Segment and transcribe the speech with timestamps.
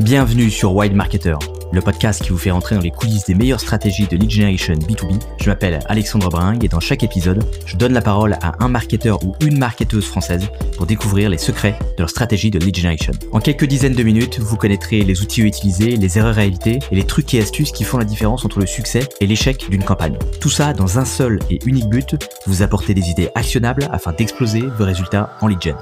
[0.00, 1.34] Bienvenue sur Wide Marketer,
[1.72, 4.74] le podcast qui vous fait rentrer dans les coulisses des meilleures stratégies de lead generation
[4.74, 5.18] B2B.
[5.40, 9.24] Je m'appelle Alexandre Bringue et dans chaque épisode, je donne la parole à un marketeur
[9.24, 13.12] ou une marketeuse française pour découvrir les secrets de leur stratégie de lead generation.
[13.32, 16.94] En quelques dizaines de minutes, vous connaîtrez les outils à utiliser, les erreurs éviter et
[16.94, 20.16] les trucs et astuces qui font la différence entre le succès et l'échec d'une campagne.
[20.40, 22.14] Tout ça dans un seul et unique but,
[22.46, 25.74] vous apporter des idées actionnables afin d'exploser vos résultats en lead gen.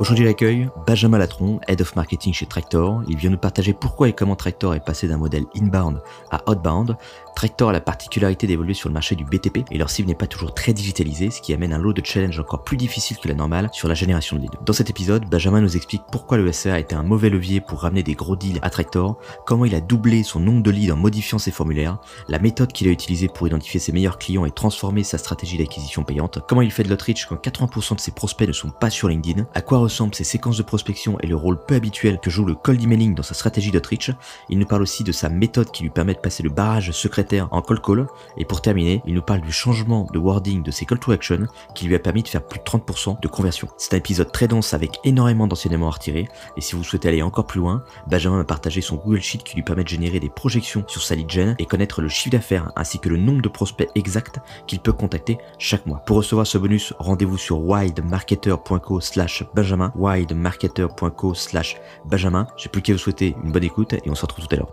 [0.00, 3.02] Aujourd'hui, l'accueil Benjamin Latron, Head of Marketing chez Tractor.
[3.06, 6.96] Il vient nous partager pourquoi et comment Tractor est passé d'un modèle inbound à outbound
[7.36, 10.26] Tractor a la particularité d'évoluer sur le marché du BTP et leur cible n'est pas
[10.26, 13.34] toujours très digitalisée, ce qui amène un lot de challenges encore plus difficiles que la
[13.34, 14.58] normale sur la génération de leads.
[14.64, 17.80] Dans cet épisode, Benjamin nous explique pourquoi le SEA a été un mauvais levier pour
[17.80, 20.96] ramener des gros deals à Tractor, comment il a doublé son nombre de leads en
[20.96, 25.02] modifiant ses formulaires, la méthode qu'il a utilisée pour identifier ses meilleurs clients et transformer
[25.02, 28.52] sa stratégie d'acquisition payante, comment il fait de l'outreach quand 80% de ses prospects ne
[28.52, 31.74] sont pas sur LinkedIn, à quoi ressemblent ses séquences de prospection et le rôle peu
[31.74, 34.10] habituel que joue le cold emailing dans sa stratégie d'outreach.
[34.48, 37.24] Il nous parle aussi de sa méthode qui lui permet de passer le barrage secret
[37.50, 38.06] en call call.
[38.36, 41.46] Et pour terminer, il nous parle du changement de wording de ses call to action
[41.74, 43.68] qui lui a permis de faire plus de 30% de conversion.
[43.78, 46.28] C'est un épisode très dense avec énormément d'enseignements à retirer.
[46.56, 49.56] Et si vous souhaitez aller encore plus loin, Benjamin a partagé son Google Sheet qui
[49.56, 52.72] lui permet de générer des projections sur sa lead gen et connaître le chiffre d'affaires
[52.76, 56.02] ainsi que le nombre de prospects exacts qu'il peut contacter chaque mois.
[56.06, 62.46] Pour recevoir ce bonus, rendez-vous sur widemarketer.co slash benjamin, widemarketer.co slash benjamin.
[62.56, 64.72] J'ai plus qu'à vous souhaiter une bonne écoute et on se retrouve tout à l'heure.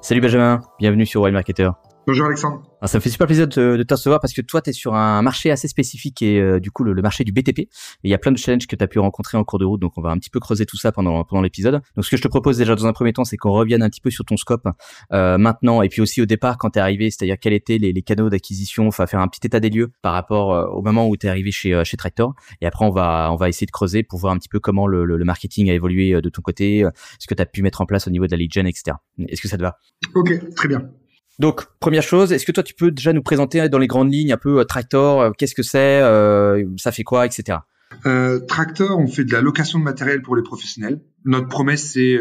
[0.00, 1.70] Salut Benjamin, bienvenue sur Wild Marketer.
[2.08, 2.62] Bonjour Alexandre.
[2.86, 4.94] ça me fait super plaisir de, de te recevoir parce que toi, tu es sur
[4.94, 7.58] un marché assez spécifique et euh, du coup le, marché du BTP.
[7.58, 7.68] Et
[8.02, 9.78] il y a plein de challenges que tu as pu rencontrer en cours de route,
[9.78, 11.82] donc on va un petit peu creuser tout ça pendant, pendant l'épisode.
[11.96, 13.90] Donc ce que je te propose déjà dans un premier temps, c'est qu'on revienne un
[13.90, 14.66] petit peu sur ton scope
[15.12, 17.92] euh, maintenant et puis aussi au départ quand tu es arrivé, c'est-à-dire quels étaient les,
[17.92, 21.08] les canaux d'acquisition, enfin faire un petit état des lieux par rapport euh, au moment
[21.08, 22.32] où tu es arrivé chez, chez Tractor.
[22.62, 24.86] Et après, on va, on va essayer de creuser pour voir un petit peu comment
[24.86, 26.86] le, le, marketing a évolué de ton côté,
[27.18, 28.96] ce que tu as pu mettre en place au niveau de la lead gen, etc.
[29.28, 29.76] Est-ce que ça te va?
[30.14, 30.88] Ok, très bien.
[31.38, 34.32] Donc, première chose, est-ce que toi, tu peux déjà nous présenter dans les grandes lignes
[34.32, 37.58] un peu euh, Tractor, euh, qu'est-ce que c'est, euh, ça fait quoi, etc.
[38.06, 41.00] Euh, Tractor, on fait de la location de matériel pour les professionnels.
[41.24, 42.18] Notre promesse, c'est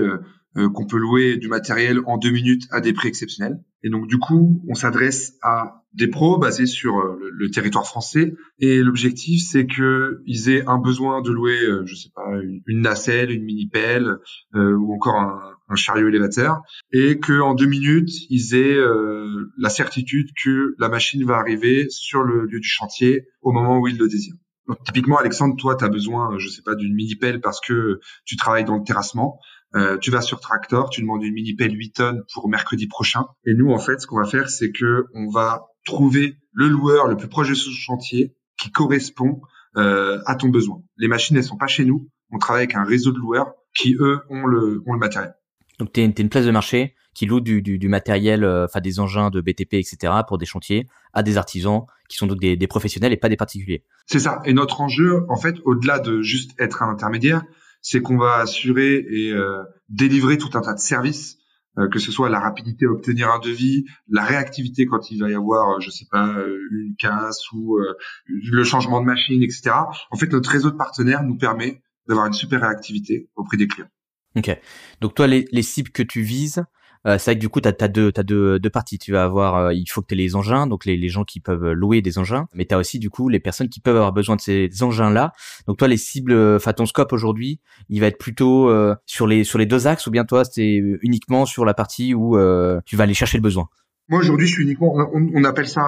[0.55, 3.59] qu'on peut louer du matériel en deux minutes à des prix exceptionnels.
[3.83, 8.33] Et donc, du coup, on s'adresse à des pros basés sur le, territoire français.
[8.57, 12.25] Et l'objectif, c'est qu'ils aient un besoin de louer, je sais pas,
[12.65, 14.17] une, nacelle, une mini pelle
[14.55, 16.61] ou encore un, un chariot élévateur,
[16.91, 21.87] et que en deux minutes, ils aient euh, la certitude que la machine va arriver
[21.89, 24.35] sur le lieu du chantier au moment où ils le désirent.
[24.67, 27.99] Donc, typiquement, Alexandre, toi, tu as besoin, je sais pas, d'une mini pelle parce que
[28.25, 29.39] tu travailles dans le terrassement.
[29.75, 33.25] Euh, tu vas sur Tractor, tu demandes une mini pelle 8 tonnes pour mercredi prochain.
[33.45, 37.07] Et nous, en fait, ce qu'on va faire, c'est que on va trouver le loueur
[37.07, 39.41] le plus proche de ce chantier qui correspond
[39.77, 40.81] euh, à ton besoin.
[40.97, 42.09] Les machines, elles sont pas chez nous.
[42.31, 45.33] On travaille avec un réseau de loueurs qui, eux, ont le, ont le matériel.
[45.79, 48.79] Donc tu es, une place de marché qui loue du, du, du matériel, euh, enfin
[48.79, 50.13] des engins de BTP, etc.
[50.27, 53.37] pour des chantiers à des artisans qui sont donc des, des professionnels et pas des
[53.37, 53.83] particuliers.
[54.05, 54.41] C'est ça.
[54.45, 57.43] Et notre enjeu, en fait, au-delà de juste être un intermédiaire,
[57.81, 61.37] c'est qu'on va assurer et euh, délivrer tout un tas de services,
[61.79, 65.29] euh, que ce soit la rapidité à obtenir un devis, la réactivité quand il va
[65.29, 66.35] y avoir, je sais pas,
[66.71, 67.79] une casse ou
[68.27, 69.71] le changement de machine, etc.
[70.11, 73.89] En fait, notre réseau de partenaires nous permet d'avoir une super réactivité auprès des clients.
[74.37, 74.55] Ok.
[75.01, 76.63] Donc toi, les, les cibles que tu vises,
[77.07, 78.99] euh, c'est vrai que du coup, tu as, deux, as deux, deux parties.
[78.99, 81.23] Tu vas avoir, euh, il faut que tu aies les engins, donc les, les gens
[81.23, 83.95] qui peuvent louer des engins, mais tu as aussi du coup les personnes qui peuvent
[83.95, 85.33] avoir besoin de ces engins-là.
[85.65, 87.59] Donc toi, les cibles, enfin ton scope aujourd'hui,
[87.89, 90.81] il va être plutôt euh, sur les sur les deux axes, ou bien toi, c'est
[91.01, 92.37] uniquement sur la partie où
[92.85, 93.69] tu vas aller chercher le besoin?
[94.09, 95.81] Moi aujourd'hui, je suis uniquement, on, on appelle ça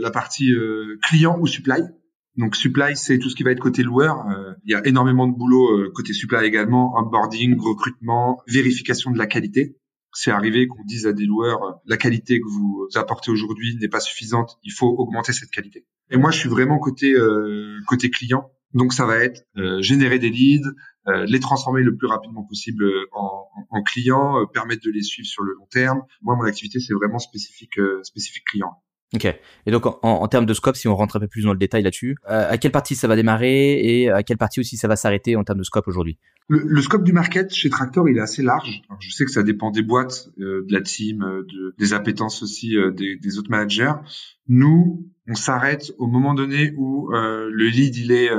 [0.00, 0.52] la partie
[1.08, 1.82] client ou supply.
[2.36, 4.26] Donc supply, c'est tout ce qui va être côté loueur.
[4.28, 9.18] Euh, il y a énormément de boulot euh, côté supply également, onboarding, recrutement, vérification de
[9.18, 9.76] la qualité.
[10.12, 13.88] C'est arrivé qu'on dise à des loueurs euh, la qualité que vous apportez aujourd'hui n'est
[13.88, 15.86] pas suffisante, il faut augmenter cette qualité.
[16.10, 17.14] Et moi, je suis vraiment côté
[17.88, 18.50] côté client.
[18.74, 19.44] Donc ça va être
[19.80, 20.70] générer des leads,
[21.26, 25.54] les transformer le plus rapidement possible en, en, clients, permettre de les suivre sur le
[25.54, 26.02] long terme.
[26.22, 28.70] Moi, mon activité, c'est vraiment spécifique spécifique client.
[29.14, 29.24] Ok.
[29.24, 31.58] Et donc en, en, termes de scope, si on rentre un peu plus dans le
[31.58, 34.88] détail là-dessus, euh, à quelle partie ça va démarrer et à quelle partie aussi ça
[34.88, 36.18] va s'arrêter en termes de scope aujourd'hui?
[36.48, 38.82] Le, le, scope du market chez Tractor, il est assez large.
[38.88, 41.92] Alors, je sais que ça dépend des boîtes, euh, de la team, euh, de, des
[41.92, 43.92] appétences aussi euh, des, des, autres managers.
[44.46, 48.30] Nous, on s'arrête au moment donné où le lead il est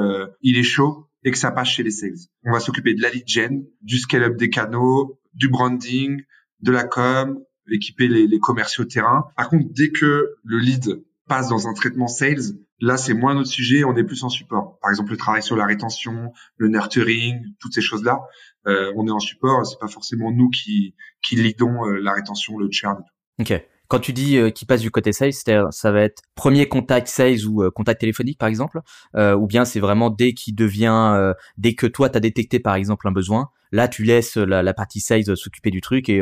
[0.42, 2.16] il est chaud et que ça passe chez les sales.
[2.46, 6.22] On va s'occuper de la lead gen, du scale-up des canaux, du branding,
[6.62, 7.40] de la com,
[7.72, 9.25] équiper les, commerciaux terrain.
[9.36, 13.50] Par contre, dès que le lead passe dans un traitement sales, là c'est moins notre
[13.50, 14.80] sujet, on est plus en support.
[14.81, 18.22] Par exemple, le travail sur la rétention, le nurturing, toutes ces choses-là,
[18.68, 19.66] euh, on est en support.
[19.66, 23.04] C'est pas forcément nous qui qui lidons euh, la rétention, le churn.
[23.40, 23.54] Ok.
[23.89, 27.45] Quand tu dis euh, qu'il passe du côté sales, ça va être premier contact sales
[27.48, 28.81] ou euh, contact téléphonique par exemple,
[29.16, 32.60] euh, ou bien c'est vraiment dès qu'il devient, euh, dès que toi tu as détecté
[32.60, 36.22] par exemple un besoin, là tu laisses la, la partie sales s'occuper du truc et,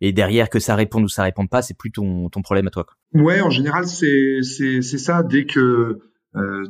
[0.00, 2.70] et derrière que ça réponde ou ça réponde pas, c'est plus ton, ton problème à
[2.70, 2.84] toi.
[2.84, 3.22] Quoi.
[3.22, 5.22] Ouais, en général c'est c'est c'est ça.
[5.22, 6.00] Dès que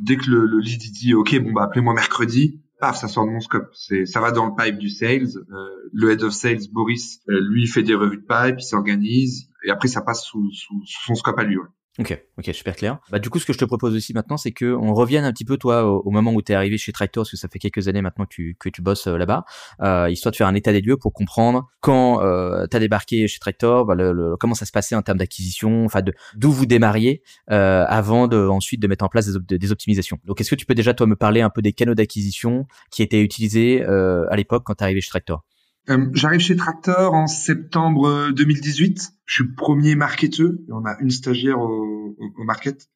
[0.03, 3.31] dès que le, le lead dit ok bon bah appelez-moi mercredi, paf, ça sort de
[3.31, 3.69] mon scope.
[3.73, 5.29] C'est, ça va dans le pipe du sales.
[5.37, 9.49] Euh, le head of sales, Boris, euh, lui, fait des revues de pipe, il s'organise,
[9.65, 11.57] et après, ça passe sous, sous, son scope à lui.
[12.01, 12.99] Ok, ok, super clair.
[13.11, 15.33] Bah du coup, ce que je te propose aussi maintenant, c'est que on revienne un
[15.33, 17.61] petit peu toi au, moment où tu es arrivé chez Tractor, parce que ça fait
[17.61, 19.45] quelques années maintenant que tu, que bosses euh, là-bas,
[19.81, 23.29] euh, histoire de faire un état des lieux pour comprendre quand euh, tu as débarqué
[23.29, 23.95] chez Tractor, bah,
[24.41, 26.01] comment ça se passait en termes d'acquisition, enfin
[26.35, 30.19] d'où vous démarriez euh, avant de ensuite de mettre en place des, optimisations.
[30.25, 33.03] Donc, est-ce que tu peux déjà toi me parler un peu des canaux d'acquisition qui
[33.03, 35.45] étaient utilisés euh, à l'époque quand tu arrivé chez Tractor?
[35.91, 39.13] Euh, J'arrive chez Tractor en septembre 2018.
[39.27, 40.53] Je suis premier marketeur.
[40.69, 42.89] On a une stagiaire au, market.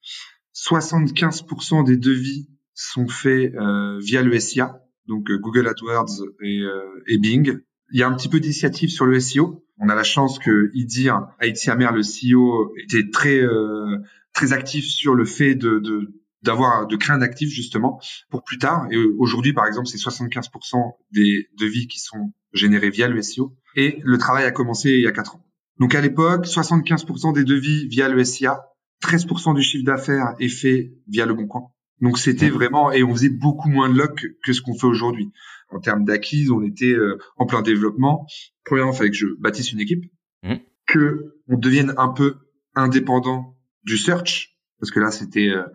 [0.54, 7.18] 75% des devis sont faits euh, via le SIA, donc euh, Google AdWords et, euh,
[7.20, 7.60] Bing.
[7.92, 9.64] Il y a un petit peu d'initiative sur le SEO.
[9.78, 13.98] On a la chance que Idir, Haïti Amer, le CEO, était très euh,
[14.34, 16.12] très actif sur le fait de
[16.42, 18.00] d'avoir de créer un actif justement
[18.30, 18.86] pour plus tard.
[18.90, 23.56] Et aujourd'hui, par exemple, c'est 75% des devis qui sont générés via le SEO.
[23.76, 25.44] Et le travail a commencé il y a quatre ans.
[25.78, 28.60] Donc à l'époque, 75% des devis via le SIA,
[29.02, 31.70] 13% du chiffre d'affaires est fait via le Bon Coin.
[32.00, 35.32] Donc c'était vraiment et on faisait beaucoup moins de loc que ce qu'on fait aujourd'hui.
[35.70, 38.26] En termes d'acquise, on était euh, en plein développement.
[38.64, 40.04] Premièrement, il fallait que je bâtisse une équipe,
[40.42, 40.54] mmh.
[40.86, 42.36] que on devienne un peu
[42.74, 45.66] indépendant du search, parce que là c'était euh, euh,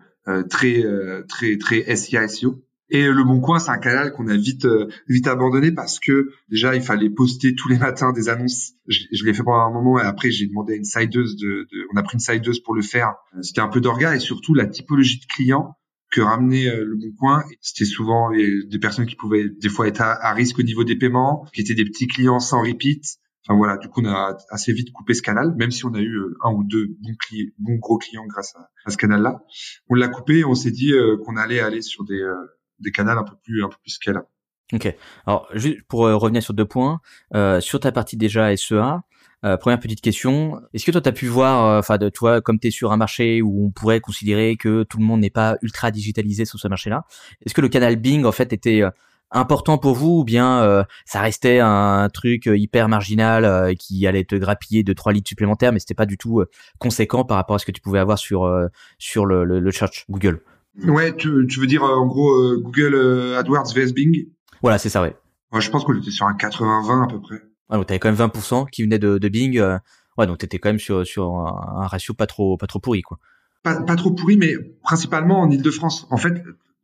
[0.48, 2.62] très euh, très très SIA SEO.
[2.90, 6.30] Et le Bon Coin, c'est un canal qu'on a vite euh, vite abandonné parce que
[6.50, 8.72] déjà il fallait poster tous les matins des annonces.
[8.86, 11.66] Je, je l'ai fait pendant un moment et après j'ai demandé à une sideuse de,
[11.72, 13.14] de, on a pris une sideuse pour le faire.
[13.40, 15.76] C'était un peu d'orga et surtout la typologie de clients
[16.12, 20.12] que ramenait le Bon Coin, c'était souvent des personnes qui pouvaient des fois être à,
[20.12, 23.76] à, risque au niveau des paiements, qui étaient des petits clients sans repeat, Enfin voilà,
[23.76, 26.36] du coup on a assez vite coupé ce canal, même si on a eu euh,
[26.44, 29.42] un ou deux bons, clients, bons gros clients grâce à, ce canal-là.
[29.88, 32.34] On l'a coupé, et on s'est dit euh, qu'on allait aller sur des, euh,
[32.78, 34.22] des canaux un peu plus un peu plus scale.
[34.72, 34.94] Ok.
[35.26, 37.00] Alors juste pour revenir sur deux points,
[37.60, 39.02] sur ta partie déjà SEA,
[39.44, 42.58] euh, première petite question, est-ce que toi tu as pu voir, enfin de toi comme
[42.58, 45.58] tu es sur un marché où on pourrait considérer que tout le monde n'est pas
[45.60, 47.04] ultra digitalisé sur ce marché-là,
[47.44, 48.82] est-ce que le canal Bing en fait était
[49.30, 54.06] important pour vous ou bien euh, ça restait un truc euh, hyper marginal euh, qui
[54.06, 56.42] allait te grappiller de trois litres supplémentaires mais c'était pas du tout
[56.78, 58.50] conséquent par rapport à ce que tu pouvais avoir sur
[58.98, 60.40] sur le, le, le search Google?
[60.82, 64.26] Ouais, tu, tu veux dire en gros Google AdWords vs Bing?
[64.62, 65.16] Voilà, c'est ça, ouais.
[65.52, 67.42] ouais je pense qu'on était sur un 80-20 à peu près.
[67.70, 69.60] Ah, donc t'avais quand même 20% qui venaient de, de Bing.
[70.18, 73.02] ouais, donc t'étais quand même sur sur un, un, ratio pas trop pas trop pourri
[73.02, 73.18] quoi.
[73.62, 76.06] Pas, pas trop pourri, mais principalement en Île-de-France.
[76.10, 76.34] En fait,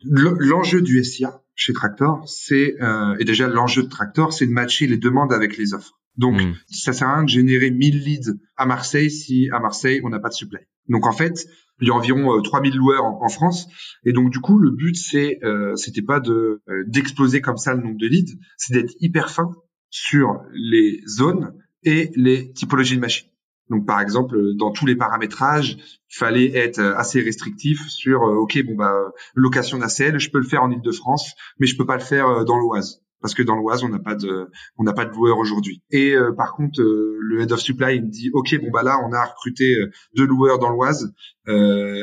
[0.03, 4.87] l'enjeu du SIA chez Tractor, c'est euh, et déjà l'enjeu de Tractor, c'est de matcher
[4.87, 6.01] les demandes avec les offres.
[6.17, 6.55] Donc, mm.
[6.71, 10.21] ça sert à rien de générer 1000 leads à Marseille si à Marseille on n'a
[10.21, 10.61] pas de supply.
[10.89, 11.47] Donc en fait,
[11.83, 13.69] il y a environ euh, 3000 loueurs en, en, France,
[14.05, 17.75] et donc du coup le but c'est euh, c'était pas de euh, d'exploser comme ça
[17.75, 19.55] le nombre de leads, c'est d'être hyper fin
[19.91, 23.29] sur les zones et les typologies de machines.
[23.71, 25.77] Donc par exemple, dans tous les paramétrages,
[26.11, 30.47] il fallait être assez restrictif sur euh, OK, bon bah location nacelle, je peux le
[30.47, 33.55] faire en Île-de-France, mais je peux pas le faire euh, dans l'Oise parce que dans
[33.55, 35.83] l'Oise, on n'a pas de on n'a pas de loueurs aujourd'hui.
[35.91, 38.99] Et euh, par contre, le head of supply il me dit OK, bon bah là,
[39.07, 39.77] on a recruté
[40.17, 41.13] deux loueurs dans l'Oise,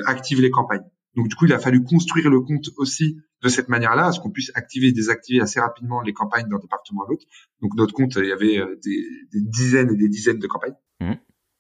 [0.06, 0.86] active les campagnes.
[1.16, 4.20] Donc du coup, il a fallu construire le compte aussi de cette manière-là, à ce
[4.20, 7.26] qu'on puisse activer et désactiver assez rapidement les campagnes d'un département à l'autre.
[7.62, 10.76] Donc notre compte, il y avait des, des, dizaines et des dizaines de campagnes.
[11.00, 11.14] Mmh.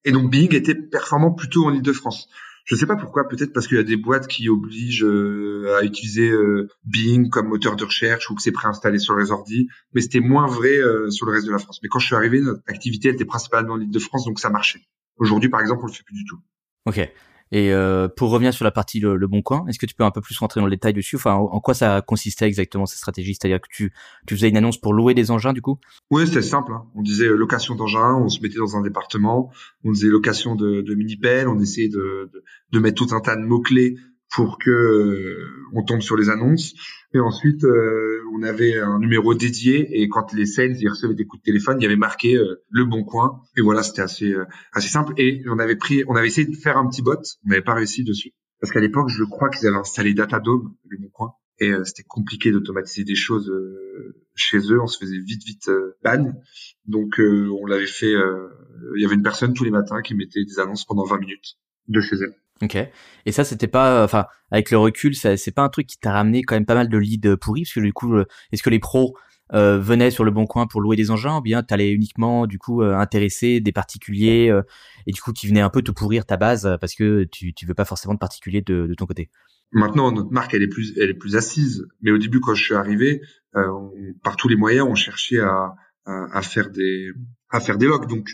[0.07, 2.29] Et donc Bing était performant plutôt en Ile-de-France.
[2.63, 5.77] Je ne sais pas pourquoi, peut-être parce qu'il y a des boîtes qui obligent euh,
[5.77, 9.67] à utiliser euh, Bing comme moteur de recherche ou que c'est préinstallé sur les ordi,
[9.93, 11.81] mais c'était moins vrai euh, sur le reste de la France.
[11.83, 14.79] Mais quand je suis arrivé, notre activité était principalement en Ile-de-France, donc ça marchait.
[15.17, 16.39] Aujourd'hui, par exemple, on le fait plus du tout.
[16.85, 17.11] Ok.
[17.51, 20.11] Et euh, pour revenir sur la partie le, bon coin, est-ce que tu peux un
[20.11, 21.15] peu plus rentrer dans le détail dessus?
[21.15, 23.33] Enfin, en, quoi ça consistait exactement cette stratégie?
[23.33, 23.93] C'est-à-dire que tu,
[24.25, 25.79] tu faisais une annonce pour louer des engins du coup?
[26.11, 26.71] Oui, c'est simple.
[26.73, 26.85] Hein.
[26.95, 29.51] On disait euh, location d'engins, on se mettait dans un département,
[29.83, 33.35] on disait location de, de mini-pelles, on essayait de, de, de, mettre tout un tas
[33.35, 33.97] de mots-clés
[34.31, 36.73] pour que euh, on tombe sur les annonces.
[37.13, 41.25] Et ensuite, euh, on avait un numéro dédié et quand les sales ils recevaient des
[41.25, 43.41] coups de téléphone, il y avait marqué euh, le bon coin.
[43.57, 44.35] Et voilà, c'était assez
[44.73, 45.13] assez simple.
[45.17, 47.15] Et on avait pris, on avait essayé de faire un petit bot,
[47.45, 48.33] on n'avait pas réussi dessus.
[48.59, 52.03] parce qu'à l'époque, je crois qu'ils avaient installé Datadome, le bon coin, et euh, c'était
[52.03, 54.81] compliqué d'automatiser des choses euh, chez eux.
[54.81, 56.33] On se faisait vite, vite euh, ban.
[56.85, 58.13] Donc, on l'avait fait.
[58.95, 61.57] Il y avait une personne tous les matins qui mettait des annonces pendant 20 minutes
[61.87, 62.35] de chez elle.
[62.61, 62.77] Ok.
[63.25, 66.43] Et ça, c'était pas, enfin, avec le recul, c'est pas un truc qui t'a ramené
[66.43, 68.17] quand même pas mal de leads pourris, parce que du coup,
[68.51, 69.15] est-ce que les pros
[69.53, 72.57] euh, venaient sur le bon coin pour louer des engins, ou bien t'allais uniquement du
[72.57, 74.51] coup intéresser des particuliers
[75.05, 77.65] et du coup qui venaient un peu te pourrir ta base parce que tu tu
[77.65, 79.29] veux pas forcément de particuliers de, de ton côté?
[79.71, 81.85] Maintenant, notre marque, elle est plus, elle est plus assise.
[82.01, 83.21] Mais au début, quand je suis arrivé,
[83.55, 83.69] euh,
[84.23, 87.11] par tous les moyens, on cherchait à, à, à, faire des,
[87.49, 88.07] à faire des logs.
[88.07, 88.29] Donc,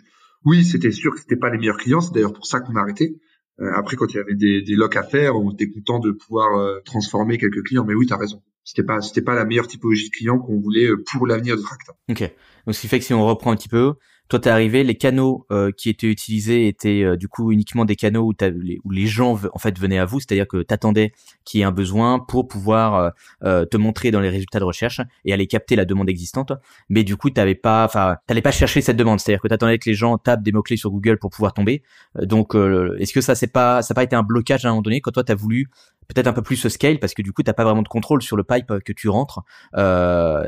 [0.46, 2.02] oui, c'était sûr que c'était pas les meilleurs clients.
[2.02, 3.16] C'est d'ailleurs pour ça qu'on a arrêté.
[3.60, 6.12] Euh, après, quand il y avait des, des logs à faire, on était content de
[6.12, 7.86] pouvoir euh, transformer quelques clients.
[7.86, 8.42] Mais oui, tu as raison.
[8.64, 11.62] C'était pas, c'était pas la meilleure typologie de clients qu'on voulait euh, pour l'avenir de
[11.62, 11.94] Tracta.
[12.10, 12.22] Ok.
[12.66, 13.94] Donc, ce qui fait que si on reprend un petit peu,
[14.34, 17.96] toi, t'es arrivé, les canaux euh, qui étaient utilisés étaient euh, du coup uniquement des
[17.96, 21.14] canaux où, les, où les gens en fait venaient à vous, c'est-à-dire que t'attendais
[21.46, 23.12] qu'il y ait un besoin pour pouvoir
[23.44, 26.52] euh, te montrer dans les résultats de recherche et aller capter la demande existante.
[26.90, 29.88] Mais du coup, t'avais pas, enfin, t'allais pas chercher cette demande, c'est-à-dire que t'attendais que
[29.88, 31.84] les gens tapent des mots clés sur Google pour pouvoir tomber.
[32.20, 34.82] donc, est-ce que ça c'est pas, ça n'a pas été un blocage à un moment
[34.82, 35.70] donné quand toi t'as voulu
[36.08, 38.38] peut-être un peu plus scale parce que du coup t'as pas vraiment de contrôle sur
[38.38, 39.42] le pipe que tu rentres.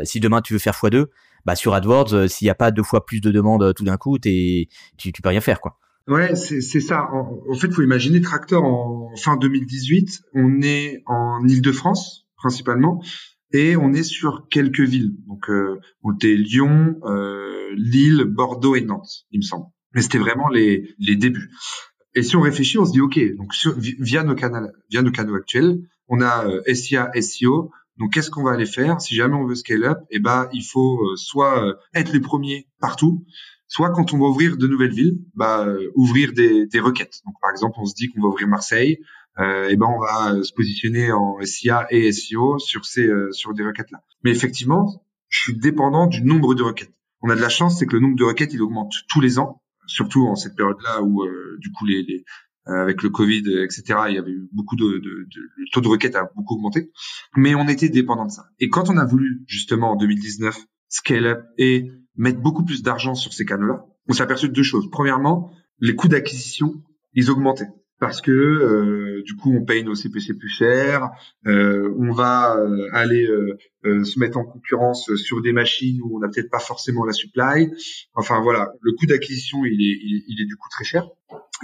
[0.03, 1.07] si demain tu veux faire x2,
[1.45, 3.83] bah sur AdWords, euh, s'il n'y a pas deux fois plus de demandes euh, tout
[3.83, 5.77] d'un coup, t'es, tu, tu peux rien faire, quoi.
[6.07, 7.07] Ouais, c'est, c'est ça.
[7.11, 10.23] En, en fait, faut imaginer Tractor en fin 2018.
[10.33, 13.01] On est en Île-de-France principalement
[13.53, 15.15] et on est sur quelques villes.
[15.27, 19.65] Donc, euh, on était Lyon, euh, Lille, Bordeaux et Nantes, il me semble.
[19.93, 21.49] Mais c'était vraiment les, les débuts.
[22.15, 23.19] Et si on réfléchit, on se dit ok.
[23.35, 28.13] Donc, sur, via nos canaux, via nos canaux actuels, on a euh, SIA, SEO, donc,
[28.13, 28.99] qu'est-ce qu'on va aller faire?
[28.99, 32.19] Si jamais on veut scale up Eh ben, il faut euh, soit euh, être les
[32.19, 33.25] premiers partout,
[33.67, 37.21] soit quand on va ouvrir de nouvelles villes, bah, euh, ouvrir des, des, requêtes.
[37.25, 38.99] Donc, par exemple, on se dit qu'on va ouvrir Marseille,
[39.39, 43.65] euh, et ben on va se positionner en SIA et SEO sur ces sur des
[43.65, 44.01] requêtes là.
[44.23, 46.93] Mais effectivement, je suis dépendant du nombre de requêtes.
[47.21, 49.37] On a de la chance, c'est que le nombre de requêtes il augmente tous les
[49.37, 51.23] ans, surtout en cette période là où
[51.59, 52.23] du coup les,
[52.67, 53.83] euh, avec le Covid, etc.
[54.07, 56.91] Il y avait beaucoup de, de, de, le taux de requête a beaucoup augmenté,
[57.35, 58.47] mais on était dépendant de ça.
[58.59, 60.57] Et quand on a voulu justement en 2019
[60.89, 64.63] scale up et mettre beaucoup plus d'argent sur ces canaux-là, on s'est aperçu de deux
[64.63, 64.89] choses.
[64.89, 66.73] Premièrement, les coûts d'acquisition,
[67.13, 71.09] ils augmentaient parce que euh, du coup on paye nos CPC plus cher,
[71.47, 76.19] euh, on va euh, aller euh, se mettre en concurrence sur des machines où on
[76.19, 77.71] n'a peut-être pas forcément la supply.
[78.13, 81.07] Enfin voilà, le coût d'acquisition il est, il, il est du coup très cher.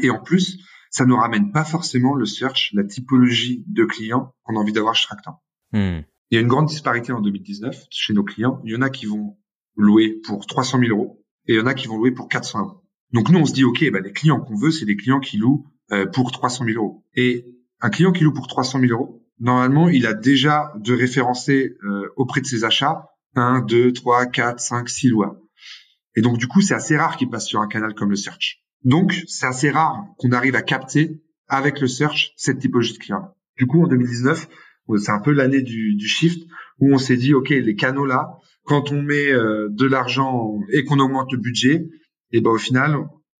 [0.01, 0.59] Et en plus,
[0.89, 4.95] ça nous ramène pas forcément le search, la typologie de clients qu'on a envie d'avoir
[4.95, 5.41] chez Tractant.
[5.71, 6.01] Hmm.
[6.29, 8.61] Il y a une grande disparité en 2019 chez nos clients.
[8.65, 9.37] Il y en a qui vont
[9.75, 12.59] louer pour 300 000 euros et il y en a qui vont louer pour 400
[12.59, 12.83] euros.
[13.11, 15.37] Donc nous, on se dit, OK, bah, les clients qu'on veut, c'est des clients qui
[15.37, 17.03] louent euh, pour 300 000 euros.
[17.15, 17.45] Et
[17.81, 22.09] un client qui loue pour 300 000 euros, normalement, il a déjà de référencer euh,
[22.15, 25.35] auprès de ses achats 1, 2, 3, 4, 5, 6 loueurs.
[26.15, 28.63] Et donc, du coup, c'est assez rare qu'il passe sur un canal comme le search.
[28.83, 33.35] Donc, c'est assez rare qu'on arrive à capter avec le search cette typologie de client.
[33.57, 34.47] Du coup, en 2019,
[34.97, 36.47] c'est un peu l'année du, du, shift
[36.79, 40.83] où on s'est dit, OK, les canaux là, quand on met euh, de l'argent et
[40.83, 41.87] qu'on augmente le budget,
[42.31, 42.97] et ben au final,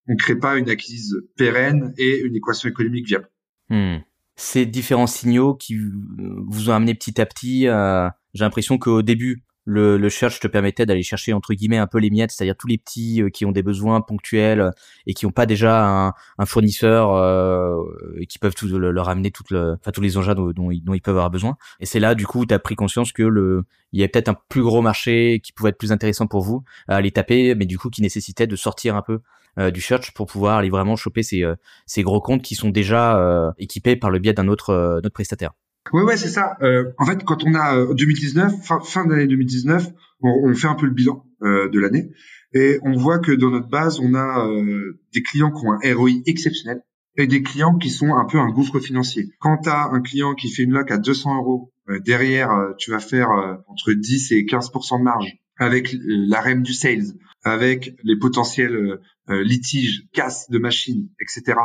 [0.08, 3.29] on crée pas une acquise pérenne et une équation économique viable.
[3.70, 3.98] Hmm.
[4.36, 9.43] Ces différents signaux qui vous ont amené petit à petit, euh, j'ai l'impression qu'au début,
[9.65, 12.67] le, le search te permettait d'aller chercher entre guillemets un peu les miettes, c'est-à-dire tous
[12.67, 14.72] les petits euh, qui ont des besoins ponctuels euh,
[15.05, 17.77] et qui n'ont pas déjà un, un fournisseur euh,
[18.20, 21.01] et qui peuvent tout, leur amener toute le, enfin, tous les engins dont, dont, ils,
[21.01, 21.58] peuvent avoir besoin.
[21.79, 24.29] Et c'est là du coup tu as pris conscience que le il y avait peut-être
[24.29, 27.65] un plus gros marché qui pouvait être plus intéressant pour vous à aller taper, mais
[27.65, 29.20] du coup qui nécessitait de sortir un peu
[29.58, 31.43] du search pour pouvoir aller vraiment choper ces,
[31.86, 35.51] ces gros comptes qui sont déjà équipés par le biais d'un autre, notre prestataire.
[35.93, 36.58] Ouais, ouais, c'est ça.
[36.62, 39.89] Euh, en fait, quand on a 2019, euh, fin, fin d'année 2019,
[40.22, 42.12] on, on, fait un peu le bilan euh, de l'année
[42.53, 45.96] et on voit que dans notre base, on a euh, des clients qui ont un
[45.96, 46.81] ROI exceptionnel
[47.17, 49.31] et des clients qui sont un peu un gouffre financier.
[49.39, 52.91] Quand tu as un client qui fait une loc à 200 euros, euh, derrière, tu
[52.91, 53.29] vas faire
[53.67, 60.07] entre 10 et 15% de marge avec la REM du sales, avec les potentiels litiges,
[60.13, 61.57] casse de machines, etc.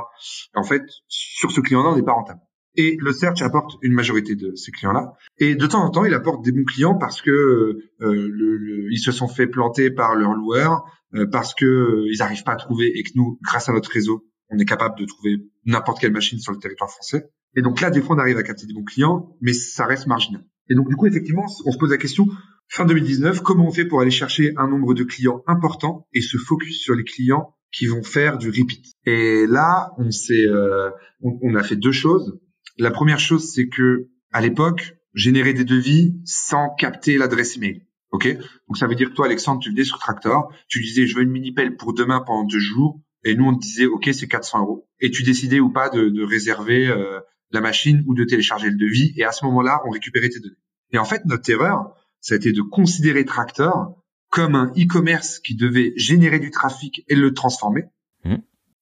[0.55, 2.41] En fait, sur ce client-là, on n'est pas rentable.
[2.77, 5.15] Et le search apporte une majorité de ces clients-là.
[5.39, 8.99] Et de temps en temps, il apporte des bons clients parce que euh, le, ils
[8.99, 12.57] se sont fait planter par leurs loueurs, euh, parce que euh, ils n'arrivent pas à
[12.57, 16.13] trouver et que nous, grâce à notre réseau, on est capable de trouver n'importe quelle
[16.13, 17.31] machine sur le territoire français.
[17.57, 20.07] Et donc là, des fois, on arrive à capter des bons clients, mais ça reste
[20.07, 20.45] marginal.
[20.69, 22.27] Et donc du coup, effectivement, on se pose la question
[22.69, 26.37] fin 2019, comment on fait pour aller chercher un nombre de clients important et se
[26.37, 28.85] focus sur les clients qui vont faire du repeat?
[29.05, 30.91] Et là, on s'est, euh,
[31.23, 32.39] on, a fait deux choses.
[32.79, 37.83] La première chose, c'est que à l'époque, générer des devis sans capter l'adresse email.
[38.11, 38.29] OK?
[38.69, 41.23] Donc ça veut dire que toi, Alexandre, tu venais sur Tractor, tu disais, je veux
[41.23, 44.61] une mini-pelle pour demain pendant deux jours, et nous, on te disait, OK, c'est 400
[44.61, 44.89] euros.
[45.01, 47.19] Et tu décidais ou pas de, de réserver euh,
[47.51, 50.55] la machine ou de télécharger le devis, et à ce moment-là, on récupérait tes données.
[50.93, 55.55] Et en fait, notre erreur, ça a été de considérer Tractor comme un e-commerce qui
[55.55, 57.85] devait générer du trafic et le transformer,
[58.25, 58.37] mmh.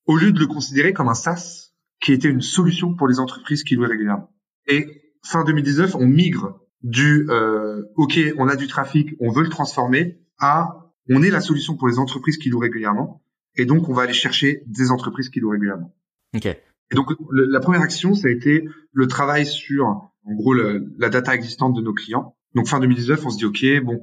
[0.06, 3.64] au lieu de le considérer comme un SaaS qui était une solution pour les entreprises
[3.64, 4.30] qui louaient régulièrement.
[4.66, 9.48] Et fin 2019, on migre du euh, OK, on a du trafic, on veut le
[9.48, 13.22] transformer à on est la solution pour les entreprises qui louent régulièrement
[13.56, 15.94] et donc on va aller chercher des entreprises qui louent régulièrement.
[16.34, 16.46] OK.
[16.46, 21.34] Et donc la première action, ça a été le travail sur en gros la data
[21.34, 22.36] existante de nos clients.
[22.54, 24.00] Donc fin 2019, on se dit OK, bon,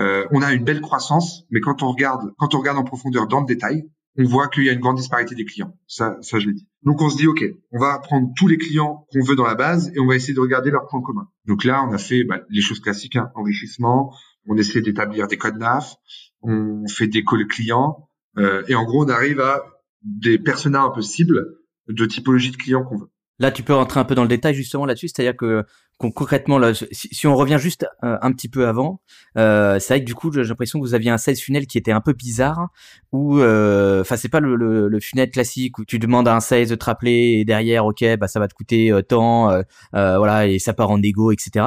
[0.00, 3.26] euh, on a une belle croissance, mais quand on regarde quand on regarde en profondeur
[3.26, 3.84] dans le détail,
[4.18, 5.74] on voit qu'il y a une grande disparité des clients.
[5.86, 6.68] Ça, ça je l'ai dit.
[6.82, 9.54] Donc on se dit, OK, on va prendre tous les clients qu'on veut dans la
[9.54, 11.28] base et on va essayer de regarder leurs points communs.
[11.46, 14.14] Donc là, on a fait bah, les choses classiques, hein, enrichissement,
[14.46, 15.96] on essaie d'établir des codes NAF,
[16.42, 19.62] on fait des calls clients, euh, et en gros, on arrive à
[20.02, 21.44] des personas un peu cibles
[21.88, 23.10] de typologie de clients qu'on veut.
[23.38, 25.64] Là, tu peux rentrer un peu dans le détail justement là-dessus, c'est-à-dire que
[26.10, 29.00] concrètement, là, si, on revient juste euh, un petit peu avant,
[29.38, 31.78] euh, c'est vrai que du coup, j'ai l'impression que vous aviez un sales funnel qui
[31.78, 32.68] était un peu bizarre,
[33.12, 36.40] où, euh, enfin, c'est pas le, le, le, funnel classique où tu demandes à un
[36.40, 39.62] sales de te rappeler et derrière, ok, bah ça va te coûter euh, tant, euh,
[39.92, 41.66] voilà, et ça part en égo, etc.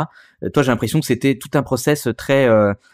[0.53, 2.48] Toi, j'ai l'impression que c'était tout un process très,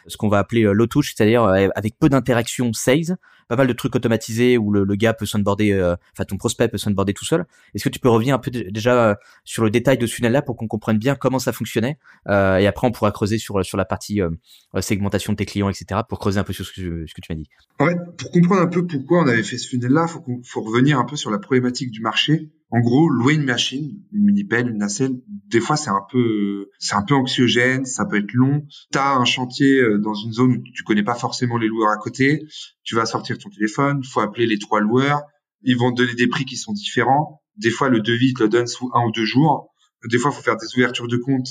[0.07, 3.17] ce qu'on va appeler low touch, c'est-à-dire avec peu d'interaction sales,
[3.51, 6.77] pas mal de trucs automatisés où le, le gars peut s'onboarder, enfin ton prospect peut
[6.77, 7.46] s'onboarder tout seul.
[7.74, 10.41] Est-ce que tu peux revenir un peu déjà sur le détail de ce funnel là
[10.41, 11.98] pour qu'on comprenne bien comment ça fonctionnait.
[12.27, 14.29] Euh, et après, on pourra creuser sur sur la partie euh,
[14.79, 16.01] segmentation de tes clients, etc.
[16.08, 17.50] Pour creuser un peu sur ce que, ce que tu m'as dit.
[17.79, 21.00] En fait, pour comprendre un peu pourquoi on avait fait ce funnel-là, faut faut revenir
[21.00, 22.51] un peu sur la problématique du marché.
[22.74, 26.70] En gros, louer une machine, une mini pelle, une nacelle, des fois c'est un peu,
[26.79, 28.65] c'est un peu anxiogène, ça peut être long.
[28.91, 31.98] T'as un chantier euh, dans une zone où tu connais pas forcément les loueurs à
[31.98, 32.46] côté.
[32.83, 35.22] Tu vas sortir ton téléphone, faut appeler les trois loueurs.
[35.63, 37.41] Ils vont te donner des prix qui sont différents.
[37.57, 39.74] Des fois, le devis te le donne sous un ou deux jours.
[40.09, 41.48] Des fois, faut faire des ouvertures de compte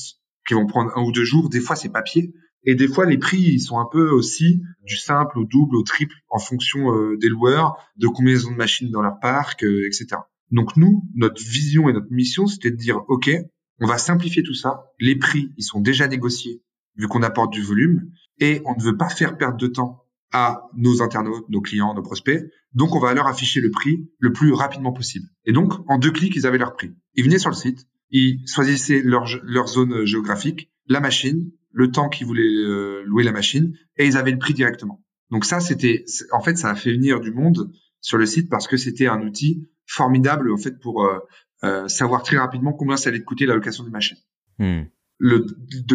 [0.47, 1.49] qui vont prendre un ou deux jours.
[1.49, 2.35] Des fois, c'est papier.
[2.65, 5.83] Et des fois, les prix, ils sont un peu aussi du simple au double, au
[5.83, 9.65] triple, en fonction euh, des loueurs, de combien ils ont de machines dans leur parc,
[9.65, 10.21] euh, etc.
[10.51, 13.31] Donc nous, notre vision et notre mission, c'était de dire, OK,
[13.79, 14.93] on va simplifier tout ça.
[14.99, 16.63] Les prix, ils sont déjà négociés,
[16.97, 20.69] vu qu'on apporte du volume, et on ne veut pas faire perdre de temps à
[20.77, 22.43] nos internautes, nos clients, nos prospects.
[22.73, 25.27] Donc, on va leur afficher le prix le plus rapidement possible.
[25.45, 26.93] Et donc, en deux clics, ils avaient leur prix.
[27.15, 32.09] Ils venaient sur le site, ils choisissaient leur, leur zone géographique, la machine, le temps
[32.09, 35.05] qu'ils voulaient euh, louer la machine, et ils avaient le prix directement.
[35.31, 38.67] Donc ça, c'était, en fait, ça a fait venir du monde sur le site parce
[38.67, 41.19] que c'était un outil formidable en fait pour euh,
[41.65, 44.19] euh, savoir très rapidement combien ça allait coûter la location des machines.
[44.59, 44.85] Hmm.
[45.19, 45.47] Le,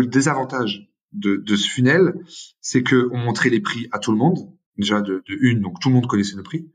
[0.05, 2.13] désavantage de, de, ce funnel,
[2.61, 4.37] c'est que on montrait les prix à tout le monde,
[4.77, 6.69] déjà de, de une, donc tout le monde connaissait nos prix,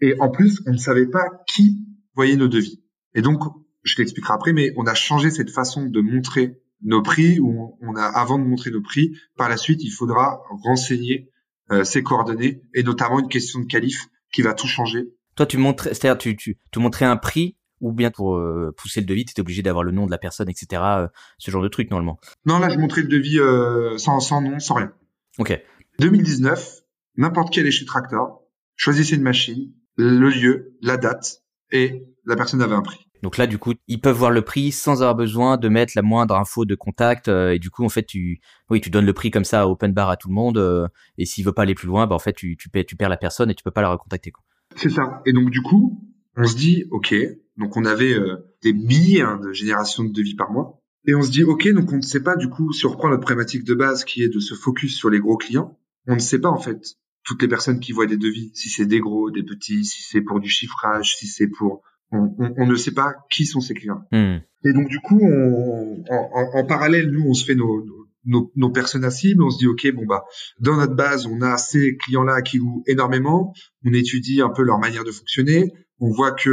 [0.00, 2.82] et en plus, on ne savait pas qui voyait nos devis.
[3.14, 3.42] Et donc,
[3.82, 7.96] je t'expliquerai après, mais on a changé cette façon de montrer nos prix, où on
[7.96, 11.30] a, avant de montrer nos prix, par la suite, il faudra renseigner
[11.72, 15.08] euh, ces coordonnées, et notamment une question de qualif qui va tout changer.
[15.34, 19.00] Toi, tu montrais, c'est-à-dire, tu, tu, tu montrais un prix, ou bien pour euh, pousser
[19.00, 21.62] le devis, tu étais obligé d'avoir le nom de la personne, etc., euh, ce genre
[21.62, 22.18] de truc, normalement.
[22.46, 23.38] Non, là, je montrais le devis
[23.98, 24.92] sans, sans nom, sans rien.
[25.38, 25.60] Ok.
[25.98, 26.82] 2019,
[27.16, 28.42] n'importe qui allait chez Tractor,
[28.76, 33.08] choisissait une machine, le lieu, la date, et la personne avait un prix.
[33.22, 36.02] Donc là, du coup, ils peuvent voir le prix sans avoir besoin de mettre la
[36.02, 37.28] moindre info de contact.
[37.28, 39.92] Euh, et du coup, en fait, tu, oui, tu donnes le prix comme ça open
[39.92, 40.58] bar à tout le monde.
[40.58, 40.86] Euh,
[41.16, 43.16] et s'il veut pas aller plus loin, bah en fait, tu, tu, tu perds la
[43.16, 44.32] personne et tu peux pas la recontacter.
[44.76, 45.20] C'est ça.
[45.26, 46.00] Et donc du coup,
[46.36, 47.14] on se dit, ok,
[47.58, 50.80] donc on avait euh, des milliers hein, de générations de devis par mois.
[51.06, 53.08] Et on se dit, ok, donc on ne sait pas du coup, si on reprend
[53.08, 56.20] notre problématique de base qui est de se focus sur les gros clients, on ne
[56.20, 56.80] sait pas en fait
[57.24, 60.20] toutes les personnes qui voient des devis, si c'est des gros, des petits, si c'est
[60.20, 64.02] pour du chiffrage, si c'est pour on, ne sait pas qui sont ces clients.
[64.12, 64.38] Hmm.
[64.64, 65.20] Et donc du coup,
[66.10, 67.84] en, parallèle, nous, on se fait nos,
[68.24, 69.42] nos, nos personnes cibles.
[69.42, 70.24] On se dit, ok, bon bah,
[70.58, 73.52] dans notre base, on a ces clients-là qui louent énormément.
[73.84, 75.72] On étudie un peu leur manière de fonctionner.
[76.00, 76.50] On voit que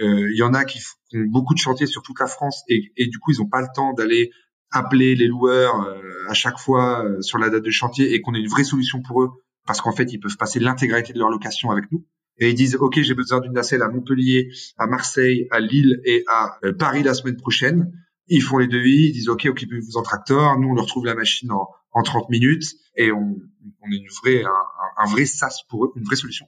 [0.00, 0.96] euh, il y en a qui font
[1.28, 3.68] beaucoup de chantiers sur toute la France et, et du coup, ils n'ont pas le
[3.74, 4.30] temps d'aller
[4.70, 8.34] appeler les loueurs euh, à chaque fois euh, sur la date de chantier et qu'on
[8.34, 9.30] ait une vraie solution pour eux
[9.66, 12.04] parce qu'en fait, ils peuvent passer l'intégralité de leur location avec nous
[12.38, 16.22] et ils disent OK, j'ai besoin d'une nacelle à Montpellier, à Marseille, à Lille et
[16.28, 17.90] à Paris la semaine prochaine.
[18.28, 20.58] Ils font les devis, ils disent OK, occupez-vous en tracteur.
[20.58, 23.36] Nous, on leur trouve la machine en, en 30 minutes et on,
[23.80, 26.46] on est une vraie, un, un, vrai SaaS pour eux, une vraie solution.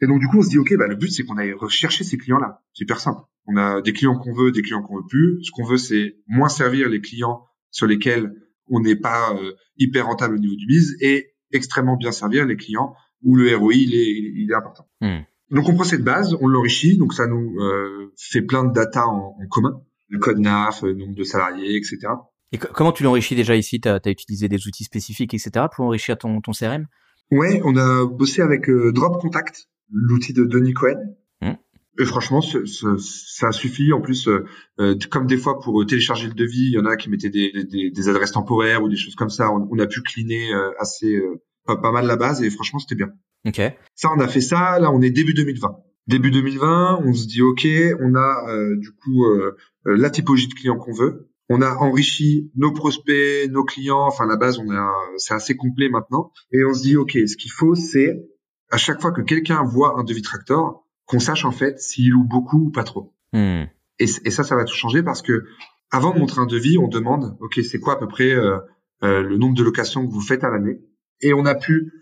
[0.00, 2.04] Et donc du coup, on se dit, ok, bah, le but c'est qu'on aille rechercher
[2.04, 2.62] ces clients-là.
[2.74, 3.22] C'est hyper simple.
[3.46, 5.38] On a des clients qu'on veut, des clients qu'on veut plus.
[5.42, 8.32] Ce qu'on veut, c'est moins servir les clients sur lesquels
[8.68, 12.56] on n'est pas euh, hyper rentable au niveau du bise et extrêmement bien servir les
[12.56, 14.88] clients où le ROI il est, il est important.
[15.00, 15.20] Hmm.
[15.50, 19.06] Donc on prend cette base, on l'enrichit, donc ça nous euh, fait plein de data
[19.06, 21.98] en, en commun, le code NAF, le nombre de salariés, etc.
[22.52, 23.80] Et comment tu l'enrichis déjà ici?
[23.80, 25.66] Tu as, utilisé des outils spécifiques, etc.
[25.74, 26.86] pour enrichir ton, ton CRM
[27.30, 31.16] Ouais, on a bossé avec euh, Drop Contact, l'outil de Denis Cohen.
[31.40, 31.54] Hmm.
[31.98, 33.92] Et franchement, ça suffit.
[33.92, 34.44] En plus, euh,
[34.80, 37.52] euh, comme des fois pour télécharger le devis, il y en a qui mettaient des,
[37.64, 39.50] des, des adresses temporaires ou des choses comme ça.
[39.50, 41.20] On, a pu cleaner assez
[41.66, 43.12] pas, pas, mal la base et franchement, c'était bien.
[43.46, 43.60] Ok.
[43.94, 44.78] Ça, on a fait ça.
[44.78, 45.76] Là, on est début 2020.
[46.06, 47.66] Début 2020, on se dit ok,
[48.00, 49.24] on a du coup
[49.84, 54.06] la typologie de clients qu'on veut on a enrichi nos prospects, nos clients.
[54.06, 56.32] Enfin, la base, on a, c'est assez complet maintenant.
[56.52, 58.26] Et on se dit, OK, ce qu'il faut, c'est
[58.70, 62.24] à chaque fois que quelqu'un voit un devis tractor, qu'on sache en fait s'il loue
[62.24, 63.14] beaucoup ou pas trop.
[63.32, 63.64] Hmm.
[63.98, 65.44] Et, ça, ça va tout changer parce que
[65.90, 68.58] avant de montrer un devis, on demande, OK, c'est quoi à peu près euh,
[69.02, 70.80] euh, le nombre de locations que vous faites à l'année?
[71.22, 71.92] Et on a pu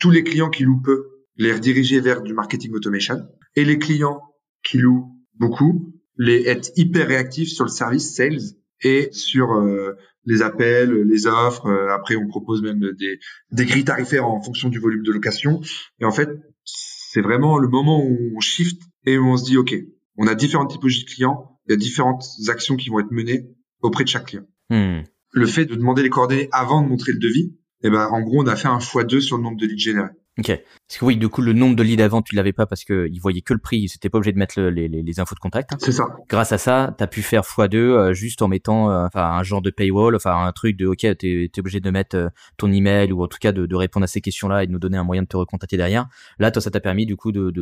[0.00, 1.04] tous les clients qui louent peu
[1.36, 3.16] les rediriger vers du marketing automation
[3.54, 4.22] et les clients
[4.62, 8.40] qui louent beaucoup les être hyper réactifs sur le service sales
[8.82, 11.66] et sur euh, les appels, les offres.
[11.66, 13.18] Euh, après, on propose même des,
[13.52, 15.60] des grilles tarifaires en fonction du volume de location.
[16.00, 16.28] Et en fait,
[16.64, 19.74] c'est vraiment le moment où on shift et où on se dit, OK,
[20.16, 23.48] on a différentes typologies de clients, il y a différentes actions qui vont être menées
[23.80, 24.46] auprès de chaque client.
[24.70, 25.00] Hmm.
[25.32, 28.42] Le fait de demander les coordonnées avant de montrer le devis, eh ben, en gros,
[28.42, 30.10] on a fait un x2 sur le nombre de leads générés.
[30.36, 30.46] Ok.
[30.46, 33.08] Parce que oui, du coup, le nombre de leads avant, tu l'avais pas parce que
[33.12, 35.40] ils voyaient que le prix, c'était pas obligé de mettre les, les, les, infos de
[35.40, 35.70] contact.
[35.78, 36.06] C'est ça.
[36.28, 39.62] Grâce à ça, tu as pu faire x2 euh, juste en mettant euh, un genre
[39.62, 43.12] de paywall, enfin un truc de OK, tu es, obligé de mettre euh, ton email
[43.12, 45.04] ou en tout cas de, de répondre à ces questions-là et de nous donner un
[45.04, 46.08] moyen de te recontacter derrière.
[46.40, 47.52] Là, toi, ça t'a permis du coup de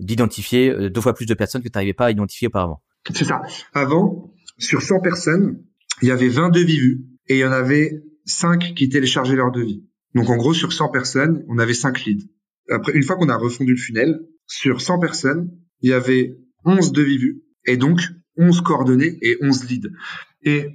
[0.00, 2.82] d'identifier deux fois plus de personnes que tu n'arrivais pas à identifier auparavant.
[3.12, 3.42] C'est ça.
[3.72, 5.62] Avant, sur 100 personnes,
[6.02, 9.52] il y avait 20 devis vus et il y en avait 5 qui téléchargeaient leur
[9.52, 9.84] devis.
[10.14, 12.26] Donc en gros, sur 100 personnes, on avait 5 leads.
[12.70, 15.50] Après, une fois qu'on a refondu le funnel, sur 100 personnes,
[15.80, 18.00] il y avait 11 devis vus et donc
[18.36, 19.88] 11 coordonnées et 11 leads.
[20.42, 20.68] Et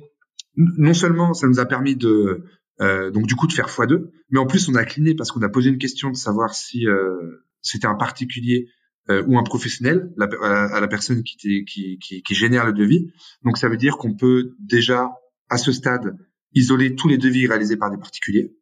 [0.56, 2.44] non seulement ça nous a permis de
[2.82, 5.42] euh, donc du coup de faire x2, mais en plus on a cliné parce qu'on
[5.42, 8.68] a posé une question de savoir si euh, c'était un particulier
[9.10, 13.12] euh, ou un professionnel à, la personne qui, qui, qui, qui génère le devis.
[13.44, 15.12] Donc ça veut dire qu'on peut déjà
[15.50, 16.16] à ce stade
[16.54, 18.56] isoler tous les devis réalisés par des particuliers.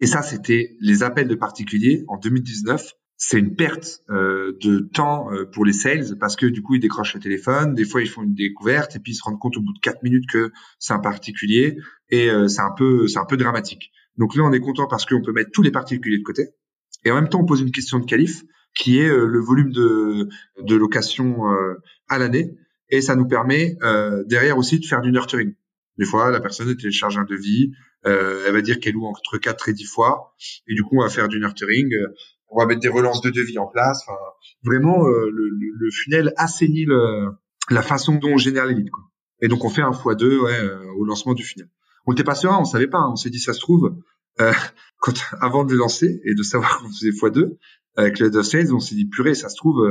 [0.00, 2.92] Et ça, c'était les appels de particuliers en 2019.
[3.20, 6.80] C'est une perte euh, de temps euh, pour les sales parce que du coup, ils
[6.80, 7.74] décrochent le téléphone.
[7.74, 9.80] Des fois, ils font une découverte et puis ils se rendent compte au bout de
[9.80, 11.76] quatre minutes que c'est un particulier
[12.10, 13.90] et euh, c'est un peu, c'est un peu dramatique.
[14.16, 16.50] Donc là, on est content parce qu'on peut mettre tous les particuliers de côté.
[17.04, 20.28] Et en même temps, on pose une question de qualif qui est le volume de,
[20.60, 21.44] de location
[22.08, 22.54] à l'année.
[22.90, 23.76] Et ça nous permet
[24.26, 25.54] derrière aussi de faire du nurturing.
[25.98, 27.72] Des fois, la personne télécharge un devis,
[28.06, 30.34] euh, elle va dire qu'elle loue entre 4 et 10 fois.
[30.68, 31.92] Et du coup, on va faire du nurturing.
[31.92, 32.14] Euh,
[32.50, 34.02] on va mettre des relances de devis en place.
[34.06, 34.18] Enfin,
[34.64, 37.30] vraiment, euh, le, le, le, funnel assainit le,
[37.70, 38.90] la façon dont on génère les leads.
[38.90, 39.04] Quoi.
[39.40, 41.68] Et donc, on fait un x2 ouais, euh, au lancement du funnel.
[42.06, 42.98] On n'était pas serein, on savait pas.
[42.98, 43.10] Hein.
[43.12, 43.96] On s'est dit, ça se trouve,
[44.40, 44.52] euh,
[44.98, 47.56] quand, avant de lancer et de savoir qu'on faisait x2,
[47.96, 49.84] avec le of sales, on s'est dit, purée, ça se trouve,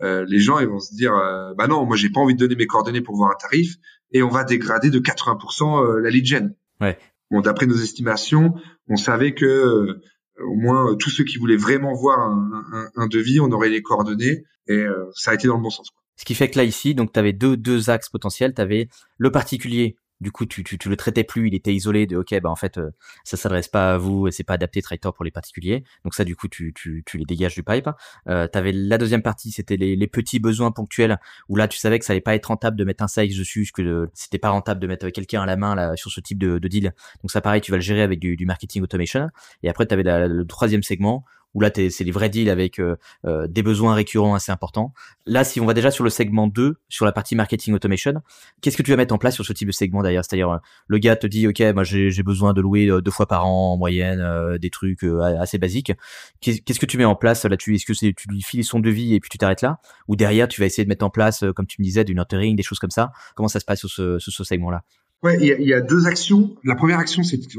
[0.00, 1.12] euh, les gens ils vont se dire,
[1.58, 3.76] bah non, moi j'ai pas envie de donner mes coordonnées pour voir un tarif,
[4.12, 6.54] et on va dégrader de 80% la lead gen.
[6.80, 6.98] Ouais.
[7.32, 8.54] Bon, d'après nos estimations,
[8.88, 10.02] on savait que euh,
[10.44, 14.44] au moins tous ceux qui voulaient vraiment voir un, un, devis, on aurait les coordonnées
[14.68, 15.88] et euh, ça a été dans le bon sens.
[16.16, 18.88] Ce qui fait que là ici, donc tu avais deux deux axes potentiels, tu avais
[19.16, 22.40] le particulier du coup tu, tu, tu, le traitais plus, il était isolé de ok
[22.40, 22.90] bah en fait euh,
[23.24, 25.84] ça s'adresse pas à vous, c'est pas adapté Tractor pour les particuliers.
[26.04, 27.90] Donc ça du coup tu, tu, tu les dégages du pipe.
[28.28, 31.78] Euh, tu avais la deuxième partie, c'était les, les, petits besoins ponctuels où là tu
[31.78, 34.50] savais que ça allait pas être rentable de mettre un size dessus, que c'était pas
[34.50, 36.94] rentable de mettre quelqu'un à la main là sur ce type de, de, deal.
[37.22, 39.28] Donc ça pareil, tu vas le gérer avec du, du marketing automation.
[39.62, 42.96] Et après tu avais le troisième segment où là c'est les vrais deals avec euh,
[43.26, 44.92] euh, des besoins récurrents assez importants.
[45.26, 48.14] Là, si on va déjà sur le segment 2, sur la partie marketing automation,
[48.60, 50.24] qu'est-ce que tu vas mettre en place sur ce type de segment d'ailleurs?
[50.24, 53.46] C'est-à-dire euh, le gars te dit OK, moi j'ai besoin de louer deux fois par
[53.46, 54.22] an en moyenne
[54.58, 55.04] des trucs
[55.38, 55.92] assez basiques.
[56.40, 57.44] Qu'est-ce que tu mets en place?
[57.44, 59.78] Là-dessus Est-ce que tu lui files son devis et puis tu t'arrêtes là?
[60.08, 62.56] Ou derrière tu vas essayer de mettre en place comme tu me disais du nurturing,
[62.56, 63.12] des choses comme ça?
[63.34, 64.82] Comment ça se passe sur ce, ce segment-là?
[65.22, 66.56] Ouais, il y, a, y, a deux actions.
[66.64, 67.56] La première action, c'est du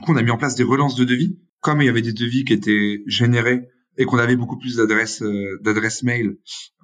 [0.00, 2.12] coup on a mis en place des relances de devis comme il y avait des
[2.12, 6.36] devis qui étaient générés et qu'on avait beaucoup plus d'adresses euh, d'adresses mail,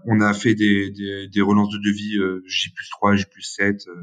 [0.06, 3.94] on a fait des, relances de devis euh, J plus 3, J plus 7, euh,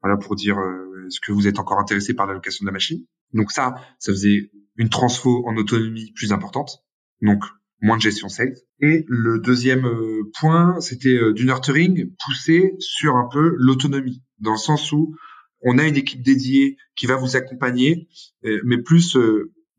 [0.00, 2.72] voilà pour dire euh, est-ce que vous êtes encore intéressé par la location de la
[2.72, 3.04] machine?
[3.32, 6.84] Donc ça, ça faisait une transfo en autonomie plus importante.
[7.20, 7.42] Donc
[7.82, 8.54] moins de gestion sales.
[8.78, 9.88] Et le deuxième
[10.38, 15.16] point, c'était du nurturing poussé sur un peu l'autonomie, dans le sens où
[15.62, 18.08] on a une équipe dédiée qui va vous accompagner,
[18.64, 19.16] mais plus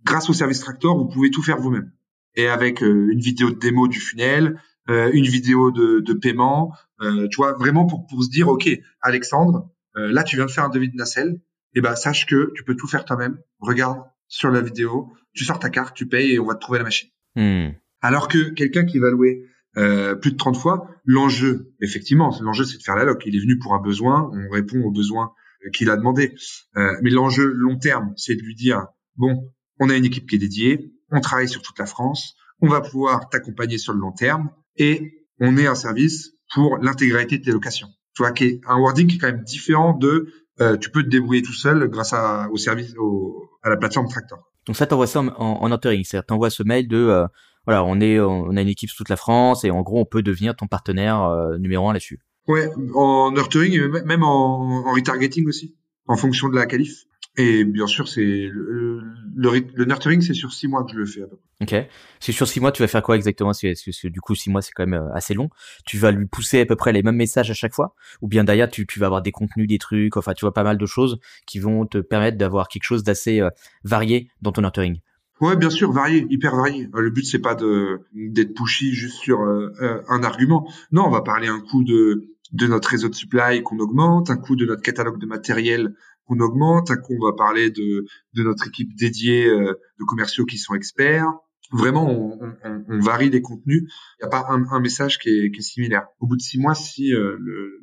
[0.03, 1.91] grâce au service Tractor, vous pouvez tout faire vous-même.
[2.35, 7.53] Et avec une vidéo de démo du funnel, une vidéo de, de paiement, tu vois,
[7.53, 8.69] vraiment pour, pour se dire, OK,
[9.01, 11.41] Alexandre, là, tu viens de faire un devis de nacelle,
[11.75, 13.37] et eh ben, sache que tu peux tout faire toi-même.
[13.59, 16.79] Regarde sur la vidéo, tu sors ta carte, tu payes et on va te trouver
[16.79, 17.09] la machine.
[17.35, 17.69] Hmm.
[18.01, 19.45] Alors que quelqu'un qui va louer
[19.77, 23.21] euh, plus de 30 fois, l'enjeu, effectivement, l'enjeu c'est de faire la loc.
[23.25, 25.33] Il est venu pour un besoin, on répond aux besoins
[25.73, 26.33] qu'il a demandé.
[26.75, 30.35] Euh, mais l'enjeu long terme, c'est de lui dire, bon, on a une équipe qui
[30.35, 34.11] est dédiée, on travaille sur toute la France, on va pouvoir t'accompagner sur le long
[34.11, 37.87] terme et on est un service pour l'intégralité de tes locations.
[38.15, 41.03] Tu vois, qui est un wording qui est quand même différent de euh, tu peux
[41.03, 44.39] te débrouiller tout seul grâce à, au service, au, à la plateforme Tractor.
[44.65, 47.27] Donc ça, t'envoies ça en, en, entering, c'est-à-dire t'envoies ce mail de euh,
[47.65, 50.05] voilà, on est, on a une équipe sur toute la France et en gros, on
[50.05, 52.19] peut devenir ton partenaire euh, numéro un là-dessus.
[52.47, 57.05] Ouais, en nurturing et même en, en retargeting aussi, en fonction de la qualif.
[57.37, 59.01] Et bien sûr, c'est le,
[59.35, 61.21] le, nurturing, c'est sur six mois que je le fais.
[61.21, 61.79] À peu près.
[61.81, 61.89] Ok.
[62.19, 63.51] C'est sur six mois, tu vas faire quoi exactement?
[63.51, 65.49] Parce que, du coup, six mois, c'est quand même euh, assez long.
[65.85, 68.43] Tu vas lui pousser à peu près les mêmes messages à chaque fois, ou bien
[68.43, 70.17] derrière, tu, tu vas avoir des contenus, des trucs.
[70.17, 73.39] Enfin, tu vois pas mal de choses qui vont te permettre d'avoir quelque chose d'assez
[73.39, 73.49] euh,
[73.83, 74.99] varié dans ton nurturing?
[75.39, 76.89] Ouais, bien sûr, varié, hyper varié.
[76.93, 80.69] Euh, le but c'est pas de d'être pushy juste sur un argument.
[80.91, 84.37] Non, on va parler un coup de de notre réseau de supply qu'on augmente, un
[84.37, 85.95] coup de notre catalogue de matériel
[86.29, 90.57] qu'on augmente, un coup on va parler de, notre équipe dédiée euh, de commerciaux qui
[90.57, 91.27] sont experts.
[91.71, 93.83] Vraiment, on, varie les contenus.
[94.19, 96.07] Il n'y a pas un, message qui est, qui est, similaire.
[96.19, 97.81] Au bout de six mois, si euh, le,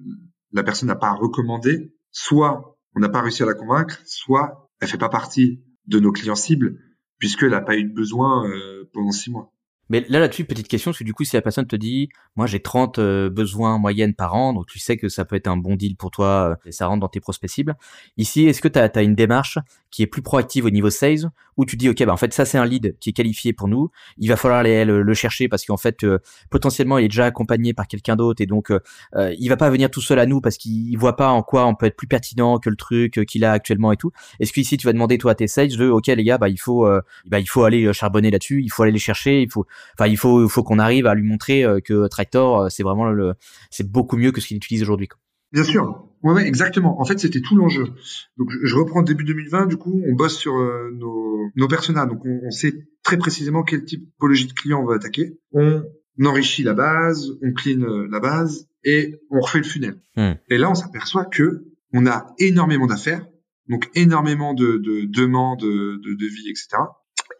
[0.52, 4.88] la personne n'a pas recommandé, soit on n'a pas réussi à la convaincre, soit elle
[4.88, 6.78] fait pas partie de nos clients cibles
[7.18, 9.52] puisqu'elle n'a pas eu de besoin euh, pendant six mois.
[9.88, 12.46] Mais là, là-dessus, petite question, parce que du coup, si la personne te dit, moi,
[12.46, 15.56] j'ai 30 euh, besoins moyennes par an, donc tu sais que ça peut être un
[15.56, 17.76] bon deal pour toi, euh, et ça rentre dans tes prospects cibles.
[18.16, 19.58] Ici, est-ce que tu as, une démarche
[19.90, 22.44] qui est plus proactive au niveau sales, où tu dis, OK, bah, en fait, ça,
[22.44, 23.90] c'est un lead qui est qualifié pour nous.
[24.18, 26.18] Il va falloir aller le, chercher parce qu'en fait, euh,
[26.50, 28.70] potentiellement, il est déjà accompagné par quelqu'un d'autre et donc,
[29.14, 31.74] il va pas venir tout seul à nous parce qu'il voit pas en quoi on
[31.74, 34.10] peut être plus pertinent que le truc qu'il a actuellement et tout.
[34.40, 36.48] Est-ce que ici, tu vas demander, toi, à tes sales de, OK, les gars, bah,
[36.48, 36.86] il faut,
[37.26, 39.66] bah, il faut aller charbonner là-dessus, il faut aller les chercher, il faut,
[39.98, 43.34] enfin, il faut, qu'on arrive à lui montrer euh, que Tractor, euh, c'est vraiment le,
[43.70, 45.08] c'est beaucoup mieux que ce qu'il utilise aujourd'hui.
[45.52, 46.08] Bien sûr.
[46.22, 47.00] Ouais, ouais, exactement.
[47.00, 47.86] En fait, c'était tout l'enjeu.
[48.36, 49.66] Donc, je, reprends début 2020.
[49.66, 52.06] Du coup, on bosse sur euh, nos, nos personas.
[52.06, 55.38] Donc, on, sait très précisément quel typologie de client on va attaquer.
[55.52, 55.82] On
[56.24, 60.00] enrichit la base, on clean la base et on refait le funnel.
[60.16, 60.32] Hmm.
[60.48, 63.26] Et là, on s'aperçoit que on a énormément d'affaires,
[63.68, 66.68] donc énormément de, de demandes, de, de devis, etc.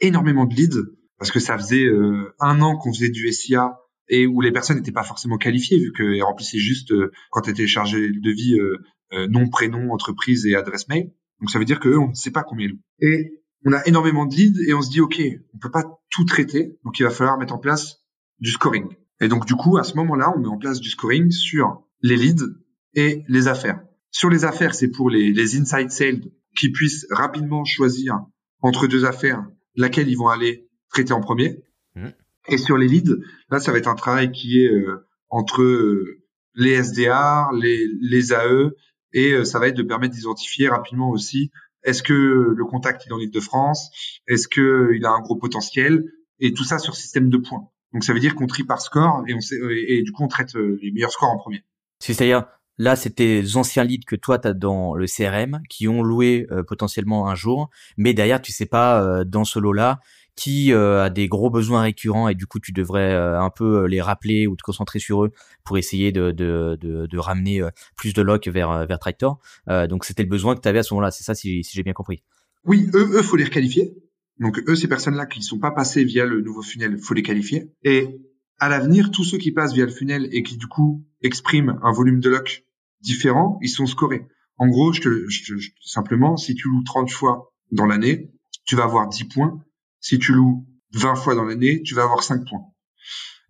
[0.01, 0.83] Énormément de leads
[1.19, 4.77] parce que ça faisait euh, un an qu'on faisait du SIA et où les personnes
[4.77, 9.27] n'étaient pas forcément qualifiées vu qu'elles remplissaient juste euh, quand tu téléchargé le devis euh,
[9.29, 11.13] nom, prénom, entreprise et adresse mail.
[11.41, 12.83] Donc ça veut dire qu'eux, on ne sait pas combien ils louent.
[13.01, 15.21] Et on a énormément de leads et on se dit ok,
[15.55, 17.99] on peut pas tout traiter, donc il va falloir mettre en place
[18.39, 18.87] du scoring.
[19.21, 22.17] Et donc du coup, à ce moment-là, on met en place du scoring sur les
[22.17, 22.47] leads
[22.95, 23.81] et les affaires.
[24.11, 26.23] Sur les affaires, c'est pour les, les inside sales
[26.57, 28.21] qui puissent rapidement choisir
[28.61, 30.66] entre deux affaires laquelle ils vont aller
[30.97, 31.63] traité en premier.
[31.95, 32.09] Mmh.
[32.49, 33.17] Et sur les leads,
[33.51, 36.23] là, ça va être un travail qui est euh, entre euh,
[36.55, 38.71] les SDR, les, les AE,
[39.13, 41.51] et euh, ça va être de permettre d'identifier rapidement aussi
[41.85, 43.91] est-ce que le contact est dans l'île de France,
[44.27, 46.03] est-ce que il a un gros potentiel,
[46.41, 47.69] et tout ça sur système de points.
[47.93, 50.29] Donc ça veut dire qu'on trie par score et on sait, et, du coup on
[50.29, 51.63] traite les meilleurs scores en premier.
[52.01, 52.45] C'est-à-dire
[52.77, 56.49] là c'était les anciens leads que toi tu as dans le CRM qui ont loué
[56.67, 60.01] potentiellement un jour, mais derrière tu sais pas dans ce lot là
[60.37, 63.83] qui euh, a des gros besoins récurrents et du coup tu devrais euh, un peu
[63.83, 65.33] euh, les rappeler ou te concentrer sur eux
[65.65, 67.63] pour essayer de, de, de, de ramener
[67.97, 69.41] plus de lock vers, vers Tractor.
[69.89, 71.83] donc c'était le besoin que tu avais à ce moment-là, c'est ça si, si j'ai
[71.83, 72.23] bien compris.
[72.65, 73.95] Oui, eux, eux, faut les requalifier.
[74.39, 77.23] Donc eux, ces personnes-là qui ne sont pas passées via le nouveau funnel, faut les
[77.23, 77.73] qualifier.
[77.83, 78.21] Et
[78.59, 81.93] à l'avenir, tous ceux qui passent via le funnel et qui du coup expriment un
[81.93, 82.65] volume de lock
[83.01, 84.27] différent, ils sont scorés.
[84.59, 88.31] En gros, je je, simplement, si tu loues 30 fois dans l'année,
[88.65, 89.61] tu vas avoir 10 points
[90.07, 92.63] si tu loues 20 fois dans l'année, tu vas avoir 5 points.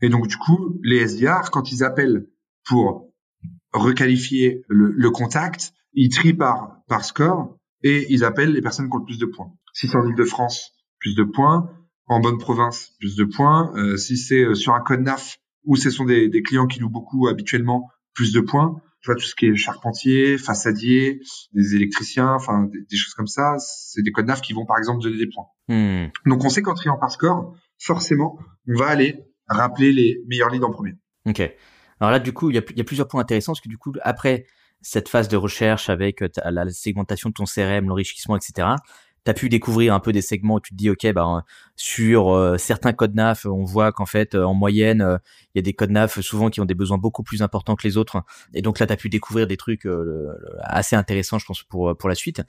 [0.01, 2.29] Et donc, du coup, les SDR, quand ils appellent
[2.65, 3.13] pour
[3.75, 9.01] requalifier le, contact, ils trient par, par score et ils appellent les personnes qui ont
[9.01, 9.53] le plus de points.
[9.75, 11.71] Si c'est en Ile-de-France, plus de points.
[12.07, 13.73] En bonne province, plus de points.
[13.77, 16.79] Euh, si c'est euh, sur un code NAF ou ce sont des, des clients qui
[16.79, 18.81] louent beaucoup habituellement, plus de points.
[19.07, 21.21] Tu vois, tout ce qui est charpentier, façadier,
[21.53, 25.01] des électriciens, enfin des, choses comme ça, c'est des codes NAF qui vont par exemple
[25.01, 25.45] donner des points.
[25.69, 26.09] Hmm.
[26.29, 30.65] Donc on sait qu'en triant par score, forcément, on va aller rappeler les meilleurs leads
[30.65, 30.95] en premier.
[31.25, 31.41] Ok.
[32.01, 33.79] Alors là, du coup, il y a, y a plusieurs points intéressants parce que du
[33.79, 34.47] coup, après
[34.83, 38.69] cette phase de recherche avec euh, la segmentation de ton CRM, l'enrichissement, etc.,
[39.27, 42.31] tu as pu découvrir un peu des segments où tu te dis, OK, bah, sur
[42.31, 45.19] euh, certains codes NAF, on voit qu'en fait, euh, en moyenne, euh,
[45.55, 47.87] il y a des codes NAF souvent qui ont des besoins beaucoup plus importants que
[47.87, 48.23] les autres.
[48.55, 49.87] Et donc là, tu as pu découvrir des trucs
[50.61, 52.43] assez intéressants, je pense, pour, pour la suite.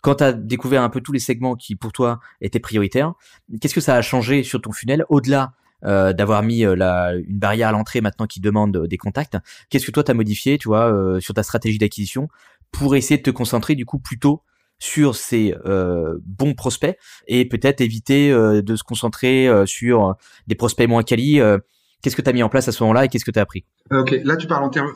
[0.00, 3.14] Quand tu as découvert un peu tous les segments qui, pour toi, étaient prioritaires,
[3.60, 7.72] qu'est-ce que ça a changé sur ton funnel au-delà d'avoir mis la, une barrière à
[7.72, 9.36] l'entrée maintenant qui demande des contacts.
[9.68, 12.28] Qu'est-ce que toi t'as modifié, tu vois, sur ta stratégie d'acquisition
[12.72, 14.42] pour essayer de te concentrer du coup plutôt
[14.84, 20.14] sur ces euh, bons prospects et peut-être éviter euh, de se concentrer euh, sur
[20.46, 21.40] des prospects moins quali.
[22.02, 23.42] qu'est-ce que tu as mis en place à ce moment-là et qu'est-ce que tu as
[23.42, 24.92] appris Ok, là tu parles en termes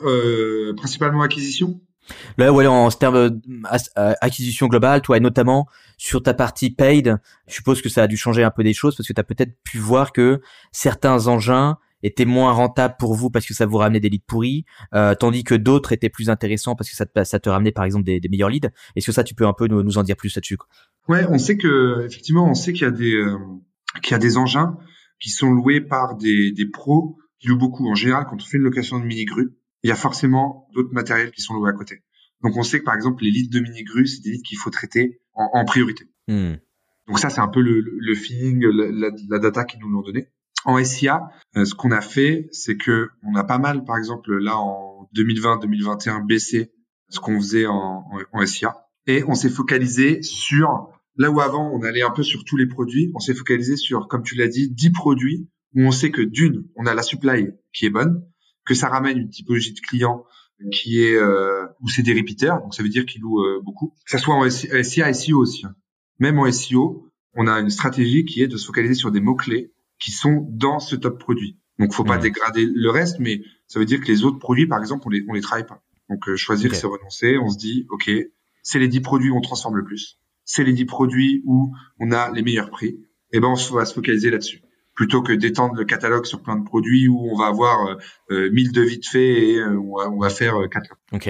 [0.77, 1.81] principalement acquisition?
[2.37, 3.39] Là, ouais, en termes
[3.95, 8.17] acquisition globale, toi, et notamment sur ta partie paid, je suppose que ça a dû
[8.17, 11.77] changer un peu des choses parce que tu as peut-être pu voir que certains engins
[12.03, 15.43] étaient moins rentables pour vous parce que ça vous ramenait des leads pourris, euh, tandis
[15.43, 18.21] que d'autres étaient plus intéressants parce que ça te, ça te ramenait par exemple des,
[18.29, 18.69] meilleurs leads.
[18.95, 20.57] Est-ce que ça, tu peux un peu nous, en dire plus là-dessus
[21.07, 23.37] Ouais, on sait que effectivement, on sait qu'il y a des euh,
[24.01, 24.77] qu'il y a des engins
[25.19, 27.89] qui sont loués par des, des pros qui louent beaucoup.
[27.89, 30.93] En général, quand on fait une location de mini grue, il y a forcément d'autres
[30.93, 32.03] matériels qui sont loués à côté.
[32.43, 34.57] Donc on sait que par exemple les leads de mini grue, c'est des leads qu'il
[34.57, 36.05] faut traiter en, priorité.
[36.27, 36.55] Hmm.
[37.07, 40.27] Donc ça, c'est un peu le, le feeling, la, la, data qu'ils nous l'ont donné.
[40.65, 44.37] En SIA, euh, ce qu'on a fait, c'est que on a pas mal, par exemple,
[44.37, 46.71] là en 2020-2021, baissé
[47.09, 48.75] ce qu'on faisait en, en, SIA.
[49.07, 52.67] Et on s'est focalisé sur, là où avant on allait un peu sur tous les
[52.67, 56.21] produits, on s'est focalisé sur, comme tu l'as dit, 10 produits où on sait que
[56.21, 58.23] d'une, on a la supply qui est bonne,
[58.65, 60.25] que ça ramène une typologie de clients
[60.71, 63.93] qui est euh, où c'est des repeaters, donc ça veut dire qu'ils louent euh, beaucoup.
[64.05, 65.65] Que ça soit en SIA SEO aussi.
[65.65, 65.75] Hein.
[66.19, 69.35] Même en SEO, on a une stratégie qui est de se focaliser sur des mots
[69.35, 71.57] clés qui sont dans ce top produit.
[71.77, 74.79] Donc, faut pas dégrader le reste, mais ça veut dire que les autres produits, par
[74.79, 75.81] exemple, on les, on les travaille pas.
[76.09, 77.37] Donc, euh, choisir, c'est renoncer.
[77.37, 78.11] On se dit, OK,
[78.63, 80.19] c'est les 10 produits où on transforme le plus.
[80.43, 82.87] C'est les 10 produits où on a les meilleurs prix.
[83.31, 84.61] Et eh ben, on va se focaliser là-dessus.
[84.99, 87.95] Plutôt que d'étendre le catalogue sur plein de produits où on va avoir
[88.31, 91.29] euh, 1000 de vite fait et euh, on, va, faire 4 euh, OK.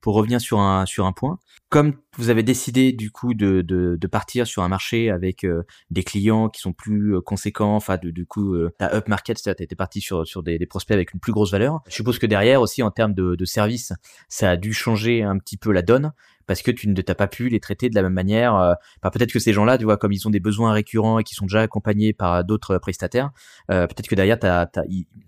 [0.00, 3.96] Pour revenir sur un, sur un point, comme vous avez décidé du coup de, de,
[4.00, 7.98] de partir sur un marché avec euh, des clients qui sont plus euh, conséquents, enfin
[8.00, 11.12] du coup euh, ta up market, c'est-à-dire t'étais parti sur sur des, des, prospects avec
[11.12, 11.80] une plus grosse valeur.
[11.88, 13.92] Je suppose que derrière aussi en termes de, de service,
[14.28, 16.12] ça a dû changer un petit peu la donne
[16.48, 18.56] parce que tu ne t'as pas pu les traiter de la même manière.
[18.56, 21.36] Euh, peut-être que ces gens-là, tu vois, comme ils ont des besoins récurrents et qui
[21.36, 23.30] sont déjà accompagnés par d'autres prestataires,
[23.68, 24.38] peut-être que derrière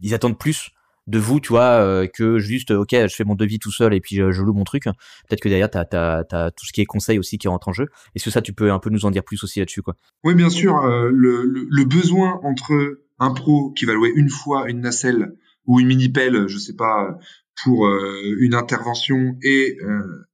[0.02, 0.72] ils attendent plus
[1.10, 4.00] de vous, tu vois, euh, que juste, ok, je fais mon devis tout seul et
[4.00, 4.84] puis je, loue mon truc.
[4.84, 7.88] Peut-être que derrière, tu as, tout ce qui est conseil aussi qui rentre en jeu.
[8.14, 9.96] Est-ce que ça, tu peux un peu nous en dire plus aussi là-dessus, quoi?
[10.24, 10.76] Oui, bien sûr.
[10.76, 15.34] Euh, le, besoin entre un pro qui va louer une fois une nacelle
[15.66, 17.18] ou une mini-pelle, je sais pas,
[17.64, 19.78] pour euh, une intervention et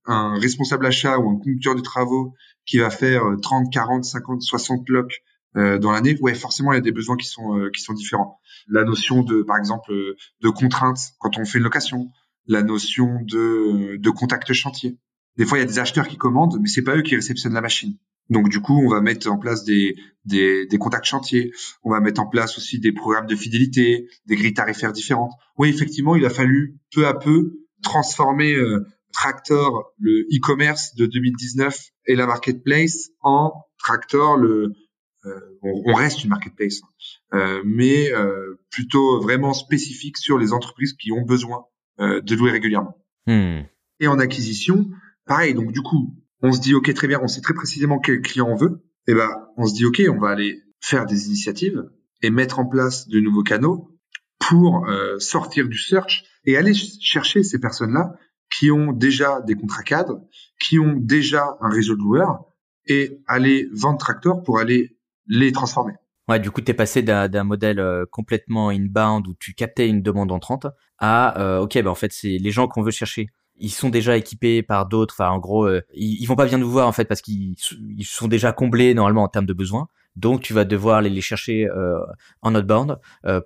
[0.07, 2.35] un responsable achat ou un conducteur de travaux
[2.65, 5.23] qui va faire 30, 40, 50, 60 locs
[5.57, 7.95] euh, dans l'année, ouais, forcément, il y a des besoins qui sont euh, qui sont
[7.95, 8.41] différents.
[8.69, 12.11] La notion de, par exemple, euh, de contraintes quand on fait une location,
[12.47, 14.99] la notion de de contact chantier.
[15.37, 17.55] Des fois, il y a des acheteurs qui commandent, mais c'est pas eux qui réceptionnent
[17.55, 17.97] la machine.
[18.29, 21.53] Donc du coup, on va mettre en place des, des, des contacts chantiers,
[21.85, 25.33] on va mettre en place aussi des programmes de fidélité, des grilles tarifaires différentes.
[25.59, 28.57] Oui, effectivement, il a fallu peu à peu transformer
[29.17, 34.75] Tractor, le e-commerce de 2019 et la marketplace en Tractor, le,
[35.25, 37.39] euh, on, reste une marketplace, hein.
[37.39, 41.65] euh, mais euh, plutôt vraiment spécifique sur les entreprises qui ont besoin
[41.99, 42.95] de louer régulièrement.
[43.27, 43.63] Hmm.
[44.01, 44.91] Et en acquisition,
[45.25, 45.55] pareil.
[45.55, 48.49] Donc du coup, on se dit ok très bien, on sait très précisément quel client
[48.49, 48.83] on veut.
[49.09, 51.85] Et eh ben, on se dit ok, on va aller faire des initiatives
[52.23, 53.97] et mettre en place de nouveaux canaux
[54.39, 54.87] pour
[55.19, 58.15] sortir du search et aller chercher ces personnes-là
[58.57, 60.21] qui ont déjà des contrats cadres,
[60.61, 62.45] qui ont déjà un réseau de loueurs
[62.87, 64.97] et aller vendre Tractor pour aller
[65.27, 65.95] les transformer.
[66.29, 70.03] Ouais, du coup, tu es passé d'un modèle euh, complètement inbound où tu captais une
[70.03, 70.67] demande entrante
[70.99, 73.29] à, euh, ok, bah en fait, c'est les gens qu'on veut chercher.
[73.59, 75.15] Ils sont déjà équipés par d'autres.
[75.19, 77.55] Enfin, en gros, euh, ils, ils, vont pas venir nous voir en fait parce qu'ils
[77.97, 79.89] ils sont déjà comblés normalement en termes de besoins.
[80.15, 81.69] Donc, tu vas devoir les, les chercher
[82.41, 82.97] en outbound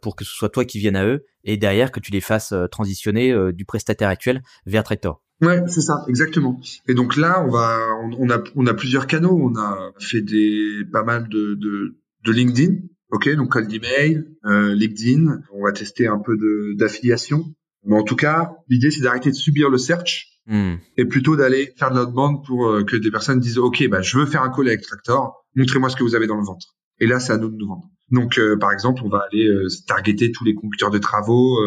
[0.03, 2.55] pour que ce soit toi qui viennes à eux et derrière que tu les fasses
[2.71, 5.21] transitionner du prestataire actuel vers Tractor.
[5.41, 6.61] Ouais, c'est ça, exactement.
[6.87, 7.79] Et donc là, on va,
[8.19, 9.39] on, a, on a plusieurs canaux.
[9.43, 12.77] On a fait des pas mal de, de, de LinkedIn.
[13.11, 15.41] Ok, donc cold email, euh, LinkedIn.
[15.53, 16.37] On va tester un peu
[16.77, 17.55] d'affiliation.
[17.85, 20.75] Mais en tout cas, l'idée c'est d'arrêter de subir le search hmm.
[20.97, 24.19] et plutôt d'aller faire de l'outbound pour euh, que des personnes disent OK, bah je
[24.19, 26.75] veux faire un call avec Tractor, montrez-moi ce que vous avez dans le ventre.
[26.99, 27.89] Et là, c'est à nous de nous vendre.
[28.11, 31.59] Donc, euh, par exemple, on va aller euh, targeter tous les conducteurs de travaux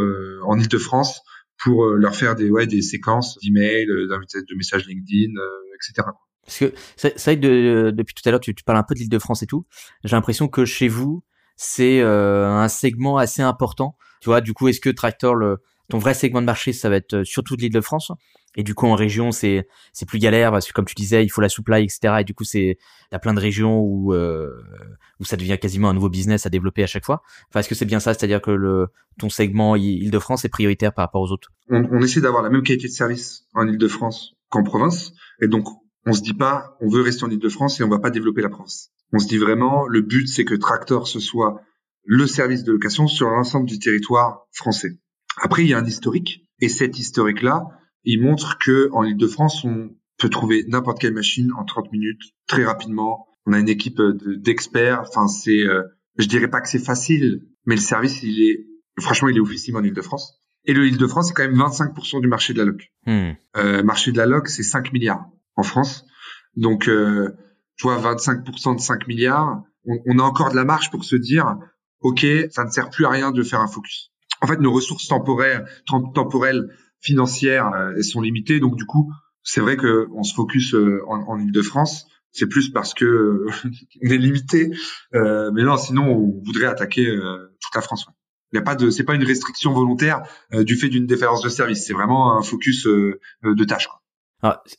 [0.45, 1.21] en Ile-de-France
[1.63, 5.31] pour leur faire des ouais des séquences d'emails, de messages LinkedIn,
[5.75, 6.09] etc.
[6.45, 8.99] Parce que c'est vrai que depuis tout à l'heure, tu, tu, parles un peu de
[8.99, 9.65] l'Île-de-France et tout.
[10.03, 11.23] J'ai l'impression que chez vous,
[11.55, 13.95] c'est un segment assez important.
[14.19, 15.59] Tu vois, du coup, est-ce que Tractor le
[15.93, 18.11] ton vrai segment de marché, ça va être euh, surtout de l'Île-de-France.
[18.55, 21.29] Et du coup, en région, c'est c'est plus galère parce que comme tu disais, il
[21.29, 22.15] faut la supply, etc.
[22.21, 22.79] Et du coup, c'est
[23.11, 24.49] a plein de régions où euh,
[25.19, 27.21] où ça devient quasiment un nouveau business à développer à chaque fois.
[27.49, 28.87] Enfin, est-ce que c'est bien ça, c'est-à-dire que le
[29.19, 32.63] ton segment Île-de-France est prioritaire par rapport aux autres on, on essaie d'avoir la même
[32.63, 35.13] qualité de service en Île-de-France qu'en province,
[35.43, 35.67] et donc
[36.07, 38.49] on se dit pas on veut rester en Île-de-France et on va pas développer la
[38.49, 38.89] province.
[39.11, 41.61] On se dit vraiment le but c'est que Tractor ce soit
[42.03, 44.97] le service de location sur l'ensemble du territoire français.
[45.41, 47.67] Après, il y a un historique, et cet historique-là,
[48.03, 52.63] il montre que en Ile-de-France, on peut trouver n'importe quelle machine en 30 minutes, très
[52.63, 53.27] rapidement.
[53.45, 55.01] On a une équipe d'experts.
[55.07, 55.83] Enfin, c'est, euh,
[56.17, 58.65] je dirais pas que c'est facile, mais le service, il est,
[59.01, 60.39] franchement, il est officiel en Ile-de-France.
[60.65, 62.91] Et le Ile-de-France, c'est quand même 25% du marché de la loc.
[63.05, 63.31] Hmm.
[63.57, 65.25] Euh, marché de la loc, c'est 5 milliards
[65.55, 66.05] en France.
[66.55, 67.29] Donc, euh,
[67.75, 71.15] tu vois, 25% de 5 milliards, on, on, a encore de la marge pour se
[71.17, 71.57] dire,
[71.99, 74.12] OK, ça ne sert plus à rien de faire un focus
[74.43, 75.65] en fait, nos ressources temporaires,
[76.13, 76.67] temporelles,
[76.99, 78.59] financières, euh, sont limitées.
[78.59, 82.07] Donc, du coup, c'est vrai que on se focus euh, en, en Ile-de-France.
[82.31, 83.47] C'est plus parce que euh,
[84.03, 84.69] on est limité.
[85.13, 88.05] mais non, sinon, on voudrait attaquer toute la France.
[88.51, 91.49] Il n'y a pas de, c'est pas une restriction volontaire du fait d'une différence de
[91.49, 91.85] service.
[91.87, 93.87] C'est vraiment un focus de tâche.
[93.87, 94.02] Quoi.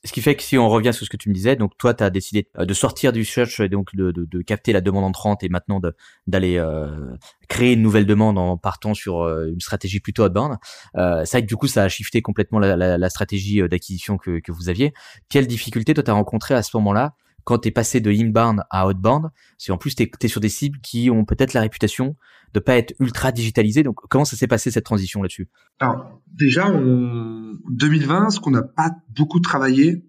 [0.04, 1.94] Ce qui fait que si on revient sur ce que tu me disais, donc toi,
[1.94, 5.48] tu as décidé euh, de sortir du search, donc de, capter la demande entrante et
[5.48, 5.80] maintenant
[6.26, 7.16] d'aller euh,
[7.48, 10.56] créer une nouvelle demande en partant sur euh, une stratégie plutôt outbound.
[10.96, 14.68] Euh, ça, du coup, ça a shifté complètement la, la, stratégie d'acquisition que, que vous
[14.68, 14.92] aviez.
[15.30, 17.14] Quelles difficultés toi, tu as rencontré à ce moment-là
[17.45, 20.49] quand tu es passé de inbound à outbound, c'est en plus tu es, sur des
[20.49, 22.16] cibles qui ont peut-être la réputation
[22.53, 23.82] de pas être ultra digitalisées.
[23.82, 25.49] Donc comment ça s'est passé cette transition là-dessus?
[25.80, 30.05] Alors déjà en 2020, ce qu'on n'a pas beaucoup travaillé,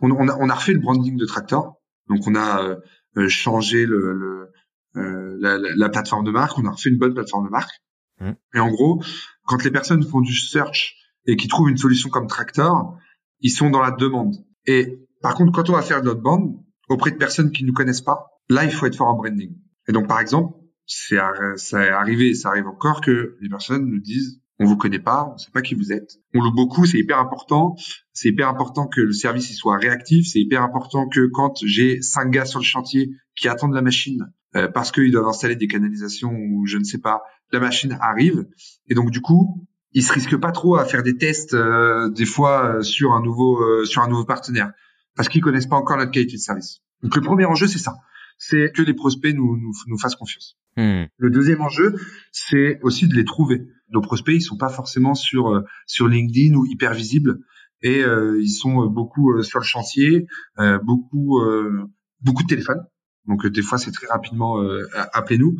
[0.00, 1.80] on, on, a, on, a, refait le branding de Tractor.
[2.08, 2.76] Donc on a
[3.16, 4.50] euh, changé le, le
[4.96, 7.82] euh, la, la, plateforme de marque, on a refait une bonne plateforme de marque.
[8.20, 8.30] Mmh.
[8.54, 9.02] Et en gros,
[9.44, 10.96] quand les personnes font du search
[11.26, 12.96] et qui trouvent une solution comme Tractor,
[13.40, 14.34] ils sont dans la demande.
[14.66, 16.56] Et par contre, quand on va faire de l'outbound,
[16.88, 19.56] auprès de personnes qui ne nous connaissent pas, là, il faut être fort en branding.
[19.88, 20.54] Et donc, par exemple,
[20.86, 25.36] c'est arrivé, ça arrive encore que les personnes nous disent on vous connaît pas, on
[25.36, 26.18] sait pas qui vous êtes.
[26.32, 27.74] On loue beaucoup, c'est hyper important.
[28.12, 30.26] C'est hyper important que le service il soit réactif.
[30.28, 34.32] C'est hyper important que quand j'ai cinq gars sur le chantier qui attendent la machine
[34.54, 38.46] euh, parce qu'ils doivent installer des canalisations ou je ne sais pas, la machine arrive.
[38.88, 42.26] Et donc du coup, ils se risquent pas trop à faire des tests euh, des
[42.26, 44.72] fois euh, sur un nouveau sur un nouveau partenaire
[45.16, 46.80] parce qu'ils connaissent pas encore notre qualité de service.
[47.02, 47.96] Donc le premier enjeu, c'est ça.
[48.38, 50.56] C'est que les prospects nous, nous, nous fassent confiance.
[50.76, 51.04] Hmm.
[51.16, 51.94] Le deuxième enjeu,
[52.32, 53.68] c'est aussi de les trouver.
[53.90, 57.38] Nos prospects, ils sont pas forcément sur euh, sur LinkedIn ou hyper visibles
[57.82, 60.26] et euh, ils sont euh, beaucoup sur le chantier,
[60.82, 61.40] beaucoup
[62.20, 62.84] beaucoup de téléphones.
[63.26, 64.58] Donc des fois, c'est très rapidement
[65.12, 65.56] appelez-nous.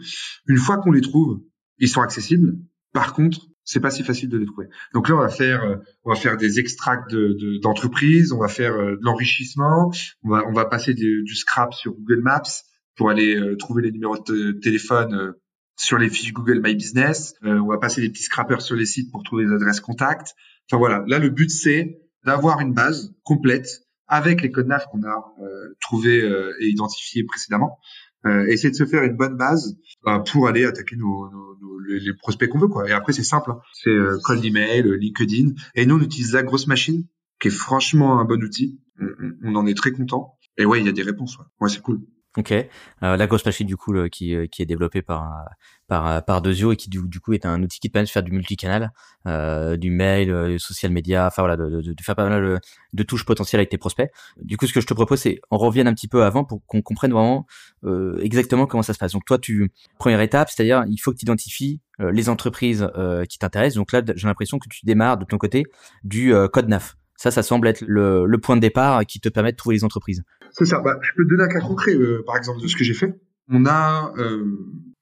[0.47, 1.41] Une fois qu'on les trouve,
[1.79, 2.59] ils sont accessibles.
[2.93, 4.69] Par contre, c'est pas si facile de les trouver.
[4.93, 8.49] Donc là, on va faire, euh, on va faire des extracts de, d'entreprises, on va
[8.49, 9.91] faire euh, de l'enrichissement,
[10.23, 12.43] on va, on va passer du, scrap sur Google Maps
[12.97, 15.35] pour aller euh, trouver les numéros de téléphone
[15.77, 17.35] sur les fiches Google My Business.
[17.43, 20.35] on va passer des petits scrappers sur les sites pour trouver les adresses contacts.
[20.71, 23.67] Enfin voilà, là le but c'est d'avoir une base complète
[24.07, 25.35] avec les codes NAF qu'on a
[25.81, 26.21] trouvés
[26.61, 27.81] et identifiés précédemment.
[28.49, 29.77] Et c'est de se faire une bonne base
[30.27, 31.55] pour aller attaquer nos, nos
[31.87, 32.89] les, prospects qu'on veut quoi.
[32.89, 33.61] Et après c'est simple, hein.
[33.72, 35.53] c'est euh, cold email, euh, LinkedIn.
[35.75, 37.07] Et nous on utilise la grosse machine,
[37.41, 38.81] qui est franchement un bon outil.
[39.43, 40.39] On, en est très content.
[40.57, 41.37] Et ouais, il y a des réponses.
[41.39, 42.01] Ouais, ouais c'est cool.
[42.37, 42.66] Ok, euh,
[43.01, 45.45] la grosse machine du coup qui, qui est développée par
[45.87, 48.22] par par Dezio et qui du, coup est un outil qui te permet de faire
[48.22, 48.93] du multicanal,
[49.26, 52.61] euh, du mail, euh, social media, enfin voilà, de, de, de, faire pas mal
[52.93, 54.11] de, touches potentielles avec tes prospects.
[54.43, 56.64] Du coup, ce que je te propose, c'est on revienne un petit peu avant pour
[56.66, 57.47] qu'on comprenne vraiment
[57.85, 59.12] euh, exactement comment ça se passe.
[59.12, 63.24] Donc toi, tu première étape, c'est-à-dire il faut que tu identifies euh, les entreprises euh,
[63.26, 63.76] qui t'intéressent.
[63.76, 65.64] Donc là, j'ai l'impression que tu démarres de ton côté
[66.03, 66.97] du code NAF.
[67.16, 69.85] Ça, ça semble être le, le, point de départ qui te permet de trouver les
[69.85, 70.24] entreprises.
[70.55, 70.81] C'est ça.
[70.81, 72.95] Bah, je peux te donner un cas concret, euh, par exemple, de ce que j'ai
[72.95, 73.21] fait.
[73.49, 74.45] On a euh,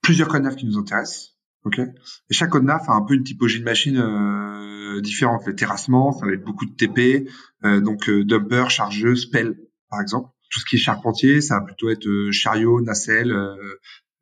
[0.02, 1.36] plusieurs codes qui nous intéressent.
[1.64, 1.78] ok?
[1.78, 5.46] Et chaque code a un peu une typologie de machine euh, différente.
[5.46, 7.28] Le terrassement, ça va être beaucoup de TP,
[7.64, 9.56] euh, donc euh, dumper, chargeuse, pelle,
[9.90, 10.30] par exemple.
[10.50, 13.34] Tout ce qui est charpentier, ça va plutôt être chariot, nacelle